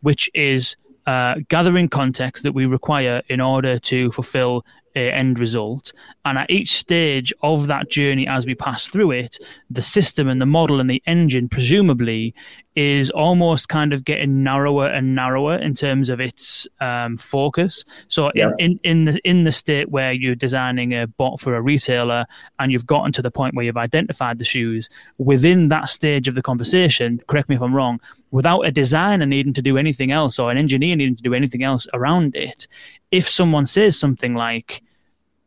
which 0.02 0.28
is 0.34 0.76
uh, 1.06 1.36
gathering 1.48 1.88
context 1.88 2.42
that 2.42 2.52
we 2.52 2.66
require 2.66 3.22
in 3.28 3.40
order 3.40 3.78
to 3.78 4.10
fulfill 4.12 4.64
a 4.94 5.10
end 5.10 5.38
result. 5.38 5.92
And 6.24 6.38
at 6.38 6.50
each 6.50 6.76
stage 6.76 7.32
of 7.42 7.66
that 7.66 7.90
journey, 7.90 8.26
as 8.26 8.46
we 8.46 8.54
pass 8.54 8.88
through 8.88 9.12
it, 9.12 9.38
the 9.70 9.82
system 9.82 10.28
and 10.28 10.40
the 10.40 10.46
model 10.46 10.80
and 10.80 10.90
the 10.90 11.02
engine, 11.06 11.48
presumably, 11.48 12.34
is 12.74 13.10
almost 13.10 13.68
kind 13.68 13.92
of 13.92 14.04
getting 14.04 14.42
narrower 14.42 14.86
and 14.86 15.14
narrower 15.14 15.56
in 15.56 15.74
terms 15.74 16.08
of 16.08 16.20
its 16.20 16.66
um, 16.80 17.16
focus. 17.16 17.84
So 18.08 18.30
yeah. 18.34 18.50
in, 18.58 18.78
in, 18.80 18.80
in 18.82 19.04
the 19.04 19.20
in 19.24 19.42
the 19.42 19.52
state 19.52 19.90
where 19.90 20.12
you're 20.12 20.34
designing 20.34 20.94
a 20.94 21.06
bot 21.06 21.40
for 21.40 21.54
a 21.54 21.60
retailer 21.60 22.24
and 22.58 22.72
you've 22.72 22.86
gotten 22.86 23.12
to 23.12 23.22
the 23.22 23.30
point 23.30 23.54
where 23.54 23.64
you've 23.64 23.76
identified 23.76 24.38
the 24.38 24.44
shoes, 24.44 24.88
within 25.18 25.68
that 25.68 25.88
stage 25.88 26.28
of 26.28 26.34
the 26.34 26.42
conversation, 26.42 27.20
correct 27.26 27.48
me 27.48 27.56
if 27.56 27.62
I'm 27.62 27.74
wrong, 27.74 28.00
without 28.30 28.62
a 28.62 28.70
designer 28.70 29.26
needing 29.26 29.52
to 29.52 29.62
do 29.62 29.76
anything 29.76 30.10
else 30.10 30.38
or 30.38 30.50
an 30.50 30.56
engineer 30.56 30.96
needing 30.96 31.16
to 31.16 31.22
do 31.22 31.34
anything 31.34 31.62
else 31.62 31.86
around 31.92 32.34
it, 32.34 32.66
if 33.10 33.28
someone 33.28 33.66
says 33.66 33.98
something 33.98 34.34
like, 34.34 34.82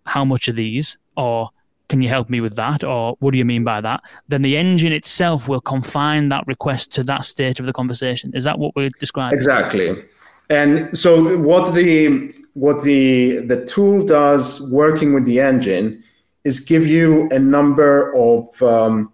How 0.05 0.23
much 0.23 0.47
are 0.47 0.53
these? 0.53 0.97
or 1.17 1.49
can 1.89 2.01
you 2.01 2.09
help 2.09 2.29
me 2.29 2.41
with 2.41 2.55
that? 2.55 2.83
Or 2.83 3.15
what 3.19 3.31
do 3.31 3.38
you 3.38 3.45
mean 3.45 3.63
by 3.63 3.81
that? 3.81 4.01
Then 4.27 4.41
the 4.41 4.57
engine 4.57 4.93
itself 4.93 5.47
will 5.47 5.61
confine 5.61 6.29
that 6.29 6.45
request 6.47 6.91
to 6.93 7.03
that 7.03 7.25
state 7.25 7.59
of 7.59 7.65
the 7.65 7.73
conversation. 7.73 8.31
Is 8.33 8.43
that 8.43 8.59
what 8.59 8.75
we're 8.75 8.89
describing? 8.99 9.38
Exactly. 9.38 10.03
And 10.49 10.97
so 10.97 11.38
what 11.38 11.73
the 11.73 12.33
what 12.53 12.83
the 12.83 13.38
the 13.39 13.65
tool 13.65 14.05
does 14.05 14.61
working 14.71 15.13
with 15.13 15.25
the 15.25 15.39
engine 15.39 16.03
is 16.43 16.59
give 16.59 16.86
you 16.88 17.27
a 17.31 17.39
number 17.39 18.15
of 18.15 18.61
um, 18.63 19.11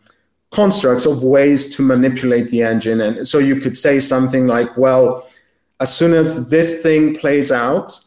constructs 0.51 1.05
of 1.05 1.23
ways 1.23 1.73
to 1.75 1.81
manipulate 1.81 2.49
the 2.49 2.61
engine. 2.61 2.99
And 2.99 3.27
so 3.27 3.39
you 3.39 3.55
could 3.55 3.77
say 3.77 3.99
something 3.99 4.47
like, 4.47 4.77
well, 4.77 5.27
as 5.79 5.95
soon 5.95 6.13
as 6.13 6.49
this 6.49 6.81
thing 6.81 7.15
plays 7.15 7.51
out, 7.51 7.99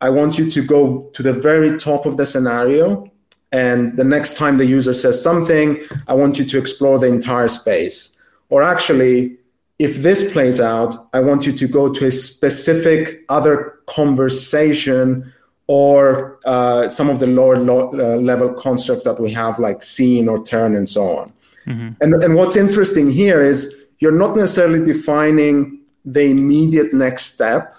I 0.00 0.10
want 0.10 0.36
you 0.36 0.50
to 0.50 0.62
go 0.62 1.10
to 1.14 1.22
the 1.22 1.32
very 1.32 1.78
top 1.78 2.06
of 2.06 2.16
the 2.16 2.26
scenario 2.26 3.09
and 3.52 3.96
the 3.96 4.04
next 4.04 4.36
time 4.36 4.58
the 4.58 4.66
user 4.66 4.94
says 4.94 5.22
something, 5.22 5.78
I 6.06 6.14
want 6.14 6.38
you 6.38 6.44
to 6.44 6.58
explore 6.58 6.98
the 6.98 7.06
entire 7.06 7.48
space. 7.48 8.16
Or 8.48 8.62
actually, 8.62 9.36
if 9.78 10.02
this 10.02 10.30
plays 10.32 10.60
out, 10.60 11.08
I 11.12 11.20
want 11.20 11.46
you 11.46 11.52
to 11.52 11.66
go 11.66 11.92
to 11.92 12.06
a 12.06 12.12
specific 12.12 13.24
other 13.28 13.78
conversation 13.86 15.32
or 15.66 16.38
uh, 16.44 16.88
some 16.88 17.08
of 17.08 17.20
the 17.20 17.26
lower 17.26 17.56
lo- 17.56 17.90
uh, 17.94 18.16
level 18.16 18.52
constructs 18.52 19.04
that 19.04 19.20
we 19.20 19.30
have, 19.32 19.58
like 19.58 19.82
scene 19.82 20.28
or 20.28 20.44
turn 20.44 20.76
and 20.76 20.88
so 20.88 21.16
on. 21.18 21.32
Mm-hmm. 21.66 21.90
And, 22.00 22.14
and 22.22 22.34
what's 22.34 22.56
interesting 22.56 23.10
here 23.10 23.40
is 23.40 23.84
you're 24.00 24.12
not 24.12 24.36
necessarily 24.36 24.84
defining 24.84 25.80
the 26.04 26.22
immediate 26.22 26.92
next 26.92 27.32
step, 27.34 27.74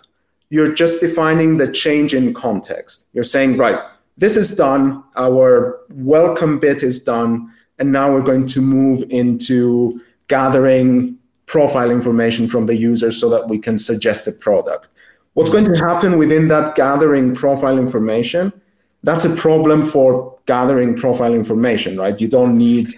you're 0.49 0.73
just 0.73 1.01
defining 1.01 1.57
the 1.57 1.71
change 1.71 2.13
in 2.13 2.33
context. 2.33 3.07
You're 3.13 3.23
saying, 3.23 3.57
right, 3.57 3.79
this 4.21 4.37
is 4.37 4.55
done, 4.55 5.03
our 5.17 5.81
welcome 5.89 6.59
bit 6.59 6.83
is 6.83 6.99
done, 6.99 7.51
and 7.79 7.91
now 7.91 8.13
we're 8.13 8.21
going 8.21 8.45
to 8.45 8.61
move 8.61 9.03
into 9.09 9.99
gathering 10.27 11.17
profile 11.47 11.89
information 11.89 12.47
from 12.47 12.67
the 12.67 12.77
user 12.77 13.11
so 13.11 13.29
that 13.29 13.49
we 13.49 13.57
can 13.57 13.79
suggest 13.79 14.27
a 14.27 14.31
product. 14.31 14.89
What's 15.33 15.49
going 15.49 15.65
to 15.65 15.75
happen 15.75 16.19
within 16.19 16.47
that 16.49 16.75
gathering 16.75 17.33
profile 17.33 17.79
information? 17.79 18.53
That's 19.01 19.25
a 19.25 19.35
problem 19.35 19.83
for 19.83 20.37
gathering 20.45 20.95
profile 20.95 21.33
information, 21.33 21.97
right? 21.97 22.21
You 22.21 22.27
don't 22.27 22.55
need 22.55 22.93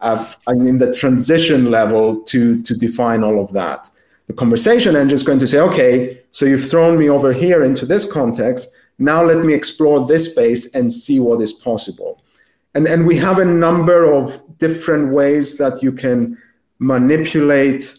uh, 0.00 0.32
in 0.46 0.78
the 0.78 0.94
transition 0.94 1.72
level 1.72 2.22
to 2.30 2.62
to 2.62 2.76
define 2.76 3.24
all 3.24 3.42
of 3.42 3.52
that. 3.52 3.90
The 4.28 4.34
conversation 4.34 4.94
engine 4.94 5.16
is 5.16 5.24
going 5.24 5.40
to 5.40 5.48
say, 5.48 5.58
okay, 5.58 6.20
so 6.30 6.46
you've 6.46 6.70
thrown 6.70 6.96
me 6.98 7.10
over 7.10 7.32
here 7.32 7.64
into 7.64 7.84
this 7.84 8.04
context. 8.10 8.68
Now 8.98 9.24
let 9.24 9.44
me 9.44 9.54
explore 9.54 10.06
this 10.06 10.30
space 10.30 10.66
and 10.74 10.92
see 10.92 11.20
what 11.20 11.40
is 11.40 11.52
possible. 11.52 12.22
And, 12.74 12.86
and 12.86 13.06
we 13.06 13.16
have 13.16 13.38
a 13.38 13.44
number 13.44 14.12
of 14.12 14.40
different 14.58 15.12
ways 15.12 15.56
that 15.58 15.82
you 15.82 15.92
can 15.92 16.36
manipulate 16.78 17.96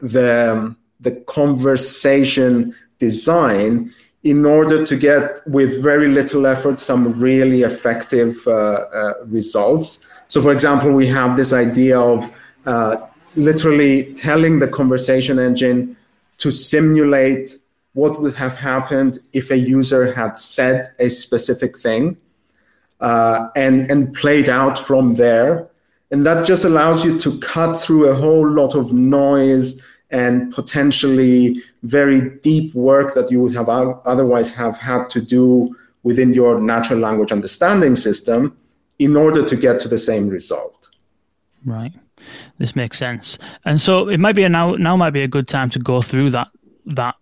the, 0.00 0.74
the 1.00 1.12
conversation 1.26 2.74
design 2.98 3.92
in 4.22 4.44
order 4.46 4.86
to 4.86 4.96
get, 4.96 5.40
with 5.46 5.82
very 5.82 6.08
little 6.08 6.46
effort, 6.46 6.78
some 6.78 7.18
really 7.18 7.62
effective 7.62 8.36
uh, 8.46 8.50
uh, 8.50 9.12
results. 9.26 10.06
So, 10.28 10.40
for 10.40 10.52
example, 10.52 10.92
we 10.92 11.08
have 11.08 11.36
this 11.36 11.52
idea 11.52 11.98
of 11.98 12.30
uh, 12.64 12.96
literally 13.34 14.14
telling 14.14 14.60
the 14.60 14.68
conversation 14.68 15.38
engine 15.38 15.96
to 16.38 16.50
simulate 16.50 17.58
what 17.94 18.20
would 18.20 18.34
have 18.34 18.56
happened 18.56 19.18
if 19.32 19.50
a 19.50 19.58
user 19.58 20.12
had 20.12 20.38
said 20.38 20.86
a 20.98 21.08
specific 21.08 21.78
thing 21.78 22.16
uh, 23.00 23.48
and, 23.54 23.90
and 23.90 24.14
played 24.14 24.48
out 24.48 24.78
from 24.78 25.14
there. 25.14 25.68
And 26.10 26.26
that 26.26 26.46
just 26.46 26.64
allows 26.64 27.04
you 27.04 27.18
to 27.20 27.38
cut 27.40 27.74
through 27.74 28.08
a 28.08 28.14
whole 28.14 28.48
lot 28.48 28.74
of 28.74 28.92
noise 28.92 29.80
and 30.10 30.52
potentially 30.52 31.62
very 31.82 32.30
deep 32.40 32.74
work 32.74 33.14
that 33.14 33.30
you 33.30 33.40
would 33.40 33.54
have 33.54 33.68
otherwise 33.68 34.52
have 34.52 34.76
had 34.76 35.08
to 35.10 35.22
do 35.22 35.74
within 36.02 36.34
your 36.34 36.60
natural 36.60 36.98
language 36.98 37.32
understanding 37.32 37.96
system 37.96 38.56
in 38.98 39.16
order 39.16 39.44
to 39.44 39.56
get 39.56 39.80
to 39.80 39.88
the 39.88 39.98
same 39.98 40.28
result. 40.28 40.90
Right. 41.64 41.92
This 42.58 42.76
makes 42.76 42.98
sense. 42.98 43.38
And 43.64 43.80
so 43.80 44.08
it 44.08 44.20
might 44.20 44.36
be 44.36 44.44
a 44.44 44.48
now 44.48 44.74
now 44.76 44.96
might 44.96 45.10
be 45.10 45.22
a 45.22 45.28
good 45.28 45.48
time 45.48 45.70
to 45.70 45.78
go 45.78 46.02
through 46.02 46.30
that 46.30 46.48
that 46.86 47.14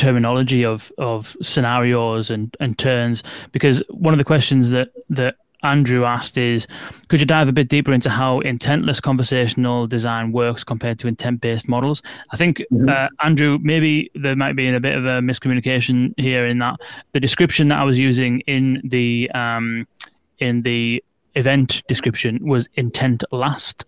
terminology 0.00 0.64
of 0.64 0.90
of 0.98 1.36
scenarios 1.42 2.30
and 2.30 2.56
and 2.60 2.78
turns 2.78 3.22
because 3.52 3.82
one 3.90 4.14
of 4.14 4.18
the 4.18 4.24
questions 4.24 4.70
that 4.70 4.88
that 5.10 5.36
Andrew 5.62 6.04
asked 6.04 6.38
is 6.38 6.66
could 7.08 7.20
you 7.20 7.26
dive 7.26 7.48
a 7.48 7.52
bit 7.52 7.68
deeper 7.68 7.92
into 7.92 8.08
how 8.08 8.40
intentless 8.40 8.98
conversational 9.00 9.86
design 9.86 10.32
works 10.32 10.64
compared 10.64 10.98
to 11.00 11.08
intent 11.08 11.42
based 11.42 11.68
models? 11.68 12.02
I 12.30 12.36
think, 12.36 12.58
mm-hmm. 12.72 12.88
uh, 12.88 13.08
Andrew, 13.22 13.58
maybe 13.60 14.10
there 14.14 14.36
might 14.36 14.56
be 14.56 14.68
a 14.68 14.80
bit 14.80 14.96
of 14.96 15.04
a 15.04 15.20
miscommunication 15.20 16.14
here 16.18 16.46
in 16.46 16.58
that 16.60 16.80
the 17.12 17.20
description 17.20 17.68
that 17.68 17.78
I 17.78 17.84
was 17.84 17.98
using 17.98 18.40
in 18.46 18.80
the 18.84 19.30
um, 19.34 19.86
in 20.38 20.62
the 20.62 21.04
event 21.34 21.82
description 21.88 22.38
was 22.42 22.68
intent 22.74 23.22
last. 23.30 23.84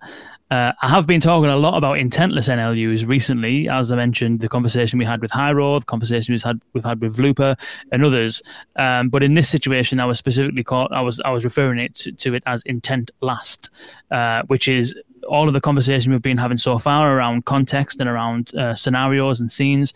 Uh, 0.52 0.70
I 0.82 0.88
have 0.88 1.06
been 1.06 1.22
talking 1.22 1.48
a 1.48 1.56
lot 1.56 1.78
about 1.78 1.96
intentless 1.98 2.46
NLUs 2.46 3.08
recently, 3.08 3.70
as 3.70 3.90
I 3.90 3.96
mentioned, 3.96 4.40
the 4.40 4.50
conversation 4.50 4.98
we 4.98 5.04
had 5.06 5.22
with 5.22 5.30
Hyro, 5.30 5.80
the 5.80 5.86
conversation 5.86 6.34
we've 6.34 6.42
had 6.42 6.60
we've 6.74 6.84
had 6.84 7.00
with 7.00 7.16
Wluper 7.16 7.58
and 7.90 8.04
others. 8.04 8.42
Um, 8.76 9.08
but 9.08 9.22
in 9.22 9.32
this 9.32 9.48
situation, 9.48 9.98
I 9.98 10.04
was 10.04 10.18
specifically 10.18 10.62
I 10.90 11.00
was 11.00 11.22
I 11.24 11.30
was 11.30 11.44
referring 11.44 11.78
it 11.78 11.94
to, 11.94 12.12
to 12.12 12.34
it 12.34 12.42
as 12.44 12.62
intent 12.64 13.10
last, 13.22 13.70
uh, 14.10 14.42
which 14.48 14.68
is 14.68 14.94
all 15.26 15.48
of 15.48 15.54
the 15.54 15.60
conversation 15.60 16.12
we've 16.12 16.20
been 16.20 16.36
having 16.36 16.58
so 16.58 16.76
far 16.76 17.16
around 17.16 17.46
context 17.46 17.98
and 17.98 18.06
around 18.10 18.54
uh, 18.54 18.74
scenarios 18.74 19.40
and 19.40 19.50
scenes. 19.50 19.94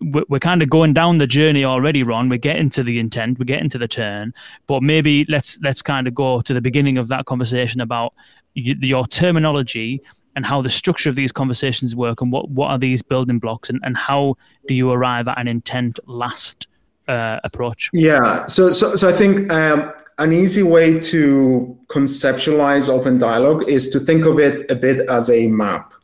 We're, 0.00 0.40
kind 0.40 0.60
of 0.62 0.68
going 0.68 0.92
down 0.92 1.18
the 1.18 1.26
journey 1.26 1.64
already, 1.64 2.02
Ron. 2.02 2.28
We're 2.28 2.38
getting 2.38 2.68
to 2.70 2.82
the 2.82 2.98
intent, 2.98 3.38
we're 3.38 3.46
getting 3.46 3.70
to 3.70 3.78
the 3.78 3.88
turn, 3.88 4.34
but 4.66 4.82
maybe 4.82 5.24
let's 5.28 5.58
let's 5.62 5.80
kind 5.80 6.06
of 6.06 6.14
go 6.14 6.42
to 6.42 6.52
the 6.52 6.60
beginning 6.60 6.98
of 6.98 7.08
that 7.08 7.24
conversation 7.24 7.80
about 7.80 8.12
your 8.54 9.06
terminology 9.06 10.02
and 10.36 10.44
how 10.44 10.60
the 10.60 10.70
structure 10.70 11.08
of 11.08 11.16
these 11.16 11.32
conversations 11.32 11.96
work 11.96 12.20
and 12.20 12.30
what, 12.30 12.50
what 12.50 12.68
are 12.70 12.78
these 12.78 13.02
building 13.02 13.38
blocks 13.38 13.70
and, 13.70 13.80
and 13.82 13.96
how 13.96 14.36
do 14.68 14.74
you 14.74 14.90
arrive 14.90 15.26
at 15.28 15.38
an 15.38 15.48
intent 15.48 15.98
last 16.06 16.66
uh, 17.08 17.40
approach? 17.42 17.90
Yeah, 17.92 18.46
so, 18.46 18.72
so, 18.72 18.96
so 18.96 19.08
I 19.08 19.12
think 19.12 19.50
um, 19.50 19.92
an 20.18 20.32
easy 20.32 20.62
way 20.62 21.00
to 21.00 21.76
conceptualize 21.88 22.88
OpenDialog 22.88 23.66
is 23.66 23.88
to 23.90 24.00
think 24.00 24.26
of 24.26 24.38
it 24.38 24.70
a 24.70 24.74
bit 24.74 25.08
as 25.08 25.30
a 25.30 25.48
map. 25.48 25.94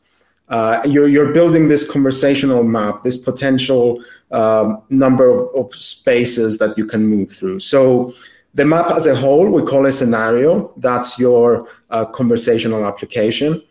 Uh, 0.53 0.79
you're, 0.93 1.07
you're 1.07 1.33
building 1.33 1.67
this 1.67 1.83
conversational 1.95 2.63
map, 2.63 2.95
this 3.03 3.17
potential 3.17 3.85
um, 4.29 4.67
number 4.89 5.27
of, 5.35 5.39
of 5.55 5.73
spaces 5.73 6.59
that 6.59 6.77
you 6.77 6.85
can 6.85 7.01
move 7.13 7.31
through. 7.37 7.59
So 7.59 8.13
the 8.53 8.63
map 8.63 8.91
as 8.91 9.07
a 9.07 9.15
whole, 9.15 9.49
we 9.49 9.63
call 9.63 9.87
a 9.87 9.91
scenario. 9.91 10.71
That's 10.77 11.17
your 11.17 11.67
uh, 11.89 12.05
conversational 12.19 12.85
application. 12.85 13.63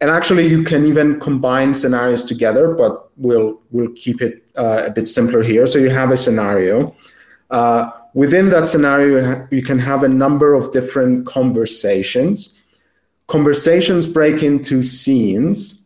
And 0.00 0.08
actually, 0.18 0.46
you 0.46 0.62
can 0.62 0.86
even 0.86 1.18
combine 1.18 1.74
scenarios 1.74 2.22
together, 2.22 2.72
but 2.82 3.10
we'll, 3.16 3.60
we'll 3.72 3.92
keep 3.96 4.22
it 4.22 4.44
uh, 4.56 4.84
a 4.86 4.90
bit 4.92 5.08
simpler 5.08 5.42
here. 5.42 5.66
So 5.66 5.80
you 5.80 5.90
have 5.90 6.12
a 6.12 6.16
scenario. 6.16 6.94
Uh, 7.50 7.90
within 8.14 8.48
that 8.50 8.68
scenario, 8.68 9.48
you 9.50 9.64
can 9.64 9.80
have 9.80 10.04
a 10.04 10.08
number 10.08 10.54
of 10.54 10.70
different 10.70 11.26
conversations. 11.26 12.54
Conversations 13.26 14.06
break 14.06 14.44
into 14.44 14.82
scenes, 14.82 15.82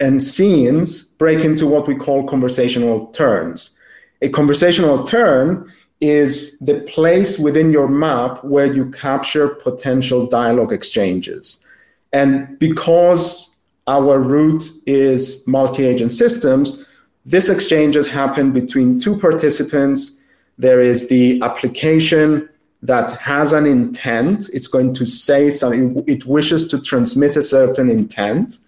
and 0.00 0.22
scenes 0.22 1.02
break 1.02 1.44
into 1.44 1.66
what 1.66 1.86
we 1.86 1.94
call 1.94 2.26
conversational 2.26 3.06
turns. 3.08 3.76
A 4.22 4.28
conversational 4.28 5.04
turn 5.04 5.70
is 6.00 6.58
the 6.58 6.80
place 6.80 7.38
within 7.38 7.72
your 7.72 7.88
map 7.88 8.44
where 8.44 8.72
you 8.72 8.90
capture 8.90 9.48
potential 9.48 10.26
dialogue 10.26 10.72
exchanges. 10.72 11.64
And 12.12 12.58
because 12.58 13.54
our 13.86 14.18
route 14.18 14.70
is 14.86 15.46
multi 15.46 15.84
agent 15.84 16.12
systems, 16.12 16.84
this 17.24 17.48
exchanges 17.48 18.08
happen 18.08 18.52
between 18.52 19.00
two 19.00 19.18
participants. 19.18 20.20
There 20.58 20.80
is 20.80 21.08
the 21.08 21.40
application 21.42 22.48
that 22.82 23.10
has 23.20 23.52
an 23.52 23.66
intent, 23.66 24.48
it's 24.52 24.68
going 24.68 24.94
to 24.94 25.04
say 25.04 25.50
something, 25.50 26.04
it 26.06 26.24
wishes 26.26 26.68
to 26.68 26.80
transmit 26.80 27.36
a 27.36 27.42
certain 27.42 27.90
intent. 27.90 28.58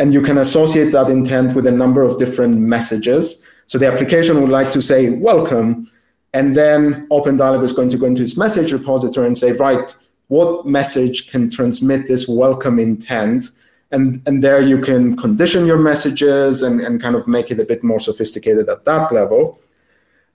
And 0.00 0.12
you 0.12 0.20
can 0.20 0.38
associate 0.38 0.90
that 0.90 1.08
intent 1.08 1.54
with 1.54 1.66
a 1.66 1.70
number 1.70 2.02
of 2.02 2.18
different 2.18 2.58
messages. 2.58 3.40
So 3.68 3.78
the 3.78 3.86
application 3.86 4.40
would 4.40 4.50
like 4.50 4.72
to 4.72 4.82
say, 4.82 5.10
Welcome 5.10 5.90
and 6.32 6.56
then 6.56 7.08
OpenDialog 7.08 7.64
is 7.64 7.72
going 7.72 7.88
to 7.90 7.96
go 7.96 8.06
into 8.06 8.22
its 8.22 8.36
message 8.36 8.72
repository 8.72 9.26
and 9.26 9.36
say, 9.36 9.52
right, 9.52 9.94
what 10.28 10.64
message 10.64 11.30
can 11.30 11.50
transmit 11.50 12.06
this 12.06 12.28
welcome 12.28 12.78
intent? 12.78 13.46
And, 13.90 14.22
and 14.26 14.42
there 14.42 14.60
you 14.60 14.80
can 14.80 15.16
condition 15.16 15.66
your 15.66 15.78
messages 15.78 16.62
and, 16.62 16.80
and 16.80 17.02
kind 17.02 17.16
of 17.16 17.26
make 17.26 17.50
it 17.50 17.58
a 17.58 17.64
bit 17.64 17.82
more 17.82 17.98
sophisticated 17.98 18.68
at 18.68 18.84
that 18.84 19.10
level. 19.10 19.58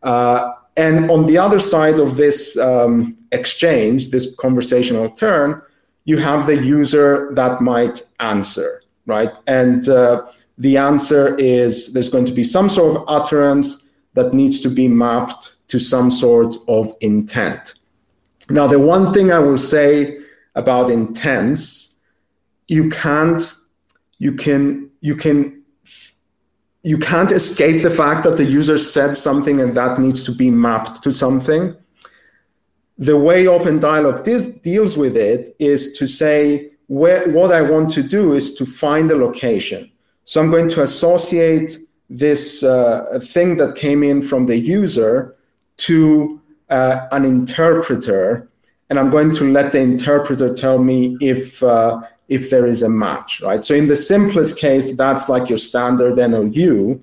Uh, 0.04 0.54
and 0.76 1.10
on 1.10 1.26
the 1.26 1.38
other 1.38 1.60
side 1.60 2.00
of 2.00 2.18
this 2.18 2.58
um, 2.58 3.18
exchange, 3.32 4.10
this 4.10 4.36
conversational 4.36 5.10
turn, 5.10 5.62
you 6.04 6.18
have 6.18 6.46
the 6.46 6.62
user 6.62 7.34
that 7.34 7.62
might 7.62 8.04
answer, 8.20 8.84
right? 9.06 9.32
And 9.48 9.88
uh, 9.88 10.28
the 10.58 10.78
answer 10.78 11.36
is 11.36 11.94
there's 11.94 12.10
going 12.10 12.26
to 12.26 12.32
be 12.32 12.44
some 12.44 12.70
sort 12.70 12.96
of 12.96 13.04
utterance 13.08 13.90
that 14.14 14.34
needs 14.34 14.60
to 14.62 14.70
be 14.70 14.88
mapped 14.88 15.54
to 15.68 15.80
some 15.80 16.12
sort 16.12 16.56
of 16.68 16.94
intent. 17.02 17.76
Now, 18.50 18.68
the 18.68 18.80
one 18.80 19.14
thing 19.14 19.32
I 19.32 19.40
will 19.40 19.58
say 19.58 20.20
about 20.56 20.90
intents, 20.90 21.96
you 22.68 22.90
can't, 22.90 23.54
you 24.20 24.34
can, 24.34 24.90
you 25.02 25.16
can, 25.16 25.64
you 26.84 26.98
can't 26.98 27.32
escape 27.32 27.82
the 27.82 27.90
fact 27.90 28.24
that 28.24 28.38
the 28.38 28.46
user 28.46 28.78
said 28.78 29.18
something 29.18 29.60
and 29.60 29.74
that 29.76 30.00
needs 30.00 30.24
to 30.24 30.32
be 30.32 30.52
mapped 30.52 31.02
to 31.04 31.12
something. 31.12 31.76
The 32.98 33.18
way 33.18 33.46
OpenDialog 33.46 34.24
de- 34.24 34.52
deals 34.60 34.96
with 34.96 35.18
it 35.18 35.56
is 35.60 35.98
to 35.98 36.08
say, 36.08 36.72
where, 36.88 37.30
what 37.30 37.52
I 37.52 37.62
want 37.62 37.92
to 37.92 38.04
do 38.04 38.34
is 38.34 38.54
to 38.56 38.66
find 38.66 39.10
a 39.12 39.16
location. 39.16 39.92
So 40.26 40.42
I'm 40.42 40.52
going 40.52 40.70
to 40.70 40.82
associate 40.82 41.78
this 42.10 42.64
uh, 42.64 43.20
thing 43.24 43.58
that 43.58 43.76
came 43.76 44.04
in 44.04 44.22
from 44.22 44.46
the 44.46 44.58
user 44.58 45.36
to 45.78 46.42
uh, 46.70 47.08
an 47.12 47.26
interpreter, 47.26 48.48
and 48.90 49.00
I'm 49.00 49.10
going 49.10 49.32
to 49.36 49.52
let 49.52 49.72
the 49.72 49.80
interpreter 49.80 50.54
tell 50.54 50.78
me 50.78 51.18
if 51.22 51.62
uh, 51.64 52.02
if 52.28 52.50
there 52.50 52.66
is 52.66 52.82
a 52.82 52.90
match, 52.90 53.42
right? 53.42 53.64
So 53.64 53.76
in 53.76 53.88
the 53.88 53.96
simplest 53.96 54.58
case, 54.58 54.96
that's 54.96 55.30
like 55.30 55.48
your 55.48 55.60
standard 55.60 56.16
NLU, 56.16 57.00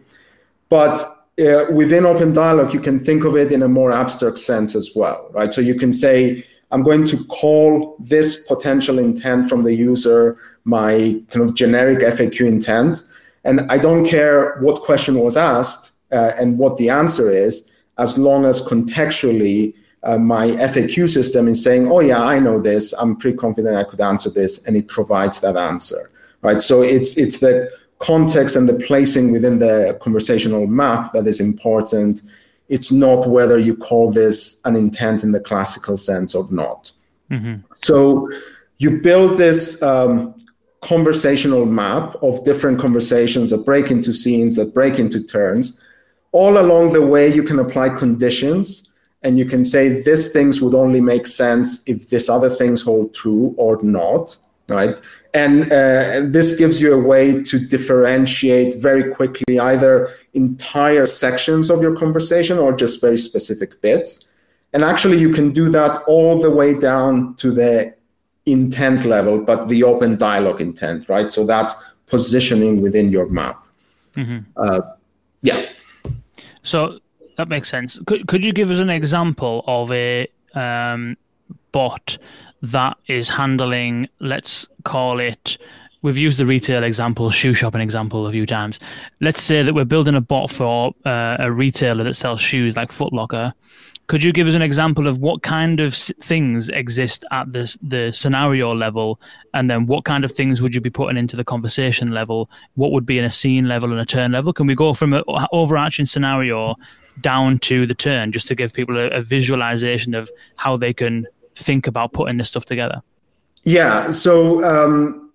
but 0.69 1.23
uh, 1.41 1.67
within 1.73 2.05
OpenDialog, 2.05 2.73
you 2.73 2.81
can 2.81 3.03
think 3.03 3.25
of 3.25 3.37
it 3.37 3.53
in 3.53 3.63
a 3.63 3.69
more 3.69 3.93
abstract 3.93 4.39
sense 4.39 4.75
as 4.75 4.91
well, 4.95 5.29
right? 5.33 5.53
So 5.53 5.61
you 5.61 5.77
can 5.77 5.93
say, 5.93 6.45
I'm 6.73 6.83
going 6.83 7.07
to 7.07 7.25
call 7.27 7.97
this 8.01 8.45
potential 8.47 8.99
intent 8.99 9.49
from 9.49 9.63
the 9.63 9.75
user 9.75 10.39
my 10.65 11.23
kind 11.31 11.45
of 11.45 11.55
generic 11.55 11.99
FAQ 11.99 12.47
intent. 12.47 13.05
And 13.45 13.61
I 13.71 13.79
don't 13.79 14.07
care 14.07 14.59
what 14.61 14.83
question 14.83 15.17
was 15.19 15.37
asked 15.37 15.91
uh, 16.11 16.33
and 16.39 16.59
what 16.59 16.79
the 16.79 16.89
answer 16.89 17.31
is, 17.31 17.71
as 17.99 18.19
long 18.19 18.45
as 18.47 18.63
contextually 18.63 19.75
uh, 20.05 20.19
my 20.19 20.49
FAQ 20.49 21.09
system 21.11 21.47
is 21.47 21.63
saying, 21.63 21.91
oh, 21.91 22.01
yeah, 22.01 22.23
I 22.23 22.39
know 22.39 22.61
this. 22.61 22.93
I'm 22.95 23.17
pretty 23.17 23.37
confident 23.37 23.77
I 23.77 23.85
could 23.85 24.01
answer 24.01 24.31
this. 24.31 24.59
And 24.65 24.77
it 24.77 24.89
provides 24.89 25.41
that 25.43 25.57
answer, 25.57 26.11
right? 26.41 26.61
So 26.61 26.83
it's, 26.83 27.17
it's 27.17 27.39
the 27.39 27.71
context 27.99 28.57
and 28.57 28.69
the 28.69 28.75
placing 28.75 29.31
within 29.31 29.59
the 29.59 29.97
conversational 30.01 30.67
map 30.67 31.13
that 31.13 31.27
is 31.27 31.39
important. 31.39 32.23
It's 32.73 32.91
not 32.91 33.27
whether 33.27 33.59
you 33.59 33.77
call 33.77 34.11
this 34.11 34.59
an 34.65 34.77
intent 34.77 35.23
in 35.23 35.33
the 35.33 35.41
classical 35.41 35.99
sense 35.99 36.35
or 36.35 36.47
not. 36.51 36.91
Mm-hmm. 37.31 37.57
So 37.83 38.31
you 38.79 38.91
build 39.09 39.37
this 39.37 39.83
um, 39.83 40.35
conversational 40.81 41.67
map 41.67 42.17
of 42.23 42.45
different 42.45 42.81
conversations 42.81 43.51
that 43.51 43.67
break 43.67 43.91
into 43.91 44.13
scenes, 44.13 44.57
that 44.57 44.73
break 44.73 44.99
into 44.99 45.23
turns. 45.23 45.79
All 46.33 46.59
along 46.59 46.95
the 46.95 47.05
way, 47.15 47.33
you 47.33 47.43
can 47.43 47.59
apply 47.59 47.91
conditions 47.91 48.89
and 49.23 49.39
you 49.39 49.45
can 49.45 49.65
say 49.65 50.03
these 50.03 50.33
things 50.33 50.63
would 50.63 50.75
only 50.75 51.01
make 51.01 51.27
sense 51.27 51.83
if 51.87 52.09
these 52.09 52.31
other 52.31 52.49
things 52.49 52.81
hold 52.81 53.15
true 53.15 53.55
or 53.59 53.83
not, 53.83 54.39
right? 54.69 54.97
And 55.35 55.73
uh, 55.73 56.21
this 56.25 56.59
gives 56.59 56.83
you 56.83 56.93
a 56.93 56.99
way 56.99 57.43
to 57.43 57.59
differentiate 57.59 58.75
very 58.83 59.15
quickly 59.15 59.59
either 59.59 60.11
entire 60.35 61.07
sections 61.07 61.71
of 61.71 61.81
your 61.81 61.97
conversation 61.97 62.59
or 62.59 62.73
just 62.73 63.01
very 63.01 63.17
specific 63.17 63.81
bits. 63.81 64.21
And 64.75 64.85
actually, 64.85 65.19
you 65.19 65.33
can 65.33 65.53
do 65.53 65.69
that 65.71 66.03
all 66.03 66.41
the 66.41 66.51
way 66.51 66.79
down 66.79 67.35
to 67.37 67.51
the 67.51 67.95
intent 68.45 69.05
level, 69.05 69.39
but 69.39 69.69
the 69.69 69.81
OpenDialog 69.83 70.61
intent, 70.61 71.09
right? 71.09 71.33
So 71.33 71.47
that 71.47 71.75
positioning 72.07 72.83
within 72.83 73.11
your 73.11 73.29
map. 73.29 73.65
Mm-hmm. 74.15 74.39
Uh, 74.57 74.81
yeah. 75.41 75.67
So 76.63 76.99
that 77.37 77.49
makes 77.49 77.71
sense. 77.71 77.99
Could 78.07 78.27
could 78.29 78.45
you 78.45 78.53
give 78.53 78.71
us 78.71 78.79
an 78.79 78.91
example 78.91 79.65
of 79.67 79.91
a 79.93 80.29
um, 80.55 81.17
bot 81.73 82.19
that 82.63 82.97
is 83.07 83.29
handling, 83.29 84.09
let's 84.21 84.67
call 84.85 85.21
it, 85.21 85.59
we've 86.03 86.19
used 86.19 86.39
the 86.39 86.47
retail 86.47 86.85
example, 86.85 87.31
shoe 87.31 87.55
shopping 87.55 87.81
example 87.81 88.27
a 88.27 88.33
few 88.33 88.47
times. 88.47 88.79
Let's 89.21 89.43
say 89.43 89.63
that 89.63 89.75
we're 89.75 89.85
building 89.85 90.15
a 90.15 90.21
bot 90.21 90.51
for 90.51 90.93
uh, 91.05 91.37
a 91.39 91.51
retailer 91.51 92.05
that 92.05 92.15
sells 92.15 92.41
shoes 92.41 92.77
like 92.77 92.91
Footlocker. 92.91 93.53
Could 94.09 94.23
you 94.23 94.33
give 94.33 94.47
us 94.47 94.55
an 94.55 94.63
example 94.63 95.07
of 95.07 95.19
what 95.19 95.43
kind 95.43 95.81
of 95.81 95.95
things 95.95 96.69
exist 96.69 97.25
at 97.31 97.53
the 97.53 97.75
the 97.83 98.13
scenario 98.13 98.75
level, 98.75 99.21
and 99.55 99.71
then 99.71 99.87
what 99.87 100.05
kind 100.05 100.25
of 100.25 100.33
things 100.33 100.61
would 100.61 100.75
you 100.75 100.81
be 100.81 100.91
putting 100.91 101.17
into 101.17 101.37
the 101.37 101.45
conversation 101.45 102.11
level? 102.11 102.51
What 102.75 102.91
would 102.91 103.07
be 103.07 103.19
in 103.19 103.25
a 103.25 103.31
scene 103.31 103.67
level 103.69 103.93
and 103.93 104.01
a 104.01 104.05
turn 104.05 104.33
level? 104.33 104.53
Can 104.53 104.67
we 104.67 104.75
go 104.75 104.93
from 104.93 105.15
an 105.15 105.23
overarching 105.53 106.05
scenario 106.05 106.75
down 107.21 107.59
to 107.61 107.87
the 107.87 107.95
turn, 107.95 108.33
just 108.33 108.49
to 108.49 108.55
give 108.55 108.73
people 108.73 108.99
a, 108.99 109.07
a 109.07 109.23
visualization 109.23 110.15
of 110.15 110.29
how 110.57 110.77
they 110.77 110.93
can 110.93 111.27
think 111.55 111.87
about 111.87 112.13
putting 112.13 112.37
this 112.39 112.49
stuff 112.49 112.65
together? 112.65 113.03
Yeah. 113.65 114.11
So 114.11 114.65
um, 114.65 115.33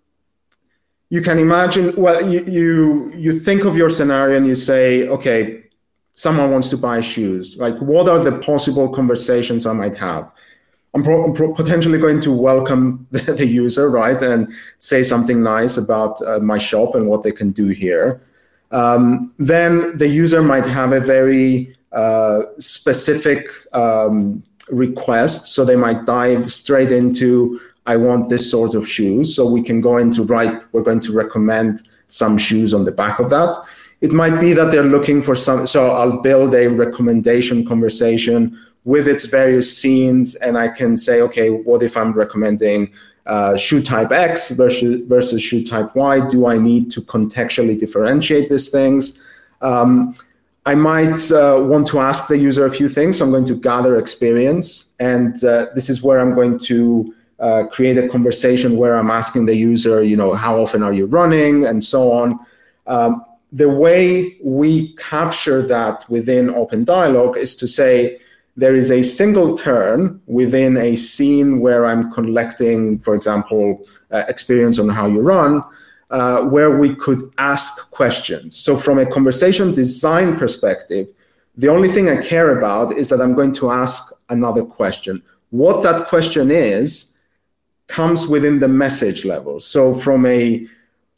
you 1.09 1.22
can 1.22 1.39
imagine. 1.39 1.95
Well, 1.95 2.30
you, 2.30 2.43
you 2.45 3.11
you 3.15 3.39
think 3.39 3.65
of 3.65 3.78
your 3.78 3.89
scenario 3.89 4.38
and 4.38 4.45
you 4.45 4.55
say, 4.55 5.07
okay, 5.07 5.63
someone 6.18 6.51
wants 6.51 6.70
to 6.70 6.78
buy 6.78 6.99
shoes. 6.99 7.55
Like, 7.57 7.78
what 7.78 8.09
are 8.09 8.20
the 8.20 8.34
possible 8.39 8.89
conversations 8.89 9.65
I 9.65 9.74
might 9.74 9.95
have? 9.95 10.32
I'm, 10.93 11.03
pro- 11.03 11.24
I'm 11.24 11.34
pro- 11.34 11.53
potentially 11.53 11.99
going 11.99 12.20
to 12.22 12.32
welcome 12.32 13.07
the, 13.11 13.34
the, 13.34 13.45
user, 13.45 13.88
right, 13.89 14.20
and 14.22 14.51
say 14.80 15.03
something 15.03 15.43
nice 15.43 15.78
about 15.78 16.22
uh, 16.24 16.39
my 16.39 16.57
shop 16.57 16.95
and 16.95 17.07
what 17.07 17.24
they 17.24 17.32
can 17.32 17.51
do 17.51 17.68
here. 17.68 18.20
Um, 18.72 19.34
then 19.38 19.95
the 19.95 20.07
user 20.07 20.41
might 20.41 20.65
have 20.65 20.91
a 20.91 20.99
very 20.99 21.74
uh, 21.91 22.41
specific 22.59 23.47
um, 23.74 24.43
request. 24.70 25.47
So 25.47 25.65
they 25.65 25.76
might 25.76 26.05
dive 26.05 26.51
straight 26.51 26.91
into, 26.91 27.59
I 27.86 27.97
want 27.97 28.30
this 28.30 28.49
sort 28.49 28.76
of 28.76 28.88
shoes. 28.88 29.36
So 29.36 29.45
we 29.45 29.61
can 29.61 29.82
go 29.82 29.97
into, 29.97 30.24
right, 30.24 30.61
we're 30.72 30.84
going 30.84 30.99
to 31.01 31.13
recommend 31.13 31.84
some 32.07 32.38
shoes 32.38 32.74
on 32.74 32.86
the 32.86 32.91
back 32.91 33.20
of 33.20 33.30
that. 33.30 33.55
It 34.01 34.11
might 34.11 34.39
be 34.39 34.53
that 34.53 34.72
they're 34.72 34.84
looking 34.84 35.24
for 35.24 35.36
some, 35.36 35.65
so 35.65 35.88
I'll 35.88 36.22
build 36.22 36.53
a 36.53 36.68
recommendation 36.68 37.65
conversation 37.65 38.59
with 38.84 39.07
its 39.07 39.26
various 39.26 39.76
scenes, 39.76 40.36
and 40.36 40.57
I 40.57 40.70
can 40.70 40.95
say, 40.95 41.22
okay, 41.22 41.49
what 41.49 41.84
if 41.84 41.97
I'm 41.97 42.13
recommending 42.13 42.91
uh, 43.26 43.57
shoe 43.57 43.82
type 43.82 44.11
X 44.11 44.51
versus 44.51 45.01
versus 45.07 45.41
shoe 45.43 45.63
type 45.63 45.93
Y? 45.95 46.26
Do 46.28 46.47
I 46.47 46.57
need 46.57 46.91
to 46.91 47.01
contextually 47.01 47.78
differentiate 47.78 48.49
these 48.49 48.70
things? 48.70 49.20
Um, 49.61 50.15
I 50.68 50.76
might 50.76 51.32
uh, 51.32 51.59
want 51.61 51.88
to 51.88 51.99
ask 52.01 52.28
the 52.28 52.38
user 52.38 52.65
a 52.65 52.72
few 52.80 52.89
things. 52.89 53.18
So 53.18 53.24
I'm 53.24 53.32
going 53.32 53.45
to 53.45 53.55
gather 53.55 53.97
experience, 53.97 54.89
and 54.99 55.41
uh, 55.41 55.68
this 55.74 55.89
is 55.89 56.03
where 56.03 56.20
I'm 56.20 56.36
going 56.36 56.59
to 56.72 57.15
uh, 57.39 57.63
create 57.72 57.97
a 57.97 58.09
conversation 58.09 58.76
where 58.76 58.95
I'm 58.97 59.09
asking 59.09 59.45
the 59.45 59.55
user, 59.55 60.03
you 60.03 60.18
know, 60.18 60.34
how 60.34 60.61
often 60.61 60.84
are 60.84 60.91
you 60.91 61.05
running, 61.05 61.65
and 61.65 61.86
so 61.86 62.11
on. 62.11 62.38
Um, 62.86 63.24
the 63.53 63.70
way 63.70 64.38
we 64.43 64.93
capture 64.95 65.61
that 65.61 66.09
within 66.09 66.47
OpenDialog 66.47 67.38
is 67.38 67.55
to 67.55 67.65
say 67.65 68.20
there 68.57 68.76
is 68.76 68.91
a 68.91 69.03
single 69.03 69.57
turn 69.57 70.20
within 70.26 70.76
a 70.76 70.97
scene 70.97 71.61
where 71.61 71.86
I'm 71.86 72.11
collecting, 72.11 72.99
for 72.99 73.15
example, 73.15 73.88
uh, 74.11 74.26
experience 74.28 74.80
on 74.80 74.89
how 74.89 75.07
you 75.07 75.22
run 75.22 75.63
uh, 76.10 76.41
where 76.43 76.78
we 76.78 76.95
could 76.95 77.32
ask 77.38 77.89
questions. 77.91 78.55
So, 78.55 78.78
from 78.78 78.99
a 78.99 79.05
conversation 79.05 79.74
design 79.74 80.38
perspective, 80.38 81.08
the 81.55 81.68
only 81.70 81.89
thing 81.89 82.10
I 82.10 82.18
care 82.18 82.58
about 82.58 82.93
is 82.93 83.10
that 83.10 83.22
I'm 83.22 83.34
going 83.34 83.53
to 83.53 83.72
ask 83.72 84.14
another 84.30 84.64
question. 84.64 85.24
What 85.49 85.84
that 85.84 86.08
question 86.08 86.51
is 86.51 87.14
comes 87.88 88.28
within 88.28 88.60
the 88.60 88.68
message 88.68 89.26
level. 89.26 89.60
So, 89.60 89.93
from 89.93 90.26
a 90.26 90.68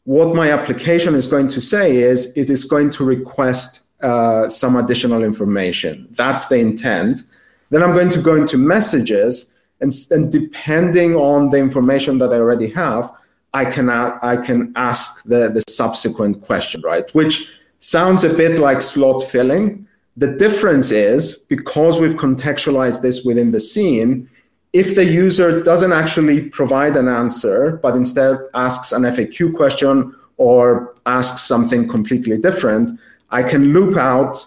what 0.04 0.34
my 0.34 0.50
application 0.50 1.14
is 1.14 1.26
going 1.26 1.48
to 1.48 1.60
say 1.60 1.98
is 1.98 2.36
it 2.36 2.50
is 2.50 2.64
going 2.64 2.90
to 2.90 3.04
request 3.04 3.80
uh, 4.02 4.48
some 4.48 4.76
additional 4.76 5.22
information. 5.22 6.08
That's 6.10 6.46
the 6.46 6.56
intent. 6.56 7.24
Then 7.68 7.82
I'm 7.82 7.94
going 7.94 8.10
to 8.10 8.20
go 8.20 8.34
into 8.34 8.56
messages, 8.56 9.54
and, 9.80 9.92
and 10.10 10.32
depending 10.32 11.14
on 11.14 11.50
the 11.50 11.58
information 11.58 12.18
that 12.18 12.32
I 12.32 12.36
already 12.36 12.70
have, 12.70 13.12
I 13.52 13.64
can 13.64 13.90
I 13.90 14.36
can 14.36 14.72
ask 14.76 15.22
the 15.24 15.48
the 15.48 15.62
subsequent 15.68 16.42
question, 16.42 16.80
right? 16.82 17.12
Which 17.14 17.50
sounds 17.78 18.24
a 18.24 18.28
bit 18.28 18.58
like 18.58 18.82
slot 18.82 19.22
filling. 19.24 19.86
The 20.16 20.36
difference 20.36 20.90
is 20.90 21.34
because 21.34 21.98
we've 21.98 22.16
contextualized 22.16 23.00
this 23.02 23.24
within 23.24 23.50
the 23.50 23.60
scene, 23.60 24.28
if 24.72 24.94
the 24.94 25.04
user 25.04 25.62
doesn't 25.62 25.92
actually 25.92 26.48
provide 26.50 26.96
an 26.96 27.08
answer, 27.08 27.78
but 27.82 27.96
instead 27.96 28.38
asks 28.54 28.92
an 28.92 29.02
FAQ 29.02 29.54
question 29.56 30.14
or 30.36 30.94
asks 31.06 31.42
something 31.42 31.88
completely 31.88 32.38
different, 32.38 32.98
I 33.30 33.42
can 33.42 33.72
loop 33.72 33.96
out, 33.96 34.44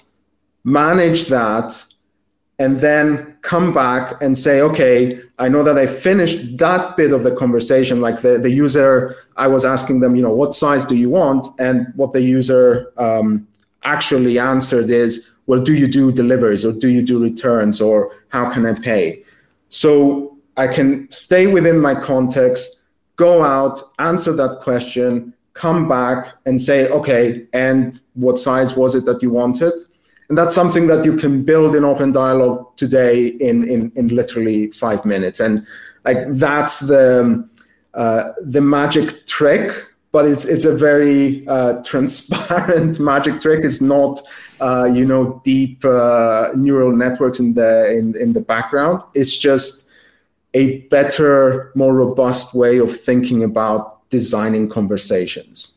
manage 0.63 1.27
that, 1.27 1.85
and 2.59 2.79
then 2.79 3.35
come 3.41 3.73
back 3.73 4.21
and 4.21 4.37
say, 4.37 4.61
okay, 4.61 5.21
I 5.39 5.49
know 5.49 5.63
that 5.63 5.77
I 5.77 5.87
finished 5.87 6.57
that 6.57 6.95
bit 6.95 7.11
of 7.11 7.23
the 7.23 7.35
conversation. 7.35 8.01
Like 8.01 8.21
the, 8.21 8.37
the 8.37 8.51
user, 8.51 9.15
I 9.35 9.47
was 9.47 9.65
asking 9.65 9.99
them, 9.99 10.15
you 10.15 10.21
know, 10.21 10.33
what 10.33 10.53
size 10.53 10.85
do 10.85 10.95
you 10.95 11.09
want? 11.09 11.47
And 11.59 11.91
what 11.95 12.13
the 12.13 12.21
user 12.21 12.93
um, 12.97 13.47
actually 13.83 14.37
answered 14.37 14.89
is, 14.89 15.29
well, 15.47 15.59
do 15.59 15.73
you 15.73 15.87
do 15.87 16.11
deliveries 16.11 16.65
or 16.65 16.71
do 16.71 16.87
you 16.87 17.01
do 17.01 17.19
returns 17.19 17.81
or 17.81 18.15
how 18.29 18.49
can 18.49 18.65
I 18.65 18.73
pay? 18.73 19.23
So 19.69 20.37
I 20.55 20.67
can 20.67 21.09
stay 21.11 21.47
within 21.47 21.79
my 21.79 21.95
context, 21.95 22.77
go 23.15 23.43
out, 23.43 23.79
answer 23.99 24.33
that 24.33 24.61
question, 24.61 25.33
come 25.53 25.87
back 25.87 26.33
and 26.45 26.61
say, 26.61 26.87
okay, 26.89 27.45
and 27.53 27.99
what 28.13 28.39
size 28.39 28.75
was 28.75 28.95
it 28.95 29.05
that 29.05 29.21
you 29.21 29.31
wanted? 29.31 29.73
And 30.29 30.37
that's 30.37 30.55
something 30.55 30.87
that 30.87 31.05
you 31.05 31.15
can 31.15 31.43
build 31.43 31.75
in 31.75 31.83
OpenDialog 31.83 32.75
today 32.75 33.27
in, 33.27 33.67
in, 33.69 33.91
in 33.95 34.07
literally 34.09 34.71
five 34.71 35.05
minutes. 35.05 35.39
And 35.39 35.65
like 36.05 36.17
that's 36.29 36.79
the, 36.79 37.47
uh, 37.93 38.29
the 38.41 38.61
magic 38.61 39.27
trick 39.27 39.87
but 40.13 40.27
it's 40.27 40.45
it's 40.45 40.63
a 40.63 40.73
very 40.73 41.45
uh, 41.47 41.81
transparent 41.83 42.99
magic 43.11 43.41
trick. 43.41 43.65
It's 43.65 43.81
not 43.81 44.21
uh, 44.61 44.85
you 44.85 45.05
know 45.05 45.41
deep 45.43 45.83
uh, 45.83 46.51
neural 46.55 46.95
networks 46.95 47.39
in 47.39 47.55
the 47.55 47.91
in, 47.97 48.15
in 48.15 48.31
the 48.31 48.39
background. 48.39 49.01
It's 49.15 49.35
just 49.35 49.89
a 50.53 50.81
better, 50.81 51.71
more 51.75 51.93
robust 51.93 52.53
way 52.53 52.77
of 52.77 52.95
thinking 52.95 53.43
about 53.43 54.07
designing 54.09 54.69
conversations. 54.69 55.73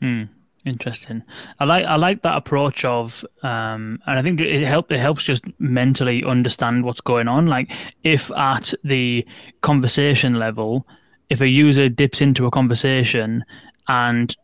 Hmm. 0.00 0.24
Interesting. 0.68 1.22
I 1.60 1.64
like 1.64 1.86
I 1.86 1.96
like 1.96 2.22
that 2.22 2.36
approach 2.36 2.84
of, 2.84 3.24
um, 3.42 4.00
and 4.06 4.18
I 4.18 4.22
think 4.22 4.38
it 4.40 4.66
help 4.66 4.92
it 4.92 4.98
helps 4.98 5.24
just 5.24 5.44
mentally 5.58 6.22
understand 6.24 6.84
what's 6.84 7.00
going 7.00 7.26
on. 7.26 7.46
Like 7.46 7.72
if 8.04 8.30
at 8.32 8.74
the 8.84 9.26
conversation 9.62 10.34
level, 10.34 10.86
if 11.30 11.40
a 11.40 11.48
user 11.48 11.88
dips 11.88 12.20
into 12.20 12.46
a 12.46 12.50
conversation 12.50 13.44
and 13.88 14.36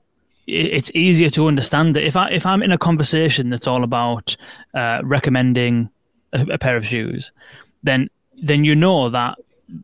it's 0.46 0.90
easier 0.94 1.30
to 1.30 1.46
understand 1.46 1.94
that 1.94 2.06
if 2.06 2.16
I 2.16 2.30
if 2.30 2.46
I'm 2.46 2.62
in 2.62 2.72
a 2.72 2.78
conversation 2.78 3.50
that's 3.50 3.66
all 3.66 3.84
about 3.84 4.34
uh, 4.74 5.00
recommending 5.04 5.90
a, 6.32 6.46
a 6.52 6.58
pair 6.58 6.76
of 6.76 6.86
shoes, 6.86 7.32
then 7.82 8.08
then 8.42 8.64
you 8.64 8.74
know 8.74 9.10
that 9.10 9.36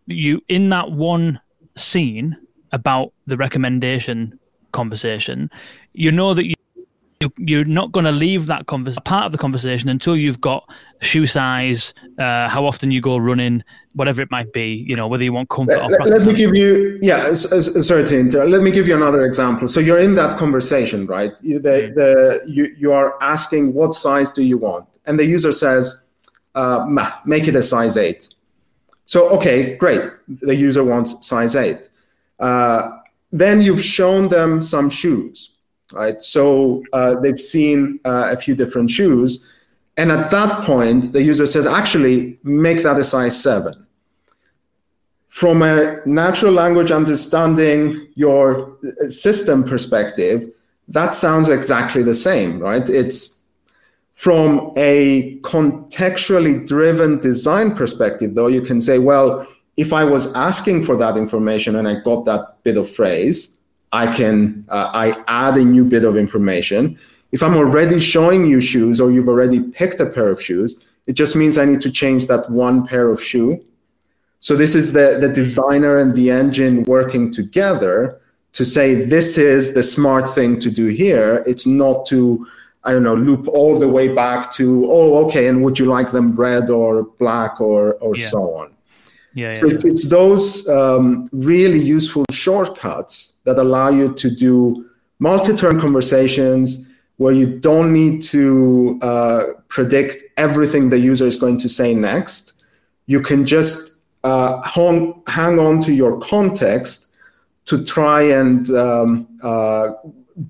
you 0.07 0.41
in 0.49 0.71
that 0.71 0.91
one 0.91 1.39
scene 1.77 2.35
about 2.73 3.13
the 3.27 3.37
recommendation 3.37 4.39
conversation, 4.73 5.51
you 5.93 6.13
know 6.13 6.35
that 6.35 6.47
you 6.47 6.55
you're 7.37 7.67
not 7.67 7.93
going 7.93 8.07
to 8.07 8.13
leave 8.13 8.47
that 8.47 8.67
convers- 8.67 8.99
part 9.05 9.27
of 9.27 9.33
the 9.33 9.37
conversation 9.37 9.91
until 9.91 10.17
you've 10.17 10.41
got 10.41 10.67
shoe 11.03 11.27
size, 11.27 11.93
uh, 12.19 12.49
how 12.49 12.65
often 12.65 12.91
you 12.91 13.03
go 13.03 13.19
running, 13.19 13.63
whatever 13.93 14.23
it 14.23 14.31
might 14.31 14.51
be. 14.55 14.87
You 14.89 14.97
know 14.97 15.07
whether 15.07 15.23
you 15.23 15.33
want 15.35 15.51
comfort. 15.51 15.87
Let, 15.91 16.07
let 16.07 16.23
me 16.23 16.33
give 16.33 16.55
you, 16.55 16.99
yeah. 17.03 17.35
Sorry 17.35 18.05
to 18.05 18.19
interrupt. 18.19 18.51
Let 18.51 18.63
me 18.63 18.71
give 18.71 18.89
you 18.89 18.97
another 18.97 19.27
example. 19.27 19.69
So 19.69 19.81
you're 19.81 19.99
in 19.99 20.15
that 20.15 20.39
conversation, 20.39 21.07
right? 21.07 21.33
The, 21.41 21.59
mm. 21.59 21.95
the 21.95 22.41
you 22.47 22.75
you 22.79 22.93
are 22.93 23.23
asking 23.23 23.75
what 23.75 23.95
size 23.95 24.31
do 24.31 24.43
you 24.43 24.57
want, 24.57 24.89
and 25.05 25.19
the 25.19 25.27
user 25.27 25.53
says, 25.53 26.03
uh, 26.55 26.87
"Make 27.27 27.49
it 27.49 27.55
a 27.55 27.63
size 27.63 27.99
8. 27.99 28.31
So 29.11 29.29
okay, 29.31 29.75
great. 29.75 30.03
The 30.29 30.55
user 30.55 30.85
wants 30.85 31.27
size 31.27 31.57
eight. 31.57 31.89
Uh, 32.39 32.93
then 33.33 33.61
you've 33.61 33.85
shown 33.85 34.29
them 34.29 34.63
some 34.63 34.89
shoes, 34.89 35.51
right? 35.93 36.23
So 36.23 36.83
uh, 36.93 37.21
they've 37.21 37.41
seen 37.41 38.01
uh, 38.05 38.29
a 38.31 38.37
few 38.37 38.55
different 38.55 38.91
shoes. 38.91 39.47
And 39.97 40.11
at 40.11 40.31
that 40.31 40.65
point, 40.65 41.13
the 41.13 41.23
user 41.23 41.47
says, 41.47 41.67
actually, 41.67 42.39
make 42.43 42.83
that 42.83 42.99
a 42.99 43.05
size 43.05 43.41
seven. 43.41 43.87
From 45.29 45.63
a 45.63 46.01
natural 46.07 46.53
language 46.53 46.91
understanding 46.91 48.09
your 48.15 48.77
uh, 48.85 49.11
system 49.11 49.63
perspective, 49.63 50.51
that 50.89 51.15
sounds 51.15 51.49
exactly 51.49 52.03
the 52.03 52.15
same, 52.15 52.59
right? 52.59 52.89
It's 52.89 53.39
from 54.15 54.73
a 54.77 55.39
contextually 55.41 56.67
driven 56.67 57.21
design 57.21 57.75
perspective, 57.75 58.35
though, 58.35 58.49
you 58.49 58.61
can 58.61 58.81
say, 58.81 58.99
well, 58.99 59.47
if 59.77 59.95
I 59.95 60.05
was 60.05 60.31
asking 60.35 60.85
for 60.85 60.97
that 60.99 61.17
information 61.17 61.77
and 61.77 61.89
I 61.89 62.01
got 62.01 62.27
that 62.27 62.63
bit 62.63 62.77
of 62.77 62.91
phrase, 62.91 63.57
I 63.93 64.15
can 64.15 64.65
uh, 64.69 64.91
I 64.93 65.23
add 65.27 65.57
a 65.57 65.65
new 65.65 65.85
bit 65.85 66.05
of 66.05 66.17
information. 66.17 66.99
If 67.33 67.43
I'm 67.43 67.57
already 67.57 68.01
showing 68.01 68.47
you 68.47 68.61
shoes 68.61 69.01
or 69.01 69.11
you've 69.11 69.29
already 69.29 69.61
picked 69.61 70.01
a 70.01 70.07
pair 70.07 70.29
of 70.29 70.43
shoes, 70.43 70.77
it 71.07 71.13
just 71.15 71.37
means 71.37 71.59
I 71.59 71.65
need 71.65 71.81
to 71.83 71.91
change 71.91 72.27
that 72.27 72.51
one 72.51 72.87
pair 72.87 73.11
of 73.11 73.23
shoe. 73.23 73.65
So 74.41 74.57
this 74.57 74.75
is 74.75 74.93
the, 74.93 75.19
the 75.21 75.29
designer 75.29 75.99
and 75.99 76.15
the 76.15 76.31
engine 76.31 76.85
working 76.85 77.33
together 77.33 78.21
to 78.53 78.65
say 78.65 78.95
this 78.95 79.39
is 79.39 79.75
the 79.75 79.83
smart 79.83 80.29
thing 80.29 80.59
to 80.61 80.71
do 80.71 80.87
here. 80.87 81.43
It's 81.47 81.67
not 81.67 82.07
to 82.07 82.47
I 82.83 82.93
don't 82.93 83.03
know 83.03 83.15
loop 83.15 83.47
all 83.49 83.79
the 83.79 83.89
way 83.89 84.09
back 84.09 84.53
to 84.55 84.87
oh 84.89 85.27
okay 85.27 85.49
and 85.49 85.63
would 85.63 85.79
you 85.79 85.85
like 85.85 86.11
them 86.13 86.35
red 86.35 86.71
or 86.71 87.03
black 87.19 87.61
or 87.61 87.95
or 87.95 88.17
yeah. 88.17 88.29
so 88.29 88.55
on. 88.55 88.73
Yeah, 89.35 89.55
so 89.55 89.67
It's, 89.67 89.85
it's, 89.85 90.09
those 90.09 90.69
um, 90.69 91.29
really 91.33 91.79
useful 91.79 92.25
shortcuts 92.31 93.35
that 93.45 93.59
allow 93.59 93.91
you 93.91 94.13
to 94.15 94.31
do 94.31 94.87
multi-turn 95.19 95.81
conversations 95.81 96.89
where 97.19 97.33
you 97.33 97.47
don't 97.47 97.93
need 97.93 98.23
to 98.23 98.99
uh, 99.03 99.45
predict 99.69 100.25
everything 100.37 100.89
the 100.89 100.99
user 100.99 101.27
is 101.27 101.37
going 101.37 101.59
to 101.59 101.69
say 101.69 101.95
next. 101.95 102.55
You 103.07 103.21
can 103.21 103.45
just 103.45 103.93
uh, 104.25 104.63
hang, 104.63 105.23
hang 105.27 105.59
on 105.59 105.81
to 105.83 105.93
your 105.93 106.19
context 106.21 107.15
to 107.67 107.85
try 107.85 108.23
and 108.23 108.69
um, 108.71 109.29
uh, 109.43 109.91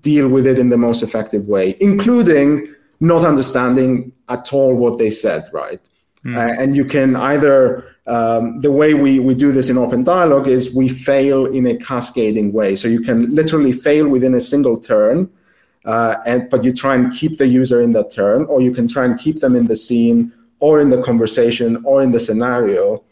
deal 0.01 0.28
with 0.28 0.47
it 0.47 0.59
in 0.59 0.68
the 0.68 0.78
most 0.78 1.03
effective 1.03 1.49
way, 1.49 1.76
including 1.81 2.72
not 3.01 3.24
understanding 3.24 4.12
at 4.28 4.53
all 4.53 4.74
what 4.74 4.99
they 4.99 5.11
said, 5.11 5.49
right? 5.53 5.81
Mm. 6.24 6.37
Uh, 6.37 6.62
and 6.62 6.76
you 6.76 6.85
can 6.85 7.16
either 7.16 7.89
um, 8.07 8.61
the 8.61 8.72
way 8.72 8.94
we, 8.94 9.18
we 9.18 9.34
do 9.34 9.53
this 9.53 9.68
in 9.68 9.76
OpenDialog 9.76 10.46
is 10.46 10.72
we 10.72 10.88
fail 10.88 11.46
in 11.46 11.66
a 11.66 11.76
cascading 11.76 12.53
way. 12.53 12.74
So 12.74 12.88
you 12.88 13.01
can 13.01 13.34
literally 13.34 13.72
fail 13.72 14.09
within 14.09 14.34
a 14.34 14.40
single 14.40 14.78
turn, 14.78 15.30
uh, 15.84 16.16
and 16.26 16.48
but 16.51 16.64
you 16.64 16.72
try 16.72 16.94
and 16.94 17.12
keep 17.12 17.38
the 17.38 17.46
user 17.46 17.80
in 17.80 17.92
that 17.92 18.11
turn, 18.11 18.44
or 18.46 18.61
you 18.61 18.72
can 18.72 18.88
try 18.88 19.05
and 19.05 19.18
keep 19.18 19.40
them 19.40 19.55
in 19.55 19.66
the 19.66 19.76
scene, 19.76 20.32
or 20.61 20.80
in 20.80 20.90
the 20.90 21.03
conversation, 21.03 21.82
or 21.84 22.03
in 22.03 22.11
the 22.12 22.20
scenario. 22.20 23.03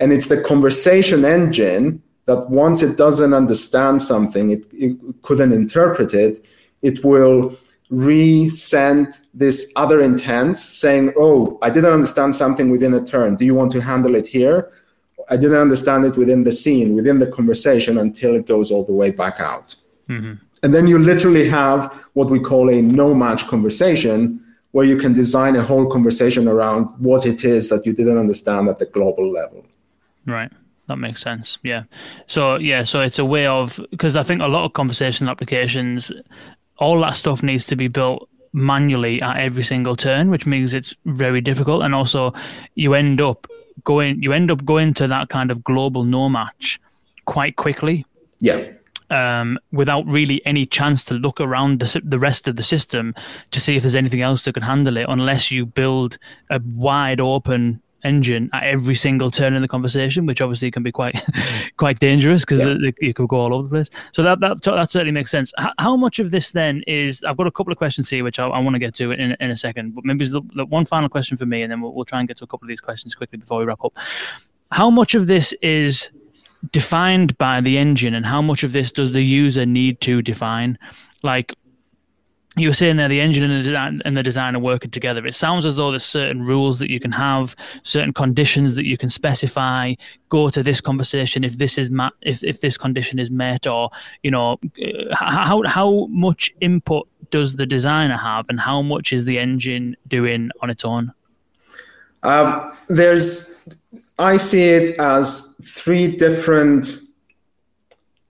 And 0.00 0.12
it's 0.12 0.28
the 0.28 0.40
conversation 0.40 1.24
engine 1.24 2.02
that 2.26 2.48
once 2.48 2.82
it 2.82 2.96
doesn't 2.96 3.34
understand 3.34 4.00
something, 4.00 4.50
it, 4.50 4.66
it 4.72 4.96
couldn't 5.22 5.52
interpret 5.52 6.14
it, 6.14 6.44
it 6.82 7.04
will 7.04 7.56
resend 7.90 9.20
this 9.34 9.72
other 9.76 10.00
intent 10.00 10.56
saying, 10.56 11.12
Oh, 11.16 11.58
I 11.62 11.70
didn't 11.70 11.92
understand 11.92 12.34
something 12.34 12.70
within 12.70 12.94
a 12.94 13.04
turn. 13.04 13.36
Do 13.36 13.44
you 13.44 13.54
want 13.54 13.72
to 13.72 13.80
handle 13.80 14.14
it 14.14 14.26
here? 14.26 14.70
I 15.30 15.36
didn't 15.36 15.60
understand 15.60 16.04
it 16.04 16.16
within 16.16 16.44
the 16.44 16.52
scene, 16.52 16.94
within 16.94 17.18
the 17.18 17.26
conversation 17.26 17.98
until 17.98 18.34
it 18.34 18.46
goes 18.46 18.70
all 18.70 18.84
the 18.84 18.92
way 18.92 19.10
back 19.10 19.40
out. 19.40 19.74
Mm-hmm. 20.08 20.34
And 20.62 20.74
then 20.74 20.86
you 20.86 20.98
literally 20.98 21.48
have 21.48 21.92
what 22.14 22.30
we 22.30 22.40
call 22.40 22.70
a 22.70 22.80
no 22.80 23.14
match 23.14 23.46
conversation, 23.46 24.42
where 24.72 24.84
you 24.84 24.96
can 24.96 25.12
design 25.12 25.56
a 25.56 25.62
whole 25.62 25.86
conversation 25.86 26.48
around 26.48 26.86
what 26.98 27.26
it 27.26 27.44
is 27.44 27.68
that 27.68 27.86
you 27.86 27.92
didn't 27.92 28.18
understand 28.18 28.68
at 28.68 28.78
the 28.78 28.86
global 28.86 29.30
level. 29.30 29.64
Right. 30.26 30.50
That 30.88 30.96
makes 30.96 31.22
sense. 31.22 31.58
Yeah. 31.62 31.84
So 32.26 32.56
yeah, 32.56 32.84
so 32.84 33.00
it's 33.00 33.18
a 33.18 33.24
way 33.24 33.46
of 33.46 33.80
because 33.90 34.16
I 34.16 34.22
think 34.22 34.42
a 34.42 34.46
lot 34.46 34.64
of 34.64 34.74
conversation 34.74 35.28
applications 35.28 36.12
all 36.78 37.00
that 37.00 37.16
stuff 37.16 37.42
needs 37.42 37.66
to 37.66 37.76
be 37.76 37.88
built 37.88 38.28
manually 38.52 39.20
at 39.20 39.36
every 39.36 39.64
single 39.64 39.96
turn, 39.96 40.30
which 40.30 40.46
means 40.46 40.74
it's 40.74 40.94
very 41.04 41.40
difficult. 41.40 41.82
And 41.82 41.94
also, 41.94 42.32
you 42.74 42.94
end 42.94 43.20
up 43.20 43.46
going 43.82 44.22
you 44.22 44.32
end 44.32 44.50
up 44.50 44.64
going 44.64 44.94
to 44.94 45.06
that 45.08 45.28
kind 45.28 45.50
of 45.50 45.64
global 45.64 46.04
no 46.04 46.28
match 46.28 46.80
quite 47.26 47.56
quickly. 47.56 48.06
Yeah. 48.40 48.68
Um, 49.10 49.58
without 49.70 50.06
really 50.06 50.44
any 50.46 50.66
chance 50.66 51.04
to 51.04 51.14
look 51.14 51.40
around 51.40 51.78
the, 51.78 52.00
the 52.02 52.18
rest 52.18 52.48
of 52.48 52.56
the 52.56 52.62
system 52.62 53.14
to 53.50 53.60
see 53.60 53.76
if 53.76 53.82
there's 53.82 53.94
anything 53.94 54.22
else 54.22 54.44
that 54.44 54.54
can 54.54 54.62
handle 54.62 54.96
it, 54.96 55.06
unless 55.08 55.50
you 55.50 55.66
build 55.66 56.18
a 56.50 56.60
wide 56.64 57.20
open 57.20 57.82
engine 58.04 58.50
at 58.52 58.64
every 58.64 58.94
single 58.94 59.30
turn 59.30 59.54
in 59.54 59.62
the 59.62 59.68
conversation, 59.68 60.26
which 60.26 60.40
obviously 60.40 60.70
can 60.70 60.82
be 60.82 60.92
quite 60.92 61.20
quite 61.76 61.98
dangerous 61.98 62.44
because 62.44 62.60
yeah. 62.60 62.90
you 63.00 63.14
could 63.14 63.28
go 63.28 63.36
all 63.36 63.54
over 63.54 63.62
the 63.64 63.68
place. 63.68 63.90
So 64.12 64.22
that 64.22 64.40
that 64.40 64.62
that 64.62 64.90
certainly 64.90 65.12
makes 65.12 65.30
sense. 65.30 65.52
How, 65.56 65.72
how 65.78 65.96
much 65.96 66.18
of 66.18 66.30
this 66.30 66.50
then 66.50 66.82
is? 66.86 67.22
I've 67.24 67.36
got 67.36 67.46
a 67.46 67.52
couple 67.52 67.72
of 67.72 67.78
questions 67.78 68.08
here, 68.08 68.24
which 68.24 68.38
I, 68.38 68.46
I 68.46 68.58
want 68.60 68.74
to 68.74 68.78
get 68.78 68.94
to 68.96 69.10
in 69.12 69.36
in 69.40 69.50
a 69.50 69.56
second. 69.56 69.94
But 69.94 70.04
maybe 70.04 70.26
the, 70.26 70.42
the, 70.54 70.66
one 70.66 70.84
final 70.84 71.08
question 71.08 71.36
for 71.36 71.46
me, 71.46 71.62
and 71.62 71.72
then 71.72 71.80
we'll, 71.80 71.94
we'll 71.94 72.04
try 72.04 72.18
and 72.18 72.28
get 72.28 72.36
to 72.38 72.44
a 72.44 72.46
couple 72.46 72.66
of 72.66 72.68
these 72.68 72.80
questions 72.80 73.14
quickly 73.14 73.38
before 73.38 73.58
we 73.58 73.64
wrap 73.64 73.84
up. 73.84 73.96
How 74.70 74.90
much 74.90 75.14
of 75.14 75.26
this 75.26 75.52
is 75.62 76.10
defined 76.72 77.36
by 77.38 77.60
the 77.60 77.78
engine, 77.78 78.14
and 78.14 78.26
how 78.26 78.42
much 78.42 78.62
of 78.62 78.72
this 78.72 78.92
does 78.92 79.12
the 79.12 79.22
user 79.22 79.66
need 79.66 80.00
to 80.02 80.22
define? 80.22 80.78
Like 81.22 81.54
you 82.56 82.68
were 82.68 82.74
saying 82.74 82.96
there 82.96 83.08
the 83.08 83.20
engine 83.20 83.42
and 83.42 83.60
the, 83.60 83.66
design, 83.66 84.02
and 84.04 84.16
the 84.16 84.22
design 84.22 84.54
are 84.54 84.60
working 84.60 84.90
together. 84.90 85.26
It 85.26 85.34
sounds 85.34 85.64
as 85.64 85.74
though 85.74 85.90
there's 85.90 86.04
certain 86.04 86.42
rules 86.42 86.78
that 86.78 86.90
you 86.90 87.00
can 87.00 87.12
have, 87.12 87.56
certain 87.82 88.12
conditions 88.12 88.74
that 88.76 88.84
you 88.84 88.96
can 88.96 89.10
specify. 89.10 89.94
Go 90.28 90.48
to 90.50 90.62
this 90.62 90.80
conversation 90.80 91.44
if 91.44 91.58
this 91.58 91.78
is 91.78 91.90
ma- 91.90 92.10
if 92.22 92.44
if 92.44 92.60
this 92.60 92.76
condition 92.76 93.18
is 93.18 93.30
met, 93.30 93.66
or 93.66 93.90
you 94.22 94.30
know, 94.30 94.58
how 95.12 95.62
how 95.66 96.06
much 96.06 96.52
input 96.60 97.08
does 97.30 97.56
the 97.56 97.66
designer 97.66 98.16
have, 98.16 98.46
and 98.48 98.60
how 98.60 98.82
much 98.82 99.12
is 99.12 99.24
the 99.24 99.38
engine 99.38 99.96
doing 100.06 100.50
on 100.62 100.70
its 100.70 100.84
own? 100.84 101.12
Um, 102.22 102.72
there's, 102.88 103.54
I 104.18 104.38
see 104.38 104.62
it 104.62 104.98
as 104.98 105.54
three 105.62 106.16
different 106.16 106.98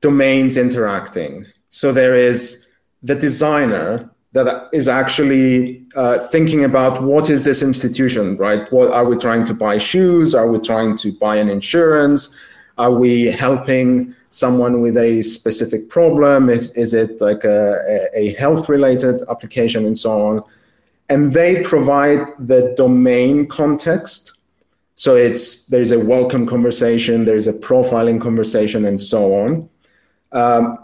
domains 0.01 0.57
interacting. 0.57 1.47
So 1.69 1.93
there 1.93 2.15
is 2.15 2.67
the 3.03 3.15
designer 3.15 4.11
that 4.35 4.69
is 4.73 4.89
actually 4.89 5.85
uh, 5.95 6.19
thinking 6.29 6.65
about 6.65 7.03
what 7.03 7.31
is 7.31 7.45
this 7.45 7.63
institution, 7.63 8.37
right? 8.37 8.71
What 8.73 8.91
are 8.91 9.05
we 9.05 9.17
trying 9.17 9.45
to 9.47 9.55
buy 9.55 9.79
shoes? 9.79 10.35
Are 10.35 10.51
we 10.51 10.59
trying 10.59 10.97
to 10.99 11.13
buy 11.13 11.37
an 11.37 11.49
insurance? 11.49 12.37
Are 12.77 12.91
we 12.91 13.27
helping 13.27 14.13
someone 14.31 14.81
with 14.81 14.97
a 14.97 15.23
specific 15.23 15.89
problem? 15.89 16.51
Is, 16.51 16.73
is 16.73 16.95
it 16.95 17.21
like 17.21 17.45
a, 17.45 18.09
a 18.13 18.35
health 18.35 18.69
related 18.69 19.23
application 19.31 19.87
and 19.87 19.97
so 19.97 20.27
on? 20.27 20.43
And 21.09 21.33
they 21.33 21.63
provide 21.63 22.27
the 22.41 22.75
domain 22.77 23.47
context. 23.47 24.33
So 24.97 25.15
it's 25.15 25.67
there's 25.67 25.93
a 25.93 25.99
welcome 25.99 26.45
conversation, 26.45 27.25
there's 27.25 27.47
a 27.47 27.53
profiling 27.53 28.21
conversation, 28.21 28.85
and 28.85 29.01
so 29.01 29.35
on. 29.35 29.69
Um, 30.33 30.84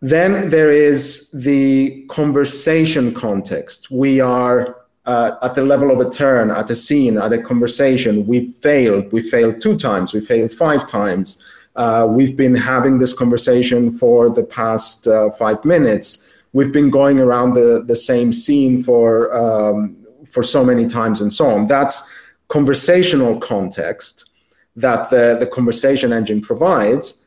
then 0.00 0.50
there 0.50 0.70
is 0.70 1.30
the 1.32 2.04
conversation 2.08 3.12
context. 3.12 3.90
We 3.90 4.20
are 4.20 4.76
uh, 5.06 5.32
at 5.42 5.54
the 5.54 5.64
level 5.64 5.90
of 5.90 5.98
a 6.06 6.10
turn, 6.10 6.50
at 6.50 6.70
a 6.70 6.76
scene, 6.76 7.18
at 7.18 7.32
a 7.32 7.42
conversation. 7.42 8.26
We 8.26 8.52
failed. 8.52 9.10
We 9.12 9.22
failed 9.22 9.60
two 9.60 9.76
times. 9.76 10.12
We 10.12 10.20
failed 10.20 10.52
five 10.52 10.88
times. 10.88 11.42
Uh, 11.74 12.06
we've 12.08 12.36
been 12.36 12.54
having 12.54 12.98
this 12.98 13.12
conversation 13.12 13.96
for 13.96 14.28
the 14.28 14.44
past 14.44 15.06
uh, 15.06 15.30
five 15.30 15.64
minutes. 15.64 16.28
We've 16.52 16.72
been 16.72 16.90
going 16.90 17.18
around 17.20 17.54
the, 17.54 17.84
the 17.86 17.96
same 17.96 18.32
scene 18.32 18.82
for 18.82 19.32
um, 19.34 19.96
for 20.30 20.42
so 20.42 20.64
many 20.64 20.86
times 20.86 21.20
and 21.20 21.32
so 21.32 21.46
on. 21.48 21.66
That's 21.66 22.08
conversational 22.48 23.38
context 23.40 24.30
that 24.76 25.10
the, 25.10 25.36
the 25.38 25.46
conversation 25.46 26.12
engine 26.12 26.40
provides. 26.40 27.22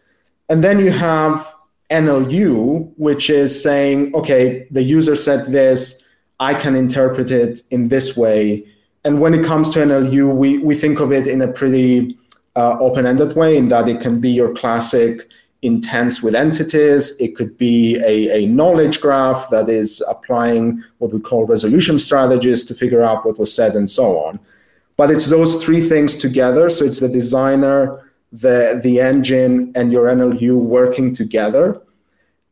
And 0.50 0.64
then 0.64 0.80
you 0.80 0.92
have 0.92 1.56
NLU, 1.92 2.92
which 2.98 3.30
is 3.30 3.62
saying, 3.62 4.16
okay, 4.16 4.68
the 4.72 4.82
user 4.82 5.16
said 5.16 5.48
this, 5.48 6.02
I 6.40 6.54
can 6.54 6.76
interpret 6.76 7.30
it 7.30 7.62
in 7.70 7.90
this 7.90 8.18
way. 8.18 8.66
And 9.04 9.20
when 9.20 9.34
it 9.34 9.46
comes 9.46 9.70
to 9.72 9.80
NLU, 9.80 10.34
we, 10.34 10.58
we 10.58 10.74
think 10.76 11.00
of 11.00 11.12
it 11.12 11.28
in 11.28 11.42
a 11.42 11.48
pretty 11.48 12.18
uh, 12.56 12.78
open-ended 12.80 13.36
way 13.36 13.58
in 13.58 13.68
that 13.70 13.88
it 13.88 14.02
can 14.02 14.20
be 14.20 14.32
your 14.32 14.54
classic 14.54 15.28
intents 15.62 16.24
with 16.24 16.34
entities. 16.34 17.14
It 17.20 17.36
could 17.36 17.58
be 17.58 17.98
a, 17.98 18.44
a 18.44 18.48
knowledge 18.48 19.00
graph 19.00 19.50
that 19.52 19.70
is 19.70 20.02
applying 20.10 20.84
what 20.98 21.14
we 21.14 21.20
call 21.20 21.46
resolution 21.46 22.00
strategies 22.00 22.64
to 22.66 22.74
figure 22.74 23.04
out 23.04 23.26
what 23.26 23.38
was 23.38 23.54
said 23.54 23.76
and 23.76 23.90
so 23.90 24.18
on. 24.18 24.40
But 24.98 25.12
it's 25.12 25.28
those 25.28 25.64
three 25.64 25.88
things 25.88 26.18
together. 26.18 26.70
So 26.70 26.86
it's 26.86 27.00
the 27.00 27.10
designer, 27.10 28.11
the, 28.32 28.80
the 28.84 29.00
engine, 29.00 29.72
and 29.76 29.92
your 29.92 30.06
NLU 30.08 30.56
working 30.56 31.14
together. 31.14 31.82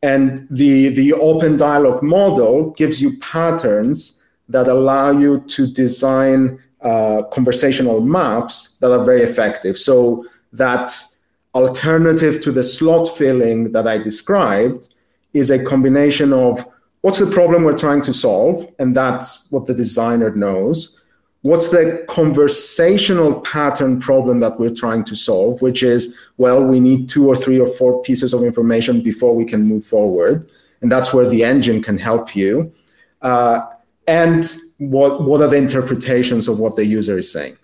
And 0.02 0.46
the, 0.50 0.88
the 0.90 1.10
OpenDialog 1.10 2.02
model 2.02 2.70
gives 2.70 3.00
you 3.00 3.18
patterns 3.18 4.20
that 4.48 4.66
allow 4.68 5.10
you 5.10 5.40
to 5.40 5.66
design 5.66 6.58
uh, 6.80 7.22
conversational 7.32 8.00
maps 8.00 8.76
that 8.80 8.92
are 8.92 9.04
very 9.04 9.22
effective. 9.22 9.78
So 9.78 10.24
that 10.52 10.92
alternative 11.54 12.40
to 12.40 12.52
the 12.52 12.64
slot 12.64 13.08
filling 13.16 13.72
that 13.72 13.86
I 13.86 13.98
described 13.98 14.88
is 15.32 15.50
a 15.50 15.62
combination 15.64 16.32
of 16.32 16.66
what's 17.02 17.18
the 17.18 17.26
problem 17.26 17.64
we're 17.64 17.76
trying 17.76 18.02
to 18.02 18.12
solve, 18.12 18.66
and 18.78 18.96
that's 18.96 19.46
what 19.50 19.66
the 19.66 19.74
designer 19.74 20.34
knows. 20.34 20.99
What's 21.42 21.70
the 21.70 22.04
conversational 22.08 23.40
pattern 23.40 23.98
problem 23.98 24.40
that 24.40 24.60
we're 24.60 24.74
trying 24.74 25.04
to 25.04 25.16
solve, 25.16 25.62
which 25.62 25.82
is, 25.82 26.14
well, 26.36 26.62
we 26.62 26.80
need 26.80 27.08
two 27.08 27.26
or 27.26 27.34
three 27.34 27.58
or 27.58 27.66
four 27.66 28.02
pieces 28.02 28.34
of 28.34 28.42
information 28.42 29.00
before 29.00 29.34
we 29.34 29.46
can 29.46 29.62
move 29.62 29.86
forward. 29.86 30.50
And 30.82 30.92
that's 30.92 31.14
where 31.14 31.28
the 31.28 31.42
engine 31.44 31.82
can 31.82 31.96
help 31.96 32.36
you. 32.36 32.72
Uh, 33.22 33.62
and 34.06 34.56
what 34.80 35.22
what 35.22 35.40
are 35.40 35.48
the 35.48 35.56
interpretations 35.56 36.48
of 36.48 36.58
what 36.58 36.74
the 36.74 36.84
user 36.84 37.18
is 37.18 37.30
saying 37.30 37.56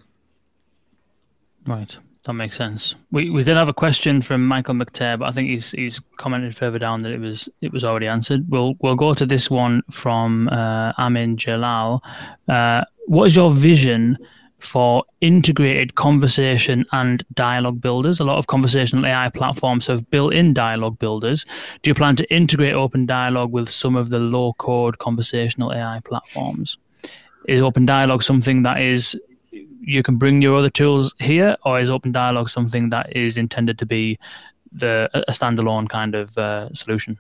right 1.67 1.97
that 2.25 2.35
makes 2.35 2.57
sense 2.57 2.95
we 3.11 3.31
we 3.31 3.43
did 3.43 3.57
have 3.57 3.69
a 3.69 3.75
question 3.75 4.21
from 4.21 4.47
michael 4.47 4.75
mctear 4.75 5.19
but 5.19 5.27
i 5.27 5.33
think 5.33 5.49
he's 5.49 5.71
he's 5.71 5.99
commented 6.19 6.55
further 6.55 6.79
down 6.79 7.01
that 7.03 7.13
it 7.13 7.21
was 7.21 7.49
it 7.63 7.73
was 7.73 7.85
already 7.85 8.07
answered 8.07 8.45
we'll 8.51 8.75
we'll 8.81 8.97
go 8.97 9.15
to 9.15 9.25
this 9.25 9.51
one 9.51 9.83
from 9.91 10.49
uh, 10.49 10.93
amin 10.99 11.39
jalal 11.39 12.03
uh, 12.49 12.85
what 13.07 13.29
is 13.29 13.37
your 13.37 13.51
vision 13.51 14.19
for 14.59 15.05
integrated 15.21 15.95
conversation 15.97 16.85
and 16.93 17.23
dialogue 17.35 17.79
builders. 17.79 18.21
A 18.21 18.25
lot 18.25 18.39
of 18.39 18.47
conversational 18.47 19.05
AI 19.05 19.29
platforms 19.29 19.87
have 19.87 20.11
built 20.11 20.33
in 20.33 20.55
dialogue 20.55 20.99
builders. 20.99 21.45
Do 21.83 21.91
you 21.91 21.95
plan 21.95 22.17
to 22.17 22.35
integrate 22.35 22.73
OpenDialog 22.73 23.51
with 23.51 23.69
some 23.71 23.97
of 23.97 24.09
the 24.09 24.19
low 24.19 24.55
code 24.55 24.99
conversational 24.99 25.75
AI 25.75 26.01
platforms? 26.05 26.79
is 27.47 27.61
OpenDialog 27.61 28.23
something 28.23 28.63
that 28.63 28.81
is 28.81 29.19
you 29.81 30.03
can 30.03 30.17
bring 30.17 30.43
your 30.43 30.59
other 30.59 30.71
tools 30.71 31.15
here, 31.21 31.57
or 31.65 31.81
is 31.81 31.89
OpenDialog 31.89 32.51
something 32.51 32.91
that 32.91 33.15
is 33.15 33.37
intended 33.37 33.79
to 33.79 33.87
be 33.87 34.19
the 34.73 35.09
a 35.15 35.33
standalone 35.33 35.89
kind 35.89 36.15
of 36.15 36.37
uh, 36.37 36.73
solution? 36.75 37.19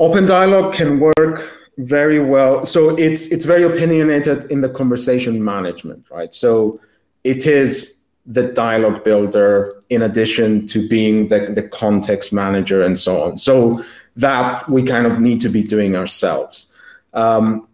OpenDialog 0.00 0.72
can 0.72 1.00
work 1.00 1.63
very 1.78 2.20
well. 2.20 2.64
So 2.66 2.90
it's 2.90 3.26
it's 3.28 3.44
very 3.44 3.62
opinionated 3.62 4.50
in 4.50 4.60
the 4.60 4.68
conversation 4.68 5.42
management, 5.42 6.08
right? 6.10 6.32
So 6.32 6.80
it 7.24 7.46
is 7.46 8.00
the 8.26 8.44
dialogue 8.52 9.04
builder 9.04 9.82
in 9.90 10.02
addition 10.02 10.66
to 10.68 10.88
being 10.88 11.28
the, 11.28 11.40
the 11.40 11.62
context 11.62 12.32
manager 12.32 12.82
and 12.82 12.98
so 12.98 13.22
on. 13.22 13.38
So 13.38 13.84
that 14.16 14.68
we 14.68 14.82
kind 14.82 15.06
of 15.06 15.20
need 15.20 15.40
to 15.42 15.48
be 15.48 15.62
doing 15.62 15.96
ourselves. 15.96 16.72
Um, 17.12 17.68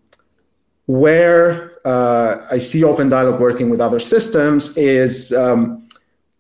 where 0.87 1.73
uh, 1.87 2.45
I 2.51 2.59
see 2.59 2.81
OpenDialog 2.81 3.39
working 3.39 3.71
with 3.71 3.81
other 3.81 4.01
systems 4.01 4.77
is 4.77 5.33
um, 5.33 5.89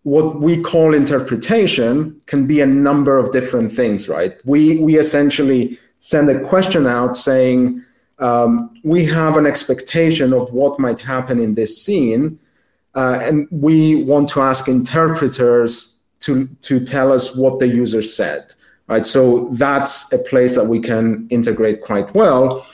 what 0.02 0.40
we 0.40 0.60
call 0.60 0.94
interpretation 0.94 2.20
can 2.26 2.46
be 2.46 2.60
a 2.60 2.66
number 2.66 3.16
of 3.16 3.32
different 3.32 3.72
things, 3.72 4.08
right? 4.08 4.36
We, 4.44 4.78
we 4.78 4.98
essentially 4.98 5.78
send 6.00 6.28
a 6.28 6.40
question 6.40 6.86
out 6.86 7.16
saying, 7.16 7.84
um, 8.18 8.78
we 8.82 9.04
have 9.06 9.36
an 9.36 9.46
expectation 9.46 10.32
of 10.32 10.52
what 10.52 10.78
might 10.78 10.98
happen 10.98 11.38
in 11.40 11.54
this 11.54 11.80
scene, 11.82 12.38
uh, 12.94 13.20
and 13.22 13.46
we 13.50 14.02
want 14.04 14.28
to 14.30 14.42
ask 14.42 14.68
interpreters 14.68 15.94
to, 16.20 16.46
to 16.62 16.84
tell 16.84 17.12
us 17.12 17.34
what 17.34 17.58
the 17.60 17.68
user 17.68 18.02
said, 18.02 18.52
right? 18.88 19.06
So 19.06 19.48
that's 19.52 20.12
a 20.12 20.18
place 20.18 20.54
that 20.54 20.66
we 20.66 20.80
can 20.80 21.26
integrate 21.30 21.80
quite 21.80 22.12
well. 22.14 22.66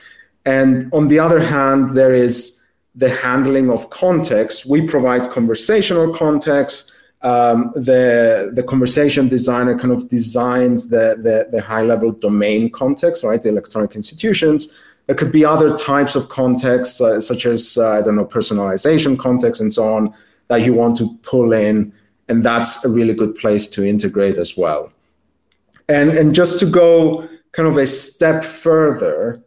And 0.45 0.93
on 0.93 1.09
the 1.09 1.19
other 1.19 1.41
hand, 1.41 1.91
there 1.91 2.13
is 2.13 2.61
the 2.95 3.11
handling 3.11 3.71
of 3.71 3.91
context. 3.91 4.67
We 4.67 4.87
provide 4.87 5.31
conversational 5.31 6.15
context. 6.15 6.93
Um, 7.33 7.73
the 7.75 8.53
the 8.55 8.63
conversation 8.63 9.29
designer 9.29 9.77
kind 9.77 9.93
of 9.93 10.09
designs 10.09 10.89
the, 10.95 11.07
the, 11.27 11.37
the 11.51 11.61
high 11.61 11.83
level 11.83 12.13
domain 12.13 12.71
context, 12.71 13.25
right? 13.25 13.43
The 13.43 13.49
electronic 13.49 13.97
institutions. 13.97 14.61
There 15.07 15.17
could 15.17 15.33
be 15.33 15.45
other 15.45 15.71
types 15.77 16.15
of 16.15 16.29
context, 16.29 17.01
uh, 17.01 17.21
such 17.21 17.43
as 17.47 17.79
uh, 17.79 17.99
I 17.99 18.03
don't 18.03 18.15
know 18.15 18.27
personalization 18.39 19.19
context 19.19 19.61
and 19.61 19.73
so 19.73 19.83
on, 19.97 20.15
that 20.49 20.61
you 20.67 20.73
want 20.75 20.97
to 20.99 21.19
pull 21.23 21.53
in, 21.53 21.93
and 22.29 22.45
that's 22.45 22.85
a 22.85 22.89
really 22.89 23.15
good 23.15 23.35
place 23.35 23.67
to 23.75 23.85
integrate 23.85 24.39
as 24.39 24.57
well. 24.57 24.93
And 25.89 26.11
and 26.11 26.33
just 26.33 26.61
to 26.61 26.67
go 26.67 27.29
kind 27.51 27.69
of 27.69 27.77
a 27.77 27.87
step 27.87 28.45
further, 28.45 29.43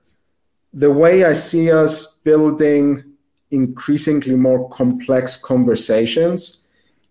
the 0.73 0.91
way 0.91 1.23
I 1.23 1.33
see 1.33 1.71
us 1.71 2.19
building 2.25 3.03
increasingly 3.51 4.35
more 4.35 4.69
complex 4.69 5.37
conversations 5.37 6.58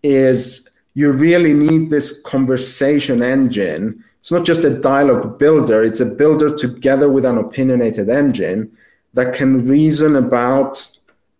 is 0.03 0.69
you 0.93 1.11
really 1.11 1.53
need 1.53 1.89
this 1.89 2.21
conversation 2.21 3.21
engine. 3.21 4.03
It's 4.19 4.31
not 4.31 4.45
just 4.45 4.63
a 4.63 4.79
dialogue 4.79 5.39
builder, 5.39 5.83
it's 5.83 6.01
a 6.01 6.05
builder 6.05 6.55
together 6.55 7.09
with 7.09 7.25
an 7.25 7.37
opinionated 7.37 8.09
engine 8.09 8.71
that 9.13 9.33
can 9.33 9.67
reason 9.67 10.15
about 10.15 10.89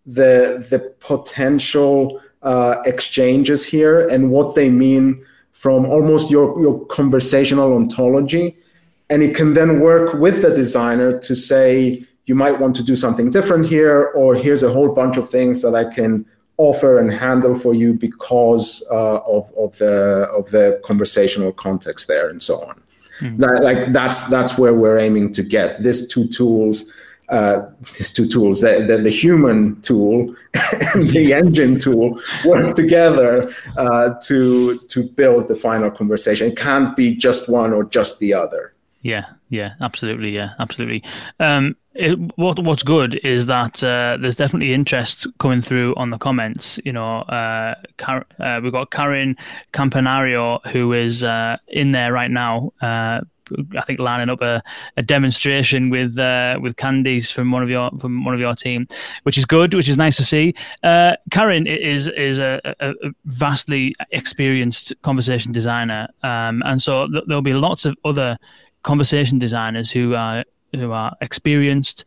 the, 0.05 0.65
the 0.69 0.79
potential 0.99 2.21
uh, 2.41 2.77
exchanges 2.85 3.65
here 3.65 4.07
and 4.07 4.31
what 4.31 4.55
they 4.55 4.69
mean 4.69 5.25
from 5.51 5.85
almost 5.85 6.31
your, 6.31 6.59
your 6.61 6.85
conversational 6.85 7.73
ontology. 7.73 8.55
And 9.09 9.21
it 9.21 9.35
can 9.35 9.53
then 9.53 9.81
work 9.81 10.13
with 10.13 10.41
the 10.41 10.51
designer 10.55 11.19
to 11.19 11.35
say, 11.35 12.05
you 12.27 12.35
might 12.35 12.59
want 12.59 12.75
to 12.77 12.83
do 12.83 12.95
something 12.95 13.31
different 13.31 13.65
here, 13.65 14.11
or 14.15 14.35
here's 14.35 14.63
a 14.63 14.71
whole 14.71 14.89
bunch 14.89 15.17
of 15.17 15.29
things 15.29 15.61
that 15.63 15.75
I 15.75 15.83
can 15.83 16.25
offer 16.59 16.99
and 16.99 17.11
handle 17.11 17.57
for 17.57 17.73
you 17.73 17.93
because 17.93 18.85
uh, 18.91 19.19
of, 19.19 19.51
of 19.57 19.75
the 19.77 20.27
of 20.37 20.51
the 20.51 20.79
conversational 20.83 21.53
context 21.53 22.07
there 22.07 22.29
and 22.29 22.43
so 22.43 22.61
on. 22.61 22.75
Mm-hmm. 23.21 23.37
That, 23.37 23.63
like 23.63 23.93
that's 23.93 24.27
that's 24.27 24.57
where 24.57 24.73
we're 24.73 24.99
aiming 24.99 25.33
to 25.33 25.41
get 25.41 25.81
these 25.81 26.07
two 26.07 26.27
tools. 26.27 26.85
Uh, 27.29 27.69
these 27.95 28.11
two 28.11 28.27
tools, 28.27 28.59
the, 28.61 28.83
the, 28.87 28.97
the 28.97 29.11
human 29.11 29.79
tool 29.81 30.35
and 30.95 31.11
the 31.11 31.31
engine 31.31 31.79
tool, 31.79 32.19
work 32.43 32.73
together 32.73 33.53
uh, 33.77 34.15
to 34.23 34.79
to 34.79 35.03
build 35.03 35.47
the 35.47 35.55
final 35.55 35.91
conversation. 35.91 36.47
It 36.47 36.57
can't 36.57 36.95
be 36.95 37.15
just 37.15 37.47
one 37.47 37.71
or 37.71 37.83
just 37.83 38.19
the 38.19 38.33
other. 38.33 38.73
Yeah, 39.03 39.25
yeah, 39.49 39.73
absolutely, 39.81 40.29
yeah, 40.29 40.51
absolutely. 40.59 41.03
Um, 41.39 41.75
it, 41.95 42.17
what 42.37 42.59
what's 42.59 42.83
good 42.83 43.19
is 43.23 43.47
that 43.47 43.83
uh, 43.83 44.17
there's 44.21 44.35
definitely 44.35 44.73
interest 44.73 45.27
coming 45.39 45.61
through 45.61 45.95
on 45.95 46.11
the 46.11 46.17
comments. 46.19 46.79
You 46.85 46.93
know, 46.93 47.21
uh, 47.21 47.75
Car- 47.97 48.27
uh, 48.39 48.59
we've 48.61 48.71
got 48.71 48.91
Karen 48.91 49.35
Campanario 49.73 50.65
who 50.67 50.93
is 50.93 51.23
uh, 51.23 51.57
in 51.67 51.91
there 51.91 52.13
right 52.13 52.31
now. 52.31 52.71
Uh, 52.81 53.21
I 53.75 53.81
think 53.81 53.97
lining 53.99 54.29
up 54.29 54.41
a, 54.41 54.61
a 54.97 55.01
demonstration 55.01 55.89
with 55.89 56.19
uh, 56.19 56.59
with 56.61 56.77
candies 56.77 57.31
from 57.31 57.51
one 57.51 57.63
of 57.63 57.69
your 57.71 57.89
from 57.99 58.23
one 58.23 58.35
of 58.35 58.39
your 58.39 58.53
team, 58.53 58.87
which 59.23 59.39
is 59.39 59.45
good, 59.45 59.73
which 59.73 59.89
is 59.89 59.97
nice 59.97 60.17
to 60.17 60.23
see. 60.23 60.53
Karen 60.83 61.65
is 61.65 62.07
is 62.07 62.37
a, 62.37 62.61
a, 62.79 62.93
vastly 63.25 63.95
experienced 64.11 64.93
conversation 65.01 65.51
designer, 65.51 66.07
um, 66.21 66.61
and 66.65 66.83
so 66.83 67.07
th- 67.07 67.23
there'll 67.25 67.41
be 67.41 67.53
lots 67.53 67.85
of 67.85 67.97
other 68.05 68.37
conversation 68.83 69.39
designers 69.39 69.91
who 69.91 70.15
are 70.15 70.43
who 70.75 70.91
are 70.91 71.15
experienced, 71.21 72.05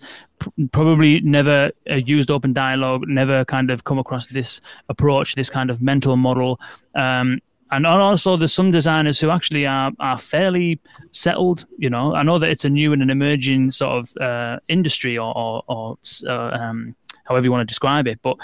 probably 0.71 1.21
never 1.21 1.73
uh, 1.91 1.95
used 1.95 2.29
OpenDialog, 2.29 3.07
never 3.09 3.45
kind 3.45 3.71
of 3.71 3.83
come 3.85 3.99
across 3.99 4.29
this 4.29 4.61
approach, 4.89 5.35
this 5.35 5.51
kind 5.51 5.69
of 5.69 5.83
mental 5.83 6.17
model. 6.17 6.61
Um, 6.95 7.41
and 7.73 7.87
also, 7.87 8.37
there's 8.37 8.53
some 8.53 8.71
designers 8.71 9.19
who 9.19 9.31
actually 9.31 9.67
are 9.67 9.93
are 9.99 10.19
fairly 10.19 10.79
settled. 11.13 11.65
You 11.79 11.89
know, 11.89 12.15
I 12.15 12.23
know 12.23 12.39
that 12.39 12.51
it's 12.51 12.67
a 12.67 12.69
new 12.69 12.93
and 12.93 13.03
an 13.03 13.09
emerging 13.09 13.71
sort 13.71 13.97
of 13.97 14.17
uh, 14.21 14.59
industry 14.69 15.17
or, 15.17 15.37
or, 15.37 15.63
or 15.69 15.99
uh, 16.29 16.51
um, 16.51 16.95
however 17.25 17.45
you 17.45 17.53
want 17.53 17.61
to 17.61 17.71
describe 17.71 18.07
it. 18.07 18.21
But 18.23 18.37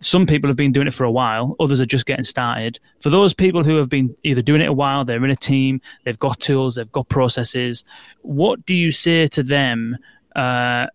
some 0.00 0.26
people 0.26 0.48
have 0.48 0.56
been 0.56 0.72
doing 0.72 0.86
it 0.86 0.94
for 0.94 1.04
a 1.04 1.10
while, 1.10 1.56
others 1.60 1.80
are 1.80 1.86
just 1.86 2.06
getting 2.06 2.24
started. 2.24 2.78
For 3.00 3.10
those 3.10 3.34
people 3.34 3.64
who 3.64 3.76
have 3.76 3.88
been 3.88 4.14
either 4.24 4.42
doing 4.42 4.60
it 4.60 4.68
a 4.68 4.72
while, 4.72 5.04
they're 5.04 5.24
in 5.24 5.30
a 5.30 5.36
team, 5.36 5.80
they've 6.04 6.18
got 6.18 6.40
tools, 6.40 6.74
they've 6.74 6.92
got 6.92 7.08
processes, 7.08 7.84
what 8.22 8.64
do 8.66 8.74
you 8.74 8.90
say 8.90 9.26
to 9.28 9.42
them? 9.42 9.96
Uh, 10.34 10.86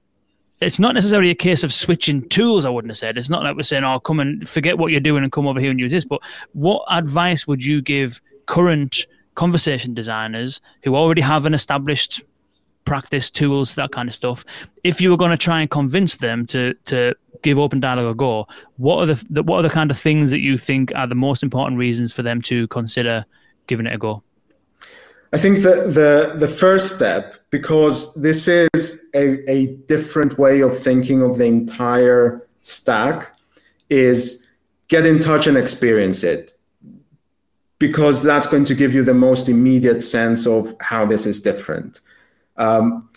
it's 0.62 0.80
not 0.80 0.94
necessarily 0.94 1.30
a 1.30 1.36
case 1.36 1.64
of 1.64 1.74
switching 1.74 2.28
tools, 2.28 2.66
I 2.66 2.70
wouldn't 2.70 2.92
have 2.92 2.98
said. 2.98 3.18
It's 3.18 3.30
not 3.30 3.44
like 3.44 3.56
we're 3.56 3.64
saying, 3.64 3.86
oh, 3.86 4.00
come 4.00 4.20
and 4.20 4.48
forget 4.48 4.78
what 4.78 4.92
you're 4.92 5.00
doing 5.00 5.24
and 5.24 5.32
come 5.32 5.48
over 5.48 5.60
here 5.60 5.72
and 5.72 5.80
use 5.80 5.92
this. 5.92 6.04
But 6.04 6.22
what 6.52 6.84
advice 6.90 7.48
would 7.48 7.64
you 7.64 7.82
give 7.82 8.20
current 8.46 9.06
conversation 9.36 9.94
designers 9.94 10.60
who 10.84 10.96
already 10.96 11.22
have 11.22 11.46
an 11.46 11.54
established 11.54 12.22
practice, 12.84 13.30
tools, 13.30 13.76
that 13.76 13.92
kind 13.92 14.10
of 14.10 14.16
stuff. 14.16 14.44
If 14.84 15.00
you 15.00 15.12
were 15.12 15.18
going 15.18 15.32
to 15.32 15.38
try 15.38 15.62
and 15.62 15.70
convince 15.70 16.16
them 16.18 16.48
to 16.48 16.74
to 16.86 17.14
give 17.42 17.58
OpenDialog 17.58 18.12
a 18.12 18.16
go, 18.16 18.48
what 18.78 18.98
are 18.98 19.14
the, 19.14 19.26
the 19.30 19.44
what 19.44 19.60
are 19.60 19.64
the 19.64 19.70
kind 19.70 19.92
of 19.92 20.00
things 20.00 20.32
that 20.32 20.40
you 20.40 20.58
think 20.58 20.92
are 20.96 21.08
the 21.08 21.16
most 21.16 21.44
important 21.44 21.78
reasons 21.78 22.14
for 22.14 22.24
them 22.24 22.42
to 22.44 22.68
consider 22.68 23.24
giving 23.68 23.86
it 23.86 23.94
a 23.94 23.98
go? 23.98 24.24
I 25.32 25.38
think 25.38 25.60
that 25.60 25.94
the 25.94 26.34
the 26.38 26.48
first 26.48 26.96
step, 26.96 27.36
because 27.50 28.14
this 28.16 28.48
is 28.48 29.06
a, 29.14 29.50
a 29.50 29.68
different 29.88 30.40
way 30.40 30.62
of 30.62 30.78
thinking 30.78 31.22
of 31.22 31.38
the 31.38 31.46
entire 31.46 32.48
stack, 32.62 33.36
is 33.90 34.48
get 34.88 35.06
in 35.06 35.20
touch 35.20 35.48
and 35.48 35.58
experience 35.58 36.24
it. 36.24 36.54
Because 37.78 38.22
that's 38.22 38.48
going 38.48 38.66
to 38.66 38.76
give 38.76 38.94
you 38.94 39.06
the 39.06 39.14
most 39.14 39.48
immediate 39.48 40.02
sense 40.02 40.46
of 40.46 40.76
how 40.82 41.06
this 41.06 41.26
is 41.26 41.40
different. 41.40 42.02
Um, 42.58 43.09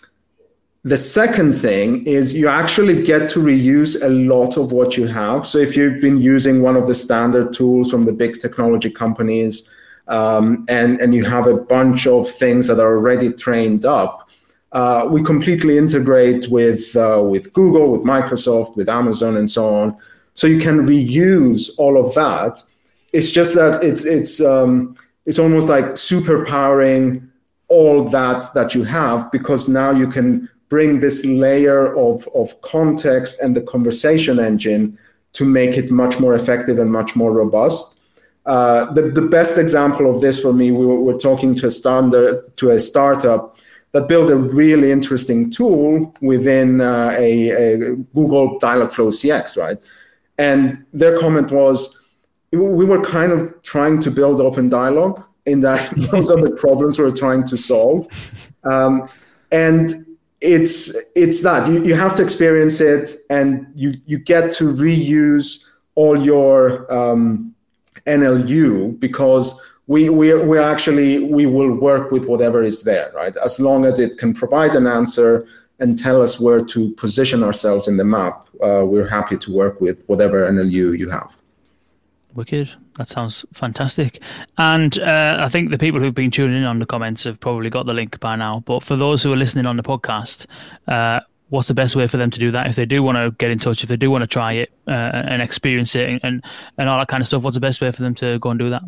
the 0.85 0.97
second 0.97 1.53
thing 1.53 2.05
is 2.05 2.33
you 2.33 2.49
actually 2.49 3.03
get 3.03 3.29
to 3.29 3.39
reuse 3.39 4.03
a 4.03 4.09
lot 4.09 4.57
of 4.57 4.73
what 4.73 4.97
you 4.97 5.07
have. 5.07 5.47
So 5.47 5.57
if 5.57 5.77
you've 5.77 6.01
been 6.01 6.17
using 6.17 6.61
one 6.61 6.75
of 6.75 6.87
the 6.87 6.95
standard 6.95 7.53
tools 7.53 7.89
from 7.89 8.03
the 8.03 8.11
big 8.11 8.41
technology 8.41 8.89
companies, 8.89 9.69
um, 10.09 10.65
and 10.67 10.99
and 10.99 11.15
you 11.15 11.23
have 11.23 11.47
a 11.47 11.55
bunch 11.55 12.05
of 12.05 12.29
things 12.29 12.67
that 12.67 12.79
are 12.79 12.97
already 12.97 13.31
trained 13.31 13.85
up, 13.85 14.27
uh, 14.73 15.07
we 15.09 15.23
completely 15.23 15.77
integrate 15.77 16.49
with 16.49 16.93
uh, 16.97 17.23
with 17.23 17.53
Google, 17.53 17.93
with 17.93 18.01
Microsoft, 18.01 18.75
with 18.75 18.89
Amazon, 18.89 19.37
and 19.37 19.49
so 19.49 19.73
on. 19.73 19.97
So 20.33 20.47
you 20.47 20.59
can 20.59 20.85
reuse 20.85 21.69
all 21.77 21.97
of 21.97 22.13
that. 22.15 22.61
It's 23.13 23.31
just 23.31 23.55
that 23.55 23.81
it's 23.81 24.03
it's 24.03 24.41
um, 24.41 24.97
it's 25.25 25.39
almost 25.39 25.69
like 25.69 25.85
superpowering 25.85 27.29
all 27.69 28.09
that 28.09 28.53
that 28.53 28.75
you 28.75 28.83
have 28.83 29.31
because 29.31 29.69
now 29.69 29.91
you 29.91 30.07
can 30.07 30.49
bring 30.73 30.97
this 30.97 31.23
layer 31.23 31.95
of, 31.95 32.27
of 32.33 32.59
context 32.61 33.39
and 33.41 33.55
the 33.55 33.61
conversation 33.61 34.39
engine 34.39 34.97
to 35.33 35.45
make 35.45 35.77
it 35.81 35.91
much 35.91 36.19
more 36.19 36.33
effective 36.33 36.79
and 36.79 36.91
much 36.91 37.15
more 37.15 37.31
robust. 37.31 37.99
Uh, 38.47 38.91
the, 38.93 39.03
the 39.19 39.21
best 39.21 39.59
example 39.59 40.09
of 40.09 40.19
this 40.19 40.41
for 40.41 40.51
me, 40.51 40.71
we 40.71 40.83
were, 40.83 40.99
were 41.07 41.19
talking 41.29 41.53
to 41.53 41.67
a 41.67 41.71
standard 41.71 42.33
to 42.57 42.71
a 42.71 42.79
startup 42.79 43.55
that 43.91 44.07
built 44.07 44.31
a 44.31 44.35
really 44.35 44.89
interesting 44.91 45.51
tool 45.51 46.11
within 46.21 46.81
uh, 46.81 47.13
a, 47.19 47.49
a, 47.51 47.95
Google 48.17 48.59
Dialogflow 48.59 49.09
CX, 49.19 49.55
right? 49.55 49.77
And 50.39 50.83
their 50.91 51.19
comment 51.19 51.51
was, 51.51 51.77
we 52.51 52.85
were 52.91 53.03
kind 53.17 53.31
of 53.31 53.61
trying 53.61 53.99
to 54.05 54.09
build 54.09 54.39
OpenDialog, 54.39 55.23
in 55.45 55.61
that 55.61 55.81
those 56.11 56.31
are 56.31 56.41
the 56.41 56.55
problems 56.65 56.97
we're 56.97 57.11
trying 57.11 57.45
to 57.45 57.57
solve. 57.57 58.07
Um, 58.63 59.07
and 59.51 60.03
it's 60.43 60.95
it's 61.15 61.41
that 61.41 61.67
you, 61.69 61.83
you 61.83 61.95
have 61.95 62.15
to 62.15 62.21
experience 62.21 62.81
it 62.81 63.15
and 63.29 63.65
you 63.75 63.93
you 64.05 64.17
get 64.17 64.51
to 64.51 64.65
reuse 64.65 65.63
all 65.95 66.21
your 66.21 66.91
um, 66.93 67.55
NLU 68.05 68.99
because 68.99 69.59
we 69.87 70.09
we 70.09 70.33
we're 70.33 70.59
actually 70.59 71.23
we 71.23 71.45
will 71.45 71.73
work 71.73 72.11
with 72.11 72.25
whatever 72.25 72.61
is 72.61 72.83
there, 72.83 73.11
right? 73.15 73.35
As 73.37 73.59
long 73.59 73.85
as 73.85 73.99
it 73.99 74.17
can 74.17 74.33
provide 74.33 74.75
an 74.75 74.85
answer 74.85 75.47
and 75.79 75.97
tell 75.97 76.21
us 76.21 76.39
where 76.39 76.63
to 76.63 76.91
position 76.95 77.43
ourselves 77.43 77.87
in 77.87 77.97
the 77.97 78.05
map, 78.05 78.47
uh, 78.61 78.83
we're 78.85 79.09
happy 79.09 79.37
to 79.37 79.51
work 79.51 79.79
with 79.81 80.03
whatever 80.07 80.49
NLU 80.49 80.97
you 80.97 81.09
have. 81.09 81.35
Wicked. 82.35 82.69
That 82.97 83.09
sounds 83.09 83.45
fantastic. 83.53 84.21
And 84.57 84.97
uh, 84.99 85.37
I 85.39 85.49
think 85.49 85.69
the 85.69 85.77
people 85.77 85.99
who've 85.99 86.13
been 86.13 86.31
tuning 86.31 86.57
in 86.57 86.63
on 86.63 86.79
the 86.79 86.85
comments 86.85 87.23
have 87.23 87.39
probably 87.39 87.69
got 87.69 87.85
the 87.85 87.93
link 87.93 88.19
by 88.19 88.35
now. 88.35 88.63
But 88.65 88.83
for 88.83 88.95
those 88.95 89.23
who 89.23 89.31
are 89.31 89.37
listening 89.37 89.65
on 89.65 89.77
the 89.77 89.83
podcast, 89.83 90.45
uh, 90.87 91.21
what's 91.49 91.67
the 91.67 91.73
best 91.73 91.95
way 91.95 92.07
for 92.07 92.17
them 92.17 92.31
to 92.31 92.39
do 92.39 92.51
that? 92.51 92.67
If 92.67 92.75
they 92.75 92.85
do 92.85 93.03
want 93.03 93.17
to 93.17 93.31
get 93.37 93.51
in 93.51 93.59
touch, 93.59 93.83
if 93.83 93.89
they 93.89 93.97
do 93.97 94.09
want 94.09 94.23
to 94.23 94.27
try 94.27 94.53
it 94.53 94.71
uh, 94.87 94.91
and 94.91 95.41
experience 95.41 95.95
it 95.95 96.19
and, 96.23 96.43
and 96.77 96.89
all 96.89 96.97
that 96.99 97.07
kind 97.07 97.21
of 97.21 97.27
stuff, 97.27 97.43
what's 97.43 97.55
the 97.55 97.61
best 97.61 97.81
way 97.81 97.91
for 97.91 98.01
them 98.01 98.15
to 98.15 98.39
go 98.39 98.49
and 98.49 98.59
do 98.59 98.69
that? 98.69 98.81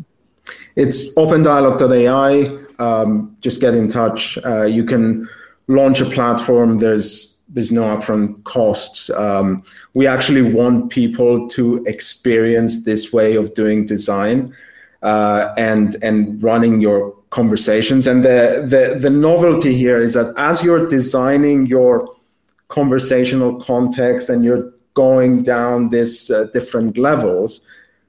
It's 0.76 1.14
opendialog.ai. 1.14 2.58
Um, 2.78 3.36
just 3.40 3.60
get 3.60 3.74
in 3.74 3.88
touch. 3.88 4.38
Uh, 4.44 4.64
you 4.64 4.84
can 4.84 5.28
launch 5.68 6.00
a 6.00 6.04
platform. 6.06 6.78
There's 6.78 7.35
there's 7.48 7.70
no 7.70 7.82
upfront 7.96 8.42
costs. 8.44 9.10
Um, 9.10 9.62
we 9.94 10.06
actually 10.06 10.42
want 10.42 10.90
people 10.90 11.48
to 11.50 11.84
experience 11.86 12.84
this 12.84 13.12
way 13.12 13.36
of 13.36 13.54
doing 13.54 13.86
design 13.86 14.54
uh, 15.02 15.54
and 15.56 15.96
and 16.02 16.42
running 16.42 16.80
your 16.80 17.14
conversations. 17.30 18.06
And 18.06 18.24
the, 18.24 18.66
the 18.68 18.98
the 18.98 19.10
novelty 19.10 19.76
here 19.76 19.98
is 19.98 20.14
that 20.14 20.34
as 20.36 20.64
you're 20.64 20.86
designing 20.88 21.66
your 21.66 22.14
conversational 22.68 23.60
context 23.60 24.28
and 24.28 24.44
you're 24.44 24.72
going 24.94 25.42
down 25.42 25.90
these 25.90 26.30
uh, 26.30 26.44
different 26.52 26.98
levels, 26.98 27.60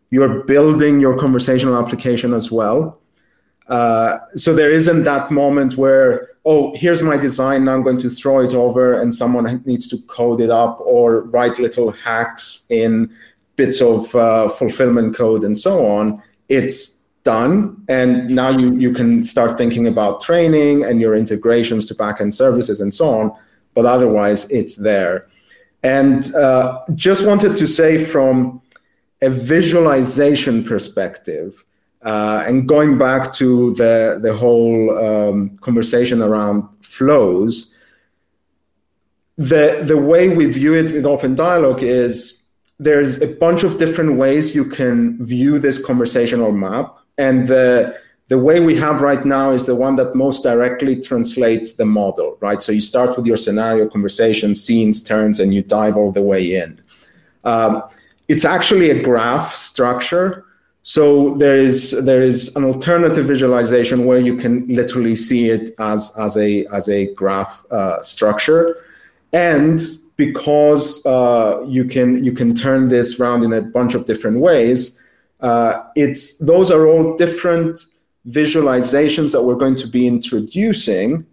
you're 0.10 0.44
building 0.46 1.00
your 1.00 1.18
conversational 1.18 1.78
application 1.78 2.34
as 2.34 2.52
well. 2.52 2.98
Uh, 3.68 4.20
so 4.36 4.54
there 4.54 4.72
isn't 4.72 5.04
that 5.04 5.30
moment 5.32 5.78
where 5.78 6.30
oh, 6.48 6.74
here's 6.76 7.04
my 7.04 7.18
design, 7.18 7.66
now 7.66 7.74
I'm 7.74 7.84
going 7.84 7.98
to 7.98 8.10
throw 8.10 8.40
it 8.40 8.54
over 8.54 9.02
and 9.02 9.14
someone 9.14 9.62
needs 9.66 9.86
to 9.90 9.98
code 10.08 10.40
it 10.40 10.50
up 10.50 10.80
or 10.80 11.24
write 11.24 11.60
little 11.60 11.92
hacks 11.92 12.66
in 12.70 13.14
bits 13.58 13.82
of 13.82 14.16
uh, 14.16 14.48
fulfillment 14.48 15.14
code 15.14 15.44
and 15.44 15.60
so 15.60 15.86
on. 15.86 16.24
It's 16.48 17.04
done. 17.24 17.84
And 17.90 18.30
now 18.30 18.50
you, 18.50 18.74
you 18.76 18.94
can 18.94 19.26
start 19.26 19.58
thinking 19.58 19.88
about 19.88 20.22
training 20.22 20.86
and 20.86 21.02
your 21.02 21.16
integrations 21.16 21.86
to 21.88 21.96
backend 21.96 22.34
services 22.34 22.80
and 22.80 22.94
so 22.94 23.10
on. 23.10 23.38
But 23.74 23.86
otherwise, 23.86 24.50
it's 24.50 24.78
there. 24.78 25.28
And 25.84 26.34
uh, 26.34 26.80
just 26.96 27.28
wanted 27.28 27.58
to 27.58 27.68
say 27.68 27.98
from 27.98 28.62
a 29.22 29.30
visualization 29.30 30.64
perspective, 30.64 31.66
uh, 32.04 32.44
and 32.48 32.68
going 32.68 32.98
back 32.98 33.34
to 33.34 33.74
the, 33.76 34.20
the 34.22 34.34
whole 34.34 34.98
um, 34.98 35.58
conversation 35.58 36.22
around 36.22 36.64
flows, 36.82 37.74
the, 39.38 39.84
the 39.84 39.98
way 39.98 40.30
we 40.30 40.46
view 40.46 40.76
it 40.76 40.92
with 40.94 41.04
OpenDialog 41.04 41.82
is 41.82 42.44
there's 42.80 43.22
a 43.22 43.28
bunch 43.28 43.64
of 43.64 43.78
different 43.78 44.18
ways 44.18 44.54
you 44.54 44.66
can 44.66 45.24
view 45.24 45.60
this 45.60 45.84
conversational 45.84 46.52
map. 46.52 46.96
And 47.18 47.48
the, 47.48 48.00
the 48.28 48.38
way 48.38 48.60
we 48.60 48.76
have 48.76 49.02
right 49.02 49.26
now 49.26 49.52
is 49.52 49.66
the 49.66 49.76
one 49.76 49.96
that 49.96 50.16
most 50.16 50.44
directly 50.44 51.02
translates 51.02 51.74
the 51.74 51.86
model, 51.86 52.38
right? 52.42 52.62
So 52.62 52.72
you 52.72 52.82
start 52.82 53.18
with 53.18 53.26
your 53.26 53.38
scenario, 53.38 53.88
conversation, 53.88 54.54
scenes, 54.54 55.02
turns, 55.02 55.40
and 55.40 55.54
you 55.54 55.64
dive 55.64 55.98
all 55.98 56.12
the 56.12 56.22
way 56.22 56.56
in. 56.56 56.80
Um, 57.44 57.84
it's 58.28 58.46
actually 58.46 58.90
a 58.92 59.02
graph 59.02 59.56
structure 59.56 60.46
So 60.84 61.34
there 61.36 61.58
is 61.58 61.92
there 62.06 62.22
is 62.22 62.56
an 62.56 62.64
alternative 62.64 63.26
visualization 63.26 64.06
where 64.06 64.20
you 64.20 64.38
can 64.38 64.66
literally 64.68 65.16
see 65.16 65.50
it 65.50 65.72
as 65.80 66.12
as 66.18 66.38
a 66.38 66.66
as 66.68 66.88
a 66.88 67.14
graph 67.14 67.66
uh, 67.72 68.02
structure, 68.02 68.78
and 69.34 69.82
because 70.16 71.06
uh, 71.06 71.64
you 71.68 71.86
can 71.86 72.24
you 72.24 72.32
can 72.32 72.56
turn 72.56 72.88
this 72.88 73.20
around 73.20 73.44
in 73.44 73.54
a 73.54 73.62
bunch 73.62 73.96
of 73.96 74.06
different 74.06 74.40
ways, 74.40 75.00
uh, 75.42 75.84
it's 75.96 76.38
those 76.38 76.72
are 76.72 76.88
all 76.88 77.18
different 77.18 77.86
visualizations 78.28 79.32
that 79.32 79.44
we're 79.44 79.56
going 79.56 79.76
to 79.76 79.88
be 79.88 80.08
introducing 80.08 81.26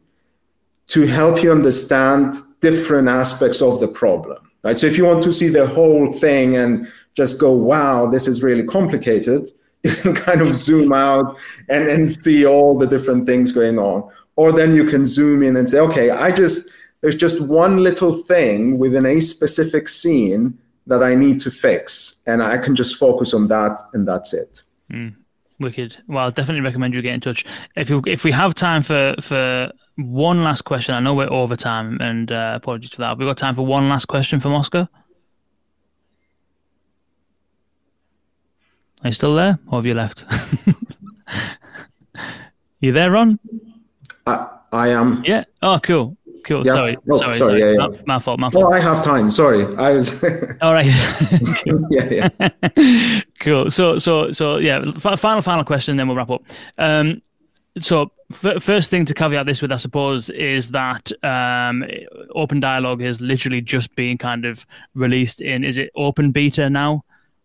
to 0.86 1.06
help 1.06 1.42
you 1.42 1.50
understand 1.50 2.34
different 2.60 3.08
aspects 3.08 3.60
of 3.62 3.80
the 3.80 3.88
problem. 3.88 4.38
Right. 4.62 4.78
So 4.78 4.86
if 4.86 4.96
you 4.96 5.04
want 5.04 5.22
to 5.24 5.32
see 5.32 5.48
the 5.48 5.66
whole 5.66 6.10
thing 6.12 6.56
and 6.56 6.88
just 7.14 7.38
go, 7.38 7.52
wow, 7.52 8.06
this 8.06 8.26
is 8.26 8.42
really 8.42 8.64
complicated, 8.64 9.50
kind 10.14 10.40
of 10.40 10.56
zoom 10.56 10.92
out 10.92 11.36
and, 11.68 11.88
and 11.88 12.08
see 12.08 12.44
all 12.44 12.76
the 12.76 12.86
different 12.86 13.26
things 13.26 13.52
going 13.52 13.78
on. 13.78 14.08
Or 14.36 14.52
then 14.52 14.74
you 14.74 14.84
can 14.84 15.06
zoom 15.06 15.42
in 15.42 15.56
and 15.56 15.68
say, 15.68 15.78
okay, 15.78 16.10
I 16.10 16.32
just, 16.32 16.70
there's 17.00 17.16
just 17.16 17.40
one 17.40 17.78
little 17.78 18.16
thing 18.16 18.78
within 18.78 19.06
a 19.06 19.20
specific 19.20 19.88
scene 19.88 20.58
that 20.86 21.02
I 21.02 21.14
need 21.14 21.40
to 21.42 21.50
fix. 21.50 22.16
And 22.26 22.42
I 22.42 22.58
can 22.58 22.74
just 22.74 22.96
focus 22.96 23.32
on 23.32 23.48
that 23.48 23.78
and 23.92 24.06
that's 24.06 24.34
it. 24.34 24.62
Mm, 24.92 25.14
wicked. 25.60 25.96
Well, 26.08 26.24
I'll 26.24 26.30
definitely 26.30 26.62
recommend 26.62 26.94
you 26.94 27.02
get 27.02 27.14
in 27.14 27.20
touch. 27.20 27.44
If 27.76 27.88
you, 27.88 28.02
if 28.06 28.24
we 28.24 28.32
have 28.32 28.54
time 28.54 28.82
for, 28.82 29.14
for 29.20 29.70
one 29.96 30.42
last 30.42 30.62
question, 30.62 30.94
I 30.94 31.00
know 31.00 31.14
we're 31.14 31.30
over 31.30 31.56
time 31.56 31.98
and 32.00 32.32
uh, 32.32 32.54
apologies 32.56 32.90
for 32.90 33.02
that. 33.02 33.08
Have 33.08 33.18
we 33.18 33.24
got 33.24 33.38
time 33.38 33.54
for 33.54 33.64
one 33.64 33.88
last 33.88 34.06
question 34.06 34.40
from 34.40 34.52
Oscar? 34.52 34.88
Are 39.04 39.08
you 39.08 39.12
still 39.12 39.34
there, 39.34 39.58
or 39.68 39.78
have 39.78 39.86
you 39.86 39.92
left? 39.92 40.24
you 42.80 42.90
there, 42.90 43.10
Ron? 43.10 43.38
I, 44.26 44.48
I 44.72 44.88
am. 44.88 45.22
Yeah. 45.26 45.44
Oh, 45.60 45.78
cool. 45.78 46.16
Cool. 46.44 46.66
Yeah. 46.66 46.72
Sorry. 46.72 46.96
Oh, 47.10 47.18
sorry. 47.18 47.36
sorry. 47.36 47.60
Yeah, 47.60 47.72
yeah. 47.72 47.76
My, 47.76 47.98
my, 48.06 48.18
fault. 48.18 48.40
My 48.40 48.48
fault. 48.48 48.64
Oh, 48.64 48.72
I 48.72 48.80
have 48.80 49.02
time. 49.04 49.30
Sorry. 49.30 49.64
I 49.76 49.92
was. 49.92 50.24
All 50.62 50.72
right. 50.72 50.86
yeah. 51.90 52.28
Yeah. 52.76 53.20
cool. 53.40 53.70
So, 53.70 53.98
so, 53.98 54.32
so, 54.32 54.56
yeah. 54.56 54.90
Final, 54.92 55.42
final 55.42 55.64
question, 55.64 55.98
then 55.98 56.08
we'll 56.08 56.16
wrap 56.16 56.30
up. 56.30 56.42
Um, 56.78 57.20
so, 57.78 58.10
f- 58.32 58.62
first 58.62 58.88
thing 58.88 59.04
to 59.04 59.12
caveat 59.12 59.44
this 59.44 59.60
with, 59.60 59.72
I 59.72 59.76
suppose, 59.76 60.30
is 60.30 60.70
that 60.70 61.12
um, 61.22 61.84
OpenDialog 62.34 63.02
is 63.02 63.20
literally 63.20 63.60
just 63.60 63.94
being 63.96 64.16
kind 64.16 64.46
of 64.46 64.64
released 64.94 65.42
in. 65.42 65.62
Is 65.62 65.76
it 65.76 65.90
open 65.94 66.30
beta 66.30 66.70
now 66.70 67.04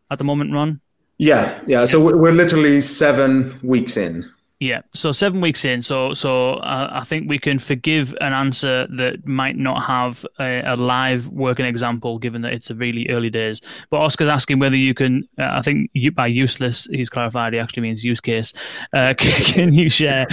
at 0.10 0.20
the 0.20 0.24
moment, 0.24 0.54
Ron? 0.54 0.80
Yeah, 1.20 1.62
yeah. 1.68 1.86
So 1.86 2.00
we're 2.00 2.32
literally 2.32 2.80
seven 2.82 3.60
weeks 3.62 3.98
in. 3.98 4.32
Yeah, 4.62 4.82
so 4.94 5.14
seven 5.14 5.40
weeks 5.40 5.64
in, 5.64 5.82
so 5.82 6.14
so 6.14 6.56
uh, 6.56 6.90
I 6.92 7.06
think 7.06 7.30
we 7.30 7.40
can 7.40 7.60
forgive 7.60 8.14
an 8.20 8.34
answer 8.34 8.88
that 8.98 9.26
might 9.26 9.56
not 9.56 9.84
have 9.84 10.26
a, 10.38 10.62
a, 10.66 10.76
live 10.76 11.28
working 11.28 11.66
example, 11.66 12.20
given 12.20 12.42
that 12.42 12.52
it's 12.52 12.70
a 12.70 12.76
really 12.76 13.08
early 13.10 13.30
days. 13.30 13.62
But 13.90 14.02
Oscar's 14.02 14.28
asking 14.28 14.60
whether 14.60 14.76
you 14.76 14.94
can. 14.94 15.30
Uh, 15.38 15.48
I 15.52 15.62
think 15.62 15.90
you, 15.94 16.12
by 16.12 16.28
useless, 16.28 16.90
he's 16.92 17.10
clarified. 17.10 17.54
He 17.54 17.60
actually 17.60 17.84
means 17.84 18.04
use 18.04 18.20
case. 18.20 18.52
Uh, 18.92 19.14
can, 19.18 19.74
you 19.74 19.90
share 19.90 20.28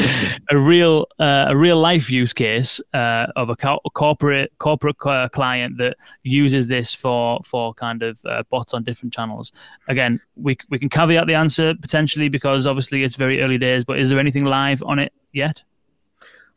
a 0.51 0.59
real 0.59 1.07
uh, 1.21 1.45
a 1.51 1.57
real 1.57 1.79
life 1.79 2.11
use 2.11 2.33
case 2.33 2.81
uh, 2.95 3.27
of 3.37 3.49
a 3.49 3.55
co- 3.55 3.81
corporate 3.95 4.51
corporate 4.59 4.97
uh, 5.07 5.29
client 5.29 5.79
that 5.79 5.97
uses 6.25 6.67
this 6.67 6.93
for 6.93 7.39
for 7.45 7.75
kind 7.75 8.03
of 8.03 8.19
bots 8.51 8.75
on 8.75 8.83
different 8.83 9.15
channels? 9.15 9.53
Again, 9.87 10.21
we 10.35 10.59
we 10.69 10.81
can 10.81 10.89
caveat 10.89 11.29
the 11.29 11.35
answer 11.35 11.75
potentially 11.81 12.29
because 12.29 12.67
obviously 12.67 13.05
it's 13.05 13.15
very 13.15 13.41
early 13.41 13.57
days. 13.57 13.85
But 13.85 14.01
is 14.01 14.16
anything 14.19 14.45
live 14.45 14.83
on 14.83 14.99
it 14.99 15.13
yet? 15.33 15.63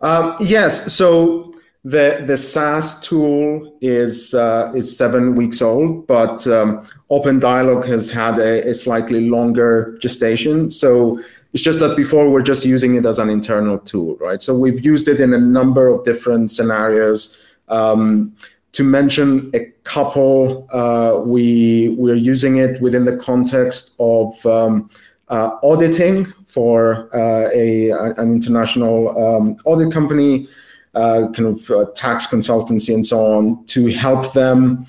Um, 0.02 0.36
yes. 0.40 0.94
So 0.94 1.52
the 1.84 2.24
the 2.26 2.36
SaaS 2.36 3.00
tool 3.00 3.78
is 3.82 4.34
uh, 4.34 4.72
is 4.76 4.96
seven 4.96 5.36
weeks 5.36 5.62
old, 5.62 6.08
but 6.08 6.46
um, 6.48 6.86
OpenDialog 7.10 7.86
has 7.86 8.10
had 8.10 8.38
a, 8.38 8.70
a, 8.70 8.74
slightly 8.74 9.30
longer 9.30 9.98
gestation. 10.02 10.70
So 10.72 11.20
it's 11.54 11.64
just 11.64 11.80
that 11.80 11.96
before 11.96 12.30
we're 12.30 12.42
just 12.42 12.66
using 12.66 12.96
it 12.96 13.06
as 13.06 13.18
an 13.18 13.30
internal 13.30 13.80
tool, 13.80 14.18
right? 14.18 14.42
So 14.42 14.54
we've 14.54 14.84
used 14.84 15.08
it 15.08 15.20
in 15.20 15.34
a 15.34 15.40
number 15.40 15.88
of 15.88 16.04
different 16.04 16.52
scenarios. 16.52 17.38
Um, 17.70 18.36
to 18.74 18.84
mention 18.84 19.50
a 19.54 19.66
couple, 19.84 20.68
uh, 20.72 21.20
we 21.26 21.96
we're 21.98 22.16
using 22.16 22.58
it 22.58 22.82
within 22.82 23.06
the 23.06 23.18
context 23.18 23.96
of 24.00 24.46
um, 24.46 24.90
uh, 25.30 25.52
auditing 25.64 26.32
for 26.50 27.10
uh, 27.16 27.50
a 27.54 27.92
an 27.92 28.32
international 28.34 28.98
um, 29.18 29.56
audit 29.66 29.94
company, 29.94 30.48
uh, 30.96 31.28
kind 31.34 31.48
of 31.48 31.72
uh, 31.72 31.86
tax 31.96 32.28
consultancy 32.28 32.94
and 32.94 33.06
so 33.06 33.26
on, 33.26 33.64
to 33.66 33.88
help 33.88 34.34
them 34.34 34.88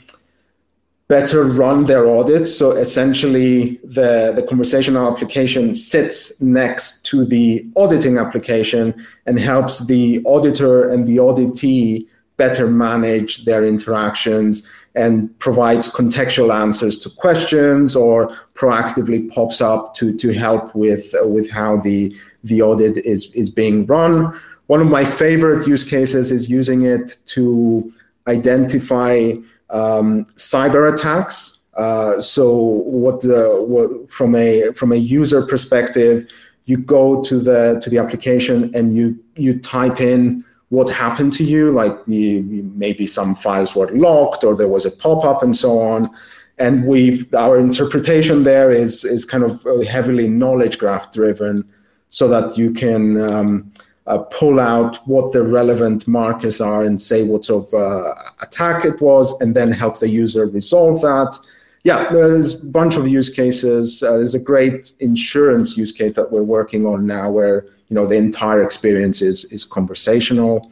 better 1.11 1.43
run 1.43 1.87
their 1.87 2.09
audits. 2.09 2.57
So 2.57 2.71
essentially, 2.71 3.81
the, 3.83 4.33
the 4.35 4.45
conversational 4.49 5.13
application 5.13 5.75
sits 5.75 6.41
next 6.41 7.05
to 7.07 7.25
the 7.25 7.69
auditing 7.77 8.17
application 8.17 8.95
and 9.27 9.39
helps 9.39 9.85
the 9.87 10.23
auditor 10.25 10.89
and 10.89 11.09
the 11.09 11.17
auditee 11.17 12.07
better 12.37 12.69
manage 12.69 13.45
their 13.45 13.67
interactions 13.67 14.67
and 14.95 15.37
provides 15.39 15.93
contextual 15.93 16.53
answers 16.55 16.99
to 16.99 17.11
questions 17.11 17.95
or 17.95 18.35
proactively 18.55 19.33
pops 19.33 19.61
up 19.61 19.95
to, 19.95 20.17
to 20.17 20.31
help 20.31 20.75
with, 20.75 21.15
uh, 21.15 21.27
with 21.27 21.51
how 21.51 21.77
the, 21.79 22.15
the 22.43 22.61
audit 22.61 22.99
is, 22.99 23.31
is 23.35 23.51
being 23.51 23.87
run. 23.87 24.39
One 24.67 24.81
of 24.81 24.89
my 24.89 25.05
favorite 25.05 25.67
use 25.67 25.85
cases 25.85 26.31
is 26.31 26.49
using 26.49 26.85
it 26.85 27.19
to 27.27 27.93
identify 28.27 29.33
um, 29.71 30.25
cyber 30.37 30.93
attacks. 30.93 31.59
Uh, 31.75 32.21
so 32.21 32.53
what 32.53 33.21
the 33.21 33.65
what 33.67 34.11
from 34.11 34.35
a 34.35 34.73
from 34.73 34.93
a 34.93 34.97
user 34.97 35.43
perspective, 35.47 36.29
you 36.67 36.77
go 36.77 37.23
to 37.23 37.39
the 37.39 37.81
to 37.83 37.89
the 37.89 37.99
application 37.99 38.71
and 38.75 38.97
you 38.97 39.19
you 39.37 39.59
type 39.59 40.01
in 40.01 40.45
what 40.71 40.89
happened 40.89 41.33
to 41.35 41.45
you, 41.45 41.71
like 41.73 41.97
maybe 42.07 43.07
some 43.07 43.35
files 43.35 43.75
were 43.75 43.91
locked 43.91 44.45
or 44.45 44.57
there 44.57 44.69
was 44.69 44.87
a 44.87 44.91
pop-up 44.91 45.43
and 45.43 45.57
so 45.57 45.79
on. 45.79 46.11
And 46.59 46.87
we've 46.87 47.33
our 47.35 47.59
interpretation 47.59 48.45
there 48.45 48.71
is 48.71 49.05
is 49.05 49.25
kind 49.25 49.45
of 49.45 49.65
heavily 49.87 50.29
knowledge 50.29 50.79
graph 50.79 51.11
driven, 51.13 51.65
so 52.11 52.29
that 52.29 52.59
you 52.59 52.73
can 52.73 53.03
um, 53.33 53.73
uh, 54.07 54.19
pull 54.19 54.61
out 54.61 54.99
what 55.07 55.33
the 55.33 55.43
relevant 55.43 56.07
markers 56.07 56.61
are 56.61 56.85
and 56.85 57.01
say 57.01 57.23
what 57.23 57.45
sort 57.45 57.67
of 57.67 57.75
uh, 57.75 58.15
attack 58.43 58.85
it 58.85 59.01
was, 59.01 59.41
and 59.41 59.55
then 59.55 59.73
help 59.73 59.99
the 60.01 60.09
user 60.09 60.47
resolve 60.47 61.01
that. 61.01 61.35
Yeah, 61.83 62.11
there's 62.13 62.63
a 62.63 62.67
bunch 62.67 62.97
of 62.97 63.09
use 63.09 63.31
cases. 63.31 64.03
Uh, 64.03 64.19
there's 64.19 64.35
a 64.35 64.41
great 64.41 64.93
insurance 65.01 65.77
use 65.79 65.93
case 65.93 66.15
that 66.17 66.31
we're 66.31 66.43
working 66.43 66.85
on 66.85 67.07
now, 67.07 67.31
where 67.31 67.65
you 67.89 67.95
know 67.95 68.07
the 68.07 68.17
entire 68.17 68.63
experience 68.63 69.23
is 69.23 69.45
is 69.47 69.65
conversational. 69.65 70.71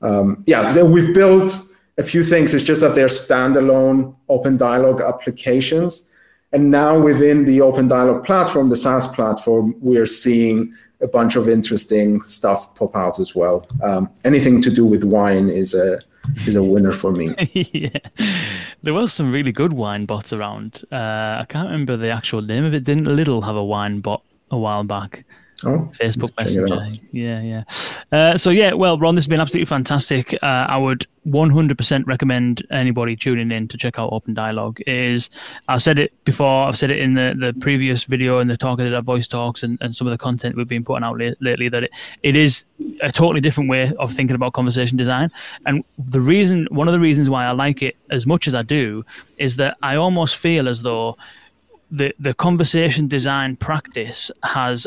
Um, 0.00 0.44
yeah, 0.46 0.72
so 0.72 0.84
we've 0.84 1.12
built 1.12 1.62
a 1.98 2.02
few 2.02 2.24
things. 2.24 2.54
It's 2.54 2.64
just 2.64 2.80
that 2.80 2.94
they're 2.94 3.08
standalone 3.08 4.14
OpenDialog 4.30 5.06
applications. 5.06 6.08
And 6.52 6.70
now 6.70 6.98
within 6.98 7.44
the 7.44 7.58
OpenDialog 7.58 8.24
platform, 8.24 8.70
the 8.70 8.76
SaaS 8.76 9.06
platform, 9.06 9.74
we're 9.80 10.06
seeing 10.06 10.72
a 11.00 11.06
bunch 11.06 11.36
of 11.36 11.48
interesting 11.48 12.22
stuff 12.22 12.74
pop 12.74 12.96
out 12.96 13.20
as 13.20 13.34
well. 13.34 13.66
Um, 13.82 14.10
anything 14.24 14.62
to 14.62 14.70
do 14.70 14.86
with 14.86 15.04
wine 15.04 15.48
is 15.48 15.74
a 15.74 16.00
is 16.46 16.56
a 16.56 16.62
winner 16.62 16.92
for 16.92 17.12
me. 17.12 17.34
yeah. 17.52 17.98
There 18.82 18.94
was 18.94 19.12
some 19.12 19.32
really 19.32 19.52
good 19.52 19.72
wine 19.72 20.06
bots 20.06 20.32
around. 20.32 20.84
Uh, 20.92 20.96
I 21.40 21.46
can't 21.48 21.66
remember 21.66 21.96
the 21.96 22.10
actual 22.10 22.42
name 22.42 22.64
of 22.64 22.74
it. 22.74 22.84
Didn't 22.84 23.06
Lidl 23.06 23.44
have 23.44 23.56
a 23.56 23.64
wine 23.64 24.00
bot 24.00 24.22
a 24.50 24.58
while 24.58 24.84
back? 24.84 25.24
Oh, 25.64 25.90
Facebook 25.92 26.30
Messenger. 26.38 26.86
Yeah, 27.10 27.42
yeah. 27.42 27.64
Uh, 28.12 28.38
so 28.38 28.50
yeah, 28.50 28.74
well, 28.74 28.96
Ron, 28.96 29.16
this 29.16 29.24
has 29.24 29.28
been 29.28 29.40
absolutely 29.40 29.66
fantastic. 29.66 30.32
Uh, 30.34 30.66
I 30.68 30.76
would 30.76 31.04
100% 31.26 32.06
recommend 32.06 32.64
anybody 32.70 33.16
tuning 33.16 33.50
in 33.50 33.66
to 33.68 33.76
check 33.76 33.98
out 33.98 34.10
OpenDialog. 34.10 34.80
Is 34.86 35.30
I've 35.66 35.82
said 35.82 35.98
it 35.98 36.12
before. 36.24 36.68
I've 36.68 36.78
said 36.78 36.92
it 36.92 37.00
in 37.00 37.14
the, 37.14 37.34
the 37.36 37.52
previous 37.60 38.04
video 38.04 38.38
and 38.38 38.48
the 38.48 38.56
talk 38.56 38.78
of 38.78 38.88
the 38.88 39.00
voice 39.00 39.26
talks 39.26 39.64
and, 39.64 39.78
and 39.80 39.96
some 39.96 40.06
of 40.06 40.12
the 40.12 40.18
content 40.18 40.54
we've 40.56 40.68
been 40.68 40.84
putting 40.84 41.02
out 41.02 41.18
lately. 41.18 41.68
That 41.68 41.84
it, 41.84 41.90
it 42.22 42.36
is 42.36 42.62
a 43.02 43.10
totally 43.10 43.40
different 43.40 43.68
way 43.68 43.92
of 43.98 44.12
thinking 44.12 44.36
about 44.36 44.52
conversation 44.52 44.96
design. 44.96 45.30
And 45.66 45.82
the 45.98 46.20
reason, 46.20 46.68
one 46.70 46.86
of 46.86 46.92
the 46.92 47.00
reasons 47.00 47.28
why 47.28 47.46
I 47.46 47.50
like 47.50 47.82
it 47.82 47.96
as 48.10 48.28
much 48.28 48.46
as 48.46 48.54
I 48.54 48.62
do, 48.62 49.04
is 49.38 49.56
that 49.56 49.76
I 49.82 49.96
almost 49.96 50.36
feel 50.36 50.68
as 50.68 50.82
though 50.82 51.16
the 51.90 52.14
the 52.20 52.34
conversation 52.34 53.08
design 53.08 53.56
practice 53.56 54.30
has 54.42 54.86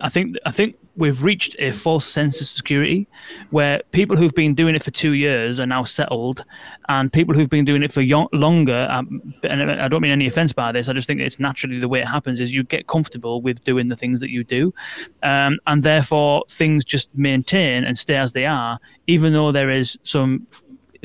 I 0.00 0.08
think 0.08 0.36
I 0.44 0.50
think 0.50 0.76
we've 0.96 1.22
reached 1.22 1.54
a 1.58 1.70
false 1.70 2.06
sense 2.06 2.40
of 2.40 2.48
security 2.48 3.06
where 3.50 3.80
people 3.92 4.16
who've 4.16 4.34
been 4.34 4.54
doing 4.54 4.74
it 4.74 4.82
for 4.82 4.90
two 4.90 5.12
years 5.12 5.60
are 5.60 5.66
now 5.66 5.84
settled, 5.84 6.44
and 6.88 7.12
people 7.12 7.34
who've 7.34 7.48
been 7.48 7.64
doing 7.64 7.82
it 7.82 7.92
for 7.92 8.00
young, 8.00 8.28
longer. 8.32 8.88
Um, 8.90 9.34
and 9.48 9.70
I 9.70 9.86
don't 9.86 10.02
mean 10.02 10.10
any 10.10 10.26
offense 10.26 10.52
by 10.52 10.72
this. 10.72 10.88
I 10.88 10.94
just 10.94 11.06
think 11.06 11.20
it's 11.20 11.38
naturally 11.38 11.78
the 11.78 11.88
way 11.88 12.00
it 12.00 12.08
happens 12.08 12.40
is 12.40 12.52
you 12.52 12.64
get 12.64 12.88
comfortable 12.88 13.40
with 13.40 13.64
doing 13.64 13.88
the 13.88 13.96
things 13.96 14.20
that 14.20 14.30
you 14.30 14.42
do, 14.42 14.74
um, 15.22 15.58
and 15.66 15.82
therefore 15.82 16.44
things 16.48 16.84
just 16.84 17.14
maintain 17.14 17.84
and 17.84 17.96
stay 17.96 18.16
as 18.16 18.32
they 18.32 18.46
are, 18.46 18.80
even 19.06 19.32
though 19.32 19.52
there 19.52 19.70
is 19.70 19.98
some 20.02 20.46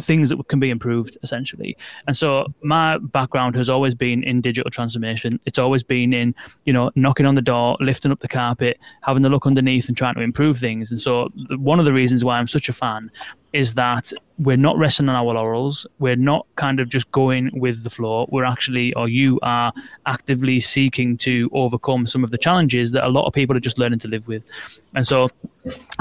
things 0.02 0.30
that 0.30 0.48
can 0.48 0.60
be 0.60 0.70
improved 0.70 1.18
essentially. 1.24 1.78
And 2.08 2.16
so 2.16 2.46
my 2.62 2.98
background 2.98 3.56
has 3.56 3.70
always 3.70 3.96
been 3.96 4.24
in 4.24 4.42
digital 4.42 4.70
transformation. 4.72 5.40
It's 5.46 5.60
always 5.60 5.84
been 5.84 6.14
in, 6.14 6.36
you 6.66 6.74
know, 6.74 6.92
knocking 6.96 7.26
on 7.26 7.36
the 7.36 7.42
door, 7.42 7.78
lifting 7.80 8.12
up 8.12 8.20
the 8.20 8.28
carpet, 8.28 8.80
having 9.02 9.26
a 9.26 9.30
look 9.30 9.46
underneath 9.46 9.88
and 9.88 9.98
trying 9.98 10.16
to 10.16 10.22
improve 10.22 10.58
things. 10.58 10.92
And 10.92 11.00
so 11.00 11.30
one 11.58 11.80
of 11.80 11.86
the 11.86 11.94
reasons 11.94 12.24
why 12.24 12.38
I'm 12.38 12.48
such 12.48 12.70
a 12.70 12.74
fan 12.74 13.12
is 13.54 13.74
that 13.74 14.12
we're 14.40 14.58
not 14.58 14.78
resting 14.78 15.10
on 15.10 15.16
our 15.16 15.34
laurels. 15.34 15.86
We're 16.00 16.16
not 16.16 16.46
kind 16.56 16.80
of 16.80 16.90
just 16.90 17.12
going 17.12 17.50
with 17.60 17.84
the 17.84 17.90
flow. 17.90 18.28
We're 18.32 18.46
actually, 18.46 18.94
or 18.94 19.10
you 19.10 19.40
are 19.42 19.74
actively 20.06 20.60
seeking 20.60 21.18
to 21.18 21.50
overcome 21.52 22.06
some 22.06 22.24
of 22.24 22.32
the 22.32 22.38
challenges 22.38 22.92
that 22.92 23.04
a 23.04 23.10
lot 23.10 23.26
of 23.26 23.34
people 23.34 23.58
are 23.58 23.60
just 23.60 23.78
learning 23.78 24.00
to 24.00 24.08
live 24.08 24.28
with. 24.28 24.44
And 24.96 25.06
so 25.06 25.30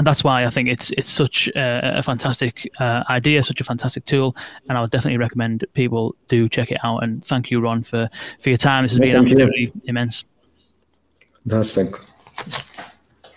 that's 0.03 0.23
why 0.23 0.45
I 0.45 0.49
think 0.49 0.69
it's 0.69 0.91
it's 0.91 1.11
such 1.11 1.47
a, 1.49 1.99
a 1.99 2.03
fantastic 2.03 2.69
uh, 2.79 3.03
idea, 3.09 3.43
such 3.43 3.61
a 3.61 3.63
fantastic 3.63 4.05
tool, 4.05 4.35
and 4.67 4.77
I 4.77 4.81
would 4.81 4.91
definitely 4.91 5.17
recommend 5.17 5.65
people 5.73 6.15
do 6.27 6.47
check 6.47 6.71
it 6.71 6.79
out. 6.83 7.03
And 7.03 7.23
thank 7.25 7.51
you, 7.51 7.59
Ron, 7.59 7.83
for 7.83 8.09
for 8.39 8.49
your 8.49 8.57
time. 8.57 8.83
This 8.83 8.91
has 8.91 8.99
been 8.99 9.15
absolutely 9.15 9.71
immense. 9.85 10.23
Fantastic. 11.47 11.93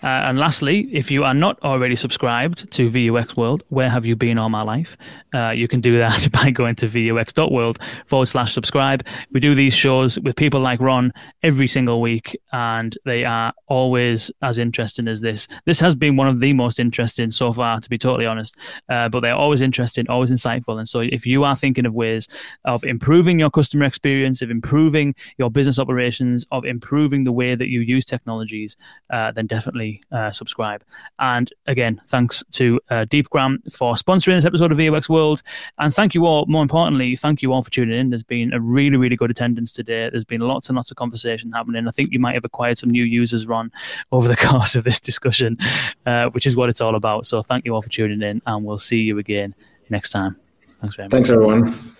Uh, 0.02 0.08
and 0.08 0.38
lastly, 0.38 0.88
if 0.92 1.10
you 1.10 1.22
are 1.22 1.34
not 1.34 1.60
already 1.62 1.94
subscribed 1.94 2.70
to 2.72 2.90
VUX 2.90 3.36
World, 3.36 3.62
where 3.68 3.88
have 3.88 4.04
you 4.04 4.16
been 4.16 4.36
all 4.36 4.48
my 4.48 4.62
life? 4.62 4.96
Uh, 5.32 5.50
you 5.50 5.68
can 5.68 5.80
do 5.80 5.96
that 5.98 6.30
by 6.32 6.50
going 6.50 6.74
to 6.76 6.88
vux.world 6.88 7.78
forward 8.06 8.26
slash 8.26 8.52
subscribe. 8.52 9.04
We 9.30 9.38
do 9.40 9.54
these 9.54 9.74
shows 9.74 10.18
with 10.20 10.34
people 10.34 10.60
like 10.60 10.80
Ron 10.80 11.12
every 11.42 11.68
single 11.68 12.00
week, 12.00 12.36
and 12.52 12.96
they 13.04 13.24
are 13.24 13.52
always 13.68 14.30
as 14.42 14.58
interesting 14.58 15.06
as 15.06 15.20
this. 15.20 15.46
This 15.66 15.78
has 15.80 15.94
been 15.94 16.16
one 16.16 16.28
of 16.28 16.40
the 16.40 16.52
most 16.52 16.80
interesting 16.80 17.30
so 17.30 17.52
far, 17.52 17.80
to 17.80 17.88
be 17.88 17.98
totally 17.98 18.26
honest. 18.26 18.56
Uh, 18.88 19.08
but 19.08 19.20
they're 19.20 19.34
always 19.34 19.62
interesting, 19.62 20.08
always 20.08 20.30
insightful. 20.30 20.78
And 20.78 20.88
so 20.88 21.00
if 21.00 21.26
you 21.26 21.44
are 21.44 21.54
thinking 21.54 21.86
of 21.86 21.94
ways 21.94 22.26
of 22.64 22.84
improving 22.84 23.38
your 23.38 23.50
customer 23.50 23.84
experience, 23.84 24.42
of 24.42 24.50
improving 24.50 25.14
your 25.38 25.50
business 25.50 25.78
operations, 25.78 26.44
of 26.50 26.64
improving 26.64 27.24
the 27.24 27.32
way 27.32 27.54
that 27.54 27.68
you 27.68 27.80
use 27.80 28.04
technologies, 28.04 28.76
uh, 29.10 29.30
then 29.32 29.46
definitely 29.46 29.91
uh, 30.12 30.30
subscribe. 30.30 30.82
And 31.18 31.52
again, 31.66 32.00
thanks 32.08 32.42
to 32.52 32.80
uh, 32.90 33.04
Deepgram 33.08 33.72
for 33.72 33.94
sponsoring 33.94 34.36
this 34.36 34.44
episode 34.44 34.72
of 34.72 34.78
VUX 34.78 35.08
World. 35.08 35.42
And 35.78 35.94
thank 35.94 36.14
you 36.14 36.26
all, 36.26 36.46
more 36.46 36.62
importantly, 36.62 37.16
thank 37.16 37.42
you 37.42 37.52
all 37.52 37.62
for 37.62 37.70
tuning 37.70 37.98
in. 37.98 38.10
There's 38.10 38.22
been 38.22 38.52
a 38.52 38.60
really, 38.60 38.96
really 38.96 39.16
good 39.16 39.30
attendance 39.30 39.72
today. 39.72 40.08
There's 40.10 40.24
been 40.24 40.40
lots 40.40 40.68
and 40.68 40.76
lots 40.76 40.90
of 40.90 40.96
conversation 40.96 41.52
happening. 41.52 41.88
I 41.88 41.90
think 41.90 42.12
you 42.12 42.18
might 42.18 42.34
have 42.34 42.44
acquired 42.44 42.78
some 42.78 42.90
new 42.90 43.04
users, 43.04 43.46
Ron, 43.46 43.70
over 44.12 44.28
the 44.28 44.36
course 44.36 44.74
of 44.74 44.84
this 44.84 45.00
discussion, 45.00 45.58
uh, 46.06 46.30
which 46.30 46.46
is 46.46 46.56
what 46.56 46.68
it's 46.68 46.80
all 46.80 46.94
about. 46.94 47.26
So 47.26 47.42
thank 47.42 47.64
you 47.64 47.74
all 47.74 47.82
for 47.82 47.90
tuning 47.90 48.22
in, 48.22 48.42
and 48.46 48.64
we'll 48.64 48.78
see 48.78 48.98
you 48.98 49.18
again 49.18 49.54
next 49.90 50.10
time. 50.10 50.36
Thanks 50.80 50.96
very 50.96 51.06
much. 51.06 51.12
Thanks, 51.12 51.30
everyone. 51.30 51.96